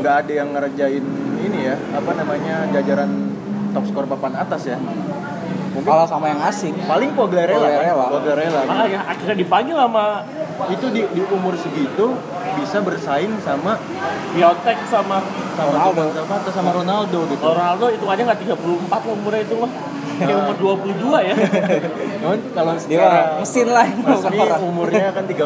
[0.00, 1.04] nggak ada yang ngerjain
[1.36, 3.35] ini ya, apa namanya jajaran
[3.76, 4.80] top skor papan atas ya.
[4.80, 6.72] Mungkin Kalau sama yang asing.
[6.88, 7.68] paling Quagliarella kan?
[7.68, 8.06] Quagliarella.
[8.08, 8.60] Quagliarella.
[8.64, 10.24] Makanya akhirnya dipanggil sama
[10.72, 12.16] Itu di, di umur segitu
[12.56, 13.76] bisa bersaing sama
[14.32, 15.20] Piotek sama
[15.52, 16.02] sama Ronaldo.
[16.48, 17.44] Sama Ronaldo gitu.
[17.44, 19.70] Ronaldo itu aja nggak 34 lah umurnya itu mah.
[20.16, 21.34] Kayak umur 22 ya.
[22.16, 24.60] Cuman kalau Dia secara mah mesin lah orang.
[24.62, 25.36] umurnya kan 34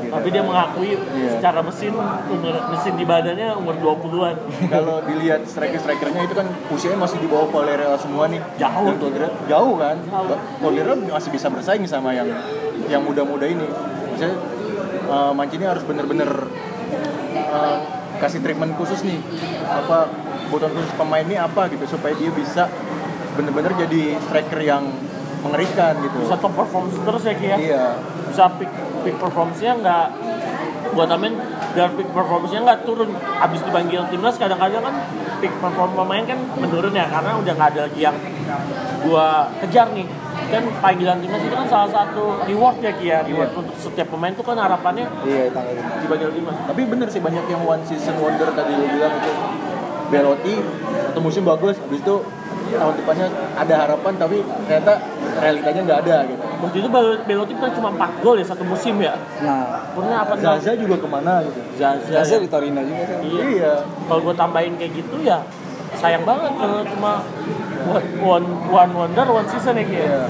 [0.00, 0.12] gitu.
[0.12, 1.30] Tapi dia mengakui Iya.
[1.34, 1.92] secara mesin
[2.26, 4.36] umur mesin di badannya umur 20-an.
[4.68, 8.92] kalau dilihat striker-strikernya itu kan usianya masih di bawah Quagliarella semua nih Jauh.
[8.92, 10.38] Quagliarella jauh kan Jauh.
[10.58, 12.28] Quagliarella masih bisa bersaing sama yang
[12.86, 13.64] yang muda-muda ini
[14.08, 14.34] maksudnya
[15.06, 16.30] uh, Mancini harus bener-bener
[17.48, 17.76] uh,
[18.18, 19.18] kasih treatment khusus nih
[19.64, 20.10] apa
[20.44, 22.66] kebutuhan khusus pemain ini apa gitu supaya dia bisa
[23.38, 24.90] bener-bener jadi striker yang
[25.46, 26.26] mengerikan gitu.
[26.26, 27.56] Bisa top performance terus ya Ki ya.
[27.62, 27.84] iya.
[28.26, 28.70] Bisa peak,
[29.06, 30.06] peak performance-nya nggak
[30.98, 31.38] buat Amin
[31.78, 33.14] dan peak performance-nya nggak turun.
[33.14, 34.94] Abis dipanggil timnas kadang-kadang kan
[35.38, 38.16] peak perform pemain kan menurun ya karena udah nggak ada lagi yang
[39.06, 40.10] gua kejar nih.
[40.48, 43.22] Kan panggilan timnas itu kan salah satu reward ya Ki ya?
[43.22, 46.56] Reward untuk setiap pemain itu kan harapannya Iya, tanggal dipanggil timnas.
[46.66, 49.32] Tapi bener sih banyak yang one season wonder tadi lu bilang itu.
[50.08, 50.54] Belotti
[51.18, 52.16] satu musim bagus habis itu
[52.70, 54.92] tahun depannya ada harapan tapi ternyata
[55.38, 58.94] realitanya nggak ada gitu waktu itu Bel- Belotti kan cuma 4 gol ya satu musim
[58.98, 62.38] ya Nah, pernah apa Zaza juga ke mana gitu Zaza, Zaza ya.
[62.38, 63.18] di Torino juga kan.
[63.20, 63.42] Iya.
[63.48, 63.72] iya
[64.04, 65.38] Kalau gue tambahin kayak gitu ya
[65.94, 67.12] sayang banget kalau cuma
[67.88, 70.04] one, one, one wonder one season ya Ki ya.
[70.04, 70.20] Iya.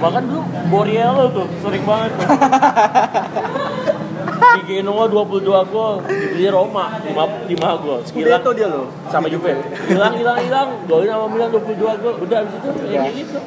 [0.00, 2.26] Bahkan dulu Borriello tuh sering banget tuh.
[4.34, 8.00] Di Genoa 22 gol, dibeli Roma 5, 5 gol.
[8.00, 9.52] Hilang Scudetto dia loh sama Juve.
[9.86, 12.14] Hilang hilang hilang, golin sama Milan 22 gol.
[12.18, 13.00] Udah abis itu ya Ya.
[13.02, 13.38] kayak gitu.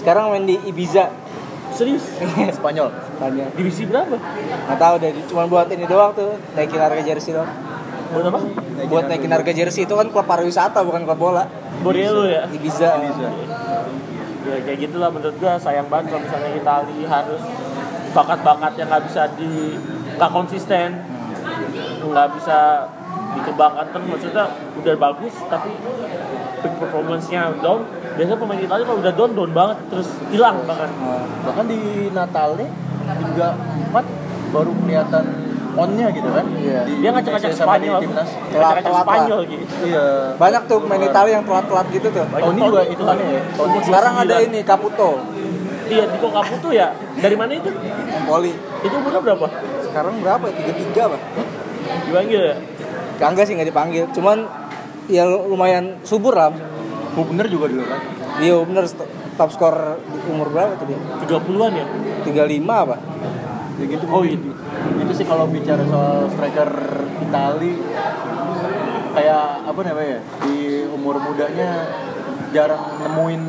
[0.00, 1.12] Sekarang main di Ibiza.
[1.70, 2.02] Serius.
[2.58, 3.46] Spanyol Tanya.
[3.54, 4.16] Divisi berapa?
[4.16, 7.46] Nggak tahu deh, cuma buat ini doang tuh, naikin harga jersey doang.
[8.10, 8.38] Buat apa?
[8.90, 11.46] Buat naikin harga jersey itu kan klub pariwisata bukan klub bola.
[11.80, 12.44] Borriello ya.
[12.46, 12.88] Ibiza.
[12.98, 13.28] Ibiza.
[14.40, 17.42] ya kayak gitulah menurut gua sayang banget kalau misalnya Itali harus
[18.10, 19.76] bakat-bakat yang nggak bisa di
[20.20, 20.88] nggak konsisten.
[22.04, 22.58] Nggak bisa
[23.40, 24.06] dikembangkan terus.
[24.12, 25.70] Maksudnya udah bagus tapi
[26.60, 27.88] peak performance-nya down.
[28.20, 29.76] Biasanya pemain Itali kalau udah down down banget.
[29.88, 30.92] Terus hilang bahkan.
[31.48, 31.80] Bahkan di
[32.12, 32.68] Natalnya
[33.10, 33.48] tiga
[33.88, 34.04] empat
[34.52, 35.24] baru kelihatan
[35.70, 36.44] onnya gitu kan?
[36.52, 36.80] Iya.
[36.84, 38.00] Di- dia ngacak-ngacak Spanyol.
[38.04, 38.28] timnas.
[38.28, 39.64] Ngacak-ngacak Telat-telat Spanyol gitu.
[39.88, 40.06] Iya.
[40.36, 42.24] Banyak tuh pemain Italia yang telat-telat gitu tuh.
[42.28, 43.42] tahun ini juga itu kan ya?
[43.88, 44.48] Sekarang ada 29.
[44.50, 45.10] ini Caputo,
[45.88, 46.88] iya di Caputo ya.
[47.16, 47.70] Dari mana itu?
[48.10, 48.52] Empoli.
[48.80, 49.46] itu umurnya berapa
[49.90, 50.54] Sekarang berapa ya?
[50.54, 51.22] Tiga tiga pak?
[52.06, 52.56] dipanggil ya
[53.20, 54.48] Enggak sih nggak dipanggil, cuman
[55.10, 56.54] ya lumayan subur lah.
[57.18, 58.00] Bener juga dulu kan
[58.38, 58.86] Iya bener
[59.36, 60.98] top skor di umur berapa tuh dia?
[61.26, 61.86] 30-an ya
[62.24, 62.96] 35 apa?
[63.80, 64.52] ya gitu Oh, itu
[65.00, 66.70] itu sih kalau bicara soal striker
[67.24, 67.72] Itali
[69.10, 70.56] kayak apa namanya ya di
[70.92, 71.88] umur mudanya
[72.52, 73.42] jarang nemuin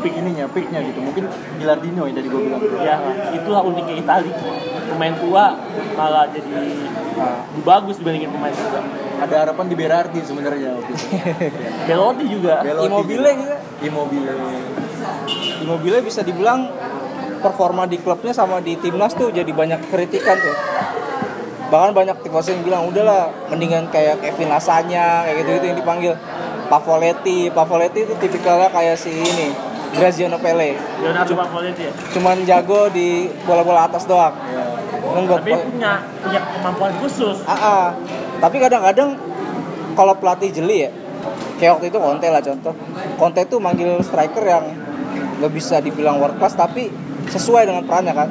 [0.00, 1.26] peak ininya peaknya gitu mungkin
[1.58, 2.96] Gilardino yang tadi gue bilang ya
[3.34, 4.30] itulah uniknya Itali
[4.90, 5.44] pemain tua
[5.94, 6.50] malah jadi
[7.10, 8.80] Nah, lebih bagus dibandingin pemain muda
[9.20, 11.04] ada harapan di Berardi sebenarnya waktu itu
[11.90, 13.56] Belotti juga Belotti Immobile juga.
[13.82, 14.32] Immobile
[15.60, 16.70] Immobile bisa dibilang
[17.40, 20.56] performa di klubnya sama di timnas tuh jadi banyak kritikan tuh.
[21.72, 26.12] Bahkan banyak tifosi yang bilang udahlah mendingan kayak Kevin Lasanya kayak gitu-gitu yang dipanggil
[26.68, 27.48] Pavoletti.
[27.48, 30.78] Pavoletti itu tipikalnya kayak si ini Graziano Pele.
[31.02, 34.34] Leonardo Pavoletti ya Cuman jago di bola-bola atas doang.
[35.10, 35.92] Enggak tapi punya
[36.22, 37.86] punya kemampuan khusus Ah, ah.
[38.38, 39.18] Tapi kadang-kadang
[39.98, 40.90] kalau pelatih jeli ya,
[41.58, 42.72] kayak waktu itu Conte lah contoh.
[43.18, 44.64] Conte itu manggil striker yang
[45.42, 46.88] nggak bisa dibilang world class tapi
[47.26, 48.28] sesuai dengan perannya kan.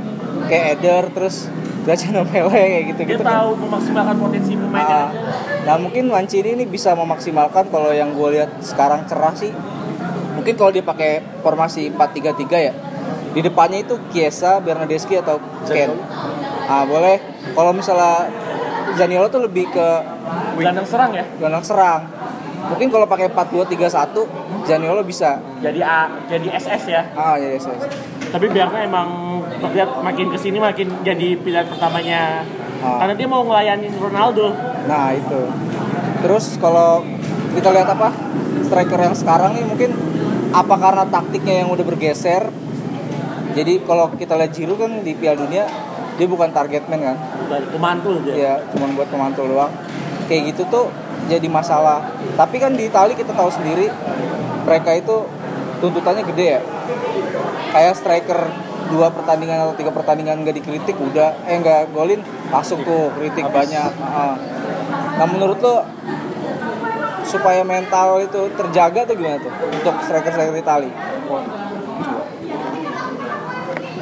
[0.47, 1.51] Kayak Eder terus
[1.83, 3.21] Graziano Pele kayak dia gitu-gitu.
[3.21, 5.09] tahu memaksimalkan potensi pemainnya Ah.
[5.67, 9.51] Nah mungkin Mancini ini bisa memaksimalkan kalau yang gue lihat sekarang cerah sih.
[10.39, 12.73] Mungkin kalau dia pakai formasi 4-3-3 ya.
[13.29, 15.37] Di depannya itu Chiesa, Bernadeschi atau
[15.67, 15.91] Ken.
[16.65, 17.19] Ah boleh.
[17.51, 18.31] Kalau misalnya
[18.95, 19.87] Zaniolo tuh lebih ke
[20.55, 22.01] gelandang serang ya gelandang serang.
[22.69, 25.39] Mungkin kalau pakai 4-2-3-1 Zaniolo bisa.
[25.59, 27.83] jadi A, jadi SS ya Ah ya yes, yes.
[28.29, 32.43] tapi biarnya emang terlihat makin ke sini makin jadi pilihan pertamanya
[32.79, 33.03] Ah.
[33.03, 34.55] karena dia mau ngelayanin Ronaldo
[34.87, 35.41] Nah itu.
[36.19, 37.03] Terus kalau
[37.51, 38.07] kita lihat apa
[38.63, 39.89] striker yang sekarang nih mungkin
[40.49, 42.49] apa karena taktiknya yang udah bergeser.
[43.53, 45.65] Jadi kalau kita lihat Giroud kan di Piala Dunia
[46.19, 47.17] dia bukan target man kan.
[47.47, 49.71] dari pemantul dia Ya cuma buat pemantul doang.
[50.29, 50.85] Kayak gitu tuh
[51.31, 52.13] jadi masalah.
[52.37, 53.89] Tapi kan di Itali kita tahu sendiri
[54.65, 55.25] mereka itu
[55.81, 56.61] tuntutannya gede ya.
[57.73, 58.39] Kayak striker
[58.89, 63.91] dua pertandingan atau tiga pertandingan nggak dikritik udah eh nggak golin langsung tuh kritik banyak.
[64.01, 64.33] Ah.
[65.21, 65.85] Nah menurut lo
[67.29, 69.53] supaya mental itu terjaga tuh gimana tuh?
[69.69, 70.91] Untuk striker-striker Itali?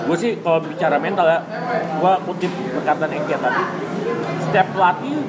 [0.07, 1.43] gue sih kalau bicara mental ya
[1.99, 3.63] gue kutip perkataan Engke tadi
[4.47, 5.19] setiap pelatih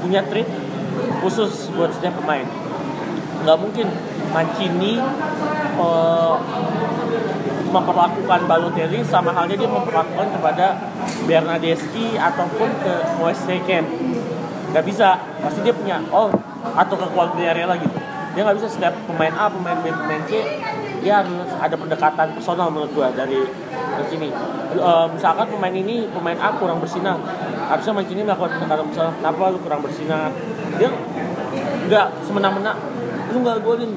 [0.00, 0.48] punya trik
[1.20, 2.48] khusus buat setiap pemain.
[3.44, 3.86] Nggak mungkin
[4.32, 4.96] Mancini
[5.76, 6.36] eh,
[7.72, 10.66] memperlakukan Balotelli sama halnya dia memperlakukan kepada
[11.28, 13.84] Bernadeschi ataupun ke Wesley Ken
[14.72, 16.32] nggak bisa pasti dia punya oh
[16.62, 17.98] atau ke Quagliarella gitu
[18.32, 20.40] dia nggak bisa setiap pemain A pemain B pemain C
[21.02, 23.42] dia harus ada pendekatan personal menurut gua dari
[23.92, 24.30] Mancini.
[24.72, 27.20] Eh, misalkan pemain ini pemain A kurang bersinar.
[27.68, 30.30] Harusnya Mancini melakukan pendekatan personal kenapa lu kurang bersinar?
[30.80, 30.88] Dia
[31.90, 32.72] nggak semena-mena.
[33.34, 33.92] Lu nggak golin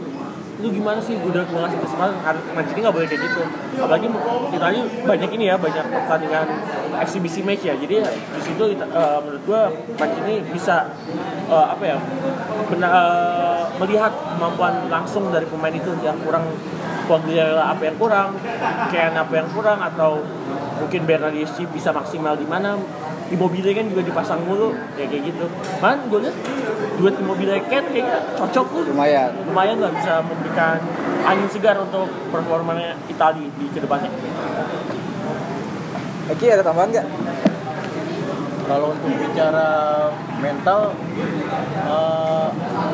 [0.62, 1.16] lu gimana sih?
[1.20, 3.42] Udah gue ngasih kesempatan harus Mancini nggak boleh kayak gitu.
[3.80, 4.08] Apalagi
[4.56, 6.48] kita ini banyak ini ya banyak pertandingan
[7.00, 7.76] eksibisi match ya.
[7.76, 9.62] Jadi di situ eh, menurut gua
[10.00, 10.90] Mancini bisa
[11.52, 11.98] eh, apa ya
[12.72, 15.92] benar eh, melihat kemampuan langsung dari pemain itu.
[16.04, 16.46] Yang kurang
[17.06, 18.34] Quagliarella apa yang kurang
[18.90, 20.26] Ken apa yang kurang atau
[20.82, 22.76] mungkin Bernardeschi bisa maksimal di mana
[23.26, 25.46] Immobile kan juga dipasang mulu ya kayak gitu
[25.82, 26.38] man gue lihat
[27.02, 29.30] duet Immobile Ken kayaknya cocok tuh Lumayan.
[29.50, 30.78] lumayan lah bisa memberikan
[31.26, 34.14] angin segar untuk performanya Itali di ke depannya.
[36.30, 37.08] Eki ada tambahan nggak?
[38.66, 39.70] kalau untuk bicara
[40.42, 40.98] mental
[41.86, 42.48] eh,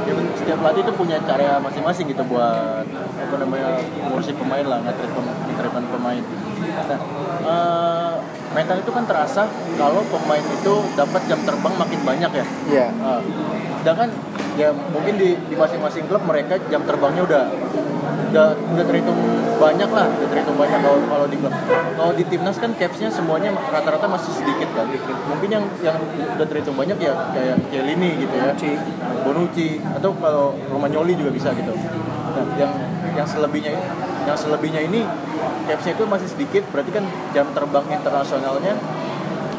[0.03, 3.79] ya ben- setiap pelatih itu punya cara masing-masing gitu buat apa namanya
[4.11, 6.23] ngurusin pemain lah ngetritkan pemain
[6.91, 6.99] nah
[7.47, 8.10] eh,
[8.51, 9.47] mental itu kan terasa
[9.79, 12.45] kalau pemain itu dapat jam terbang makin banyak ya.
[12.67, 12.87] Iya.
[12.99, 13.21] Ah,
[13.81, 14.09] sedangkan
[14.59, 17.43] ya mungkin di, di masing-masing klub mereka jam terbangnya udah
[18.31, 19.19] udah udah terhitung
[19.59, 21.53] banyak lah udah terhitung banyak kalau kalau di klub.
[21.71, 24.87] Kalau di timnas kan capsnya semuanya rata-rata masih sedikit kan.
[25.31, 25.97] Mungkin yang yang
[26.35, 28.51] udah terhitung banyak ya kayak Chiellini gitu ya.
[29.23, 29.79] Bonucci.
[29.99, 31.75] Atau kalau Romagnoli juga bisa gitu.
[31.75, 32.71] Nah yang
[33.11, 33.75] yang selebihnya
[34.23, 35.03] yang selebihnya ini
[35.71, 38.75] capsnya itu masih sedikit berarti kan jam terbang internasionalnya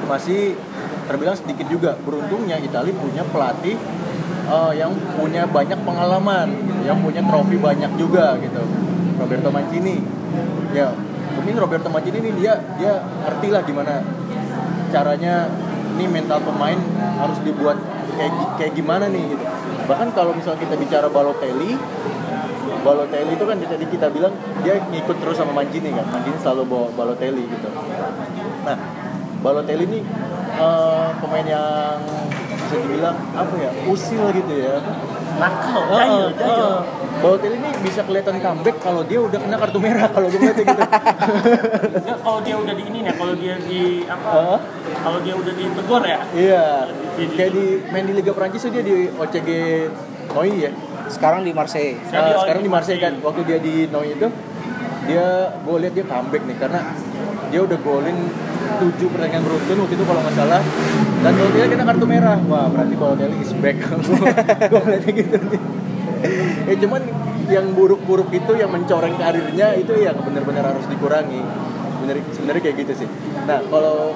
[0.04, 0.60] masih
[1.08, 1.96] terbilang sedikit juga.
[2.04, 3.80] Beruntungnya Italia punya pelatih
[4.46, 6.52] eh, yang punya banyak pengalaman,
[6.84, 8.60] yang punya trofi banyak juga gitu.
[9.16, 9.96] Roberto Mancini.
[10.76, 10.92] Ya,
[11.36, 14.04] mungkin Roberto Mancini ini dia dia ngerti lah gimana
[14.92, 15.48] caranya
[15.96, 16.76] ini mental pemain
[17.20, 17.80] harus dibuat
[18.16, 19.44] kayak kayak gimana nih gitu.
[19.88, 21.76] Bahkan kalau misalnya kita bicara Balotelli,
[22.82, 24.34] Balotelli itu kan tadi kita bilang
[24.66, 26.06] dia ngikut terus sama Mancini kan.
[26.10, 27.68] Mancini selalu bawa Balotelli gitu.
[28.66, 28.76] Nah,
[29.38, 30.00] Balotelli ini
[30.58, 31.98] eh, pemain yang
[32.62, 34.76] bisa dibilang apa ya usil gitu ya.
[35.32, 36.58] Nakal, Heeh, jahil, jahil.
[36.60, 36.78] heeh.
[37.22, 40.82] Balotelli ini bisa kelihatan comeback kalau dia udah kena kartu merah kalau gue ngeliatnya gitu.
[42.02, 44.28] Enggak, kalau dia udah di ini ya, kalau dia di apa?
[44.34, 44.58] Heeh.
[45.02, 46.18] Kalau dia udah ditegur ya.
[46.34, 46.66] Iya.
[47.32, 47.64] Kayak di
[47.94, 49.50] main di Liga Prancis tuh dia di OCG
[50.34, 50.70] Noi ya.
[51.12, 51.94] Sekarang di Marseille.
[52.02, 53.14] Sekarang di- Ah, sekarang di Marseille kan.
[53.20, 54.28] Waktu dia di Noi itu
[55.02, 56.80] dia gue lihat dia comeback nih karena
[57.48, 58.16] dia udah golin
[58.72, 60.62] 7 pertandingan beruntun waktu itu kalau nggak salah.
[61.20, 62.38] Dan kalau dia kena kartu merah.
[62.42, 63.76] Wah berarti Balotelli is back
[64.70, 65.60] gue ngeliatnya gitu nih.
[66.64, 67.02] Ya cuman
[67.50, 71.42] yang buruk-buruk itu yang mencoreng karirnya itu yang benar-benar harus dikurangi
[72.02, 73.08] bener sebenarnya kayak gitu sih
[73.46, 74.12] nah kalau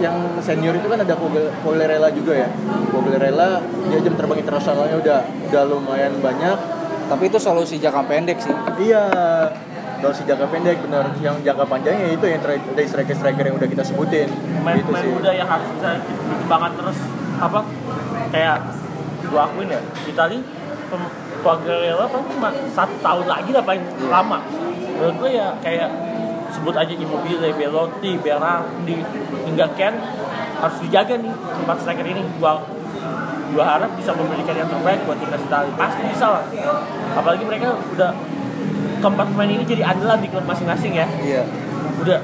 [0.00, 1.14] yang senior itu kan ada
[1.60, 2.48] Quagliarella juga ya
[2.88, 5.18] Quagliarella dia jam terbang internasionalnya udah
[5.48, 6.58] udah lumayan banyak
[7.10, 8.54] Tapi itu solusi jangka pendek sih.
[8.86, 9.02] Iya,
[9.98, 11.10] kalau si jangka pendek bener.
[11.18, 14.30] Yang jangka panjangnya itu yang tra- dari striker-striker yang udah kita sebutin.
[14.30, 15.10] Pemain gitu sih.
[15.10, 16.98] muda yang harus bisa dikembangkan terus
[17.42, 17.66] apa?
[18.30, 18.62] Kayak
[19.26, 20.38] gua akuin ya, Itali
[21.42, 22.48] Quagliarella kan cuma
[22.78, 24.38] satu tahun lagi lah paling lama.
[24.94, 25.90] Menurut gue ya kayak
[26.50, 28.98] sebut aja Immobile, Belotti, Berardi,
[29.46, 29.94] hingga Ken
[30.60, 32.22] harus dijaga nih empat striker ini.
[32.36, 32.60] Gua
[33.50, 35.72] gua harap bisa memberikan yang terbaik buat timnas Italia.
[35.74, 36.44] Pasti bisa lah.
[37.18, 38.10] Apalagi mereka udah
[39.00, 41.42] keempat pemain ini jadi andalan di klub masing-masing ya Iya.
[42.04, 42.20] udah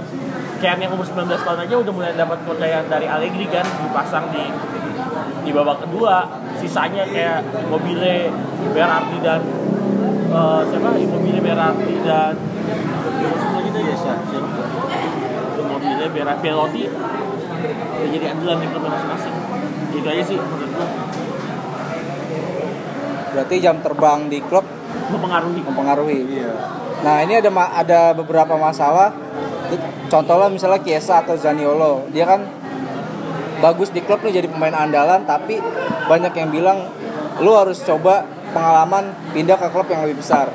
[0.60, 4.44] Ken yang umur 19 tahun aja udah mulai dapat kepercayaan dari Allegri kan dipasang di
[5.44, 6.28] di babak kedua
[6.60, 8.28] sisanya kayak Immobile,
[8.72, 9.40] Berardi dan
[10.32, 12.32] eh, siapa Immobile, Berardi dan
[13.76, 15.06] siapa lagi tuh ya
[15.56, 16.84] Immobile, Berardi, Belotti
[17.96, 19.34] udah jadi andalan di klub masing-masing.
[19.96, 20.88] Itu aja sih menurut gua.
[23.36, 24.64] Berarti jam terbang di klub
[25.12, 25.60] mempengaruhi.
[25.64, 26.20] Mempengaruhi.
[26.40, 26.52] Iya.
[27.04, 29.12] Nah ini ada ma- ada beberapa masalah.
[30.06, 32.46] Contohnya misalnya Chiesa atau Zaniolo, dia kan
[33.58, 35.58] bagus di klub nih jadi pemain andalan, tapi
[36.06, 36.78] banyak yang bilang
[37.42, 38.22] lu harus coba
[38.54, 40.48] pengalaman pindah ke klub yang lebih besar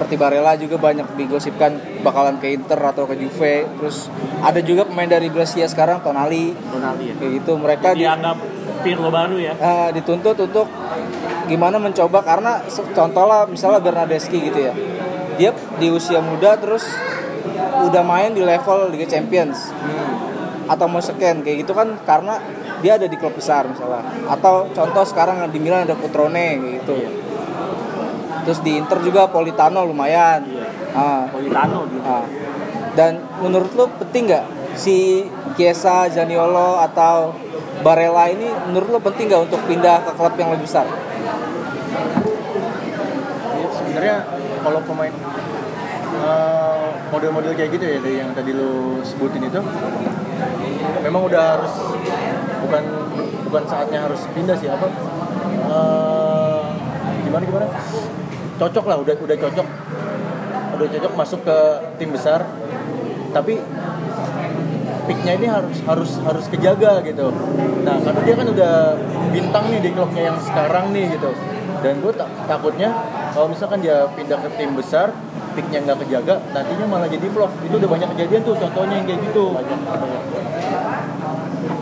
[0.00, 3.68] seperti Barella juga banyak digosipkan bakalan ke Inter atau ke Juve.
[3.68, 4.08] Terus
[4.40, 6.56] ada juga pemain dari Brescia sekarang Tonali.
[6.56, 7.12] Ronaldo ya.
[7.20, 8.40] kayak gitu mereka di, Dianggap
[8.80, 9.52] Pirlo baru ya.
[9.60, 10.72] eh, dituntut untuk
[11.52, 12.64] gimana mencoba karena
[12.96, 14.72] contoh lah misalnya Bernadeschi gitu ya.
[15.36, 16.88] Dia di usia muda terus
[17.84, 19.68] udah main di level Liga Champions.
[20.64, 22.40] Atau mau sekian kayak gitu kan karena
[22.80, 24.00] dia ada di klub besar misalnya.
[24.32, 27.19] Atau contoh sekarang di Milan ada Cutrone kayak gitu
[28.40, 30.40] terus di Inter juga Politano lumayan
[30.90, 32.02] Ah, Politano dia.
[32.02, 32.24] ah.
[32.92, 34.44] dan menurut lu penting nggak
[34.74, 35.22] si
[35.54, 37.30] Chiesa, Zaniolo atau
[37.80, 40.84] Barella ini menurut lu penting nggak untuk pindah ke klub yang lebih besar?
[43.50, 44.16] Ya, sebenarnya
[44.60, 45.14] kalau pemain
[46.12, 49.60] eh, model-model kayak gitu ya dari yang tadi lu sebutin itu
[51.00, 51.72] memang udah harus
[52.60, 52.82] bukan
[53.46, 54.86] bukan saatnya harus pindah sih apa
[55.66, 56.60] eh,
[57.24, 57.66] gimana gimana
[58.60, 59.66] cocok lah udah udah cocok.
[60.76, 61.58] Udah cocok masuk ke
[61.96, 62.44] tim besar.
[63.32, 63.56] Tapi
[65.08, 67.32] picknya ini harus harus harus kejaga gitu.
[67.82, 68.74] Nah karena dia kan udah
[69.32, 71.32] bintang nih di klubnya yang sekarang nih gitu.
[71.80, 72.12] Dan gue
[72.44, 72.92] takutnya
[73.32, 75.16] kalau misalkan dia pindah ke tim besar
[75.56, 77.50] picknya nggak kejaga nantinya malah jadi flop.
[77.64, 79.44] Itu udah banyak kejadian tuh contohnya yang kayak gitu.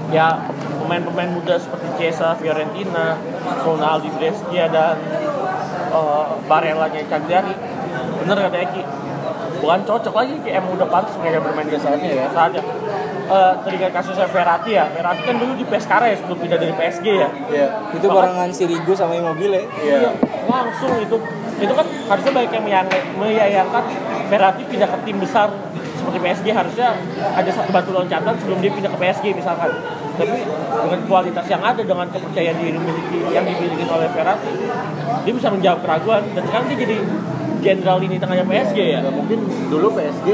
[0.08, 0.48] Ya
[0.80, 3.20] pemain-pemain muda seperti Chiesa, Fiorentina,
[3.60, 4.96] Ronaldo, Brescia dan
[5.88, 7.54] eh, Barella-nya Cagliari.
[8.24, 8.82] Bener kata Eki.
[9.58, 12.26] Bukan cocok lagi kayak emang udah pantas mereka bermain di saatnya ya.
[12.30, 12.62] Saatnya.
[13.28, 14.84] Eh, teringat kasusnya Verratti ya.
[14.88, 17.28] Verratti kan dulu di Pescara ya sebelum pindah dari PSG ya.
[17.52, 19.68] ya Itu barengan Sirigu sama Immobile.
[19.84, 20.14] iya
[20.48, 21.16] langsung itu
[21.60, 22.88] itu kan harusnya banyak yang
[23.20, 23.84] menyayangkan
[24.32, 25.52] Verratti pindah ke tim besar
[26.08, 26.88] seperti PSG harusnya
[27.36, 29.70] ada satu batu loncatan sebelum dia pindah ke PSG misalkan.
[30.18, 34.50] Tapi dengan kualitas yang ada dengan kepercayaan diri miliki yang dimiliki oleh Verratti
[35.28, 36.22] dia bisa menjawab keraguan.
[36.32, 36.96] Dan sekarang dia jadi
[37.60, 38.98] jenderal lini tengahnya PSG ya?
[39.04, 40.28] Nggak mungkin dulu PSG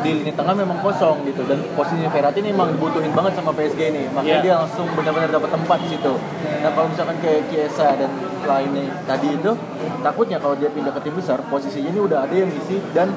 [0.00, 1.42] di lini tengah memang kosong gitu.
[1.48, 4.02] Dan posisinya Verratti ini memang dibutuhin banget sama PSG ini.
[4.12, 4.44] Makanya Iya.
[4.44, 6.12] dia langsung benar-benar dapat tempat di situ.
[6.60, 8.10] Nah kalau misalkan kayak Chiesa dan
[8.40, 9.52] lainnya tadi itu
[10.00, 13.12] takutnya kalau dia pindah ke tim besar posisinya ini udah ada yang isi dan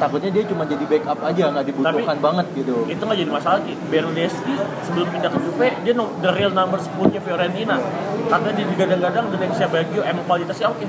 [0.00, 2.88] takutnya dia cuma jadi backup aja nggak dibutuhkan banget gitu.
[2.88, 3.76] itu nggak jadi masalah Ki.
[3.92, 4.54] Bernardeschi
[4.88, 7.76] sebelum pindah ke Juve dia no, the real number 10 nya Fiorentina.
[8.30, 10.86] Karena dia digadang-gadang dengan Indonesia Baggio emang kualitasnya oke.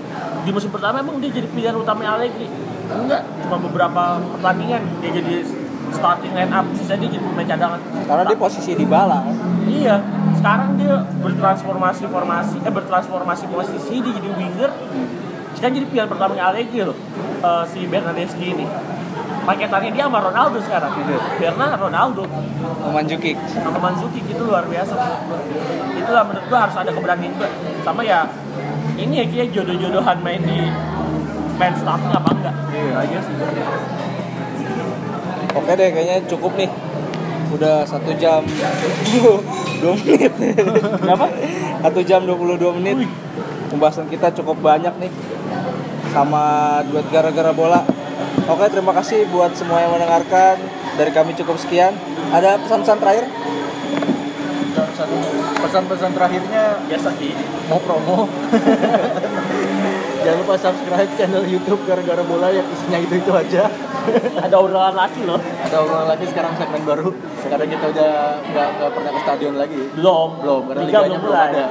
[0.47, 2.47] Di musim pertama emang dia jadi pilihan utama Allegri.
[2.91, 4.03] Enggak cuma beberapa
[4.39, 5.35] pertandingan dia jadi
[5.91, 7.79] starting line up sisa dia jadi pemain cadangan.
[8.07, 9.35] Karena dia posisi di bala kan.
[9.67, 9.95] iya
[10.39, 14.71] sekarang dia bertransformasi formasi eh bertransformasi posisi dia jadi winger
[15.61, 16.97] sekarang jadi pilihan pertama Allegri loh.
[17.45, 18.65] Eh, si Bernardeschi ini.
[19.45, 20.89] Paketannya dia sama Ronaldo sekarang.
[21.37, 22.25] Karena Ronaldo.
[22.81, 23.37] Memanjukic.
[23.45, 24.97] sama Manzuki itu luar biasa.
[24.97, 25.37] Gua.
[26.01, 27.45] itulah menurut gua harus ada keberanian juga
[27.85, 28.25] sama ya
[28.97, 30.65] ini ya kayak jodoh-jodohan main di
[31.61, 32.55] main starting apa enggak?
[32.73, 32.93] Iya.
[33.05, 33.33] Aja sih.
[35.61, 36.69] Oke deh, kayaknya cukup nih.
[37.53, 38.41] Udah satu jam.
[39.81, 40.33] 22 menit.
[41.05, 41.25] kenapa?
[41.85, 43.09] Satu jam 22 menit.
[43.71, 45.11] Pembahasan kita cukup banyak nih.
[46.11, 46.43] Sama
[46.91, 47.87] duet gara-gara bola.
[48.51, 50.59] Oke, terima kasih buat semua yang mendengarkan.
[50.99, 51.95] Dari kami cukup sekian.
[52.35, 53.25] Ada pesan-pesan terakhir?
[55.01, 55.17] satu
[55.65, 57.33] pesan-pesan terakhirnya biasa sih
[57.65, 58.29] mau promo
[60.23, 63.65] jangan lupa subscribe channel YouTube gara-gara bola yang isinya itu itu aja
[64.45, 65.39] ada obrolan laki loh.
[65.39, 67.09] Ada ulang lagi sekarang segmen baru.
[67.41, 68.11] Karena kita udah
[68.41, 69.81] nggak nggak pernah ke stadion lagi.
[69.97, 70.29] Belum.
[70.41, 71.53] Belum, karena Liga liganya belum belum mulai.
[71.53, 71.65] ada.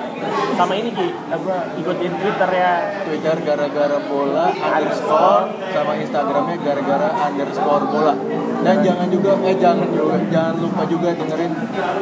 [0.58, 1.08] sama ini Ki.
[1.10, 2.72] Apa ikutin Twitter ya.
[3.06, 8.14] Twitter gara-gara bola underscore sama Instagramnya gara-gara underscore bola.
[8.60, 11.52] Dan jangan juga eh jangan juga jangan lupa juga dengerin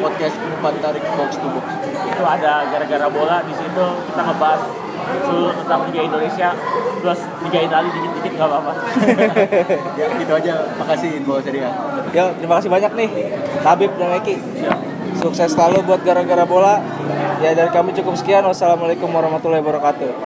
[0.03, 1.67] podcast umpan tarik box to box.
[2.09, 4.63] Itu ada gara-gara bola di situ kita ngebahas
[5.25, 6.49] seluruh tentang Liga Indonesia
[7.01, 8.73] plus Liga Italia dikit-dikit nggak apa-apa
[10.01, 11.75] ya gitu aja makasih info serial
[12.09, 13.11] Yo, terima kasih banyak nih.
[13.61, 14.41] Habib dan Eki.
[15.21, 16.81] Sukses selalu buat gara-gara bola.
[17.45, 18.49] Ya dari kami cukup sekian.
[18.49, 20.13] Wassalamualaikum warahmatullahi wabarakatuh.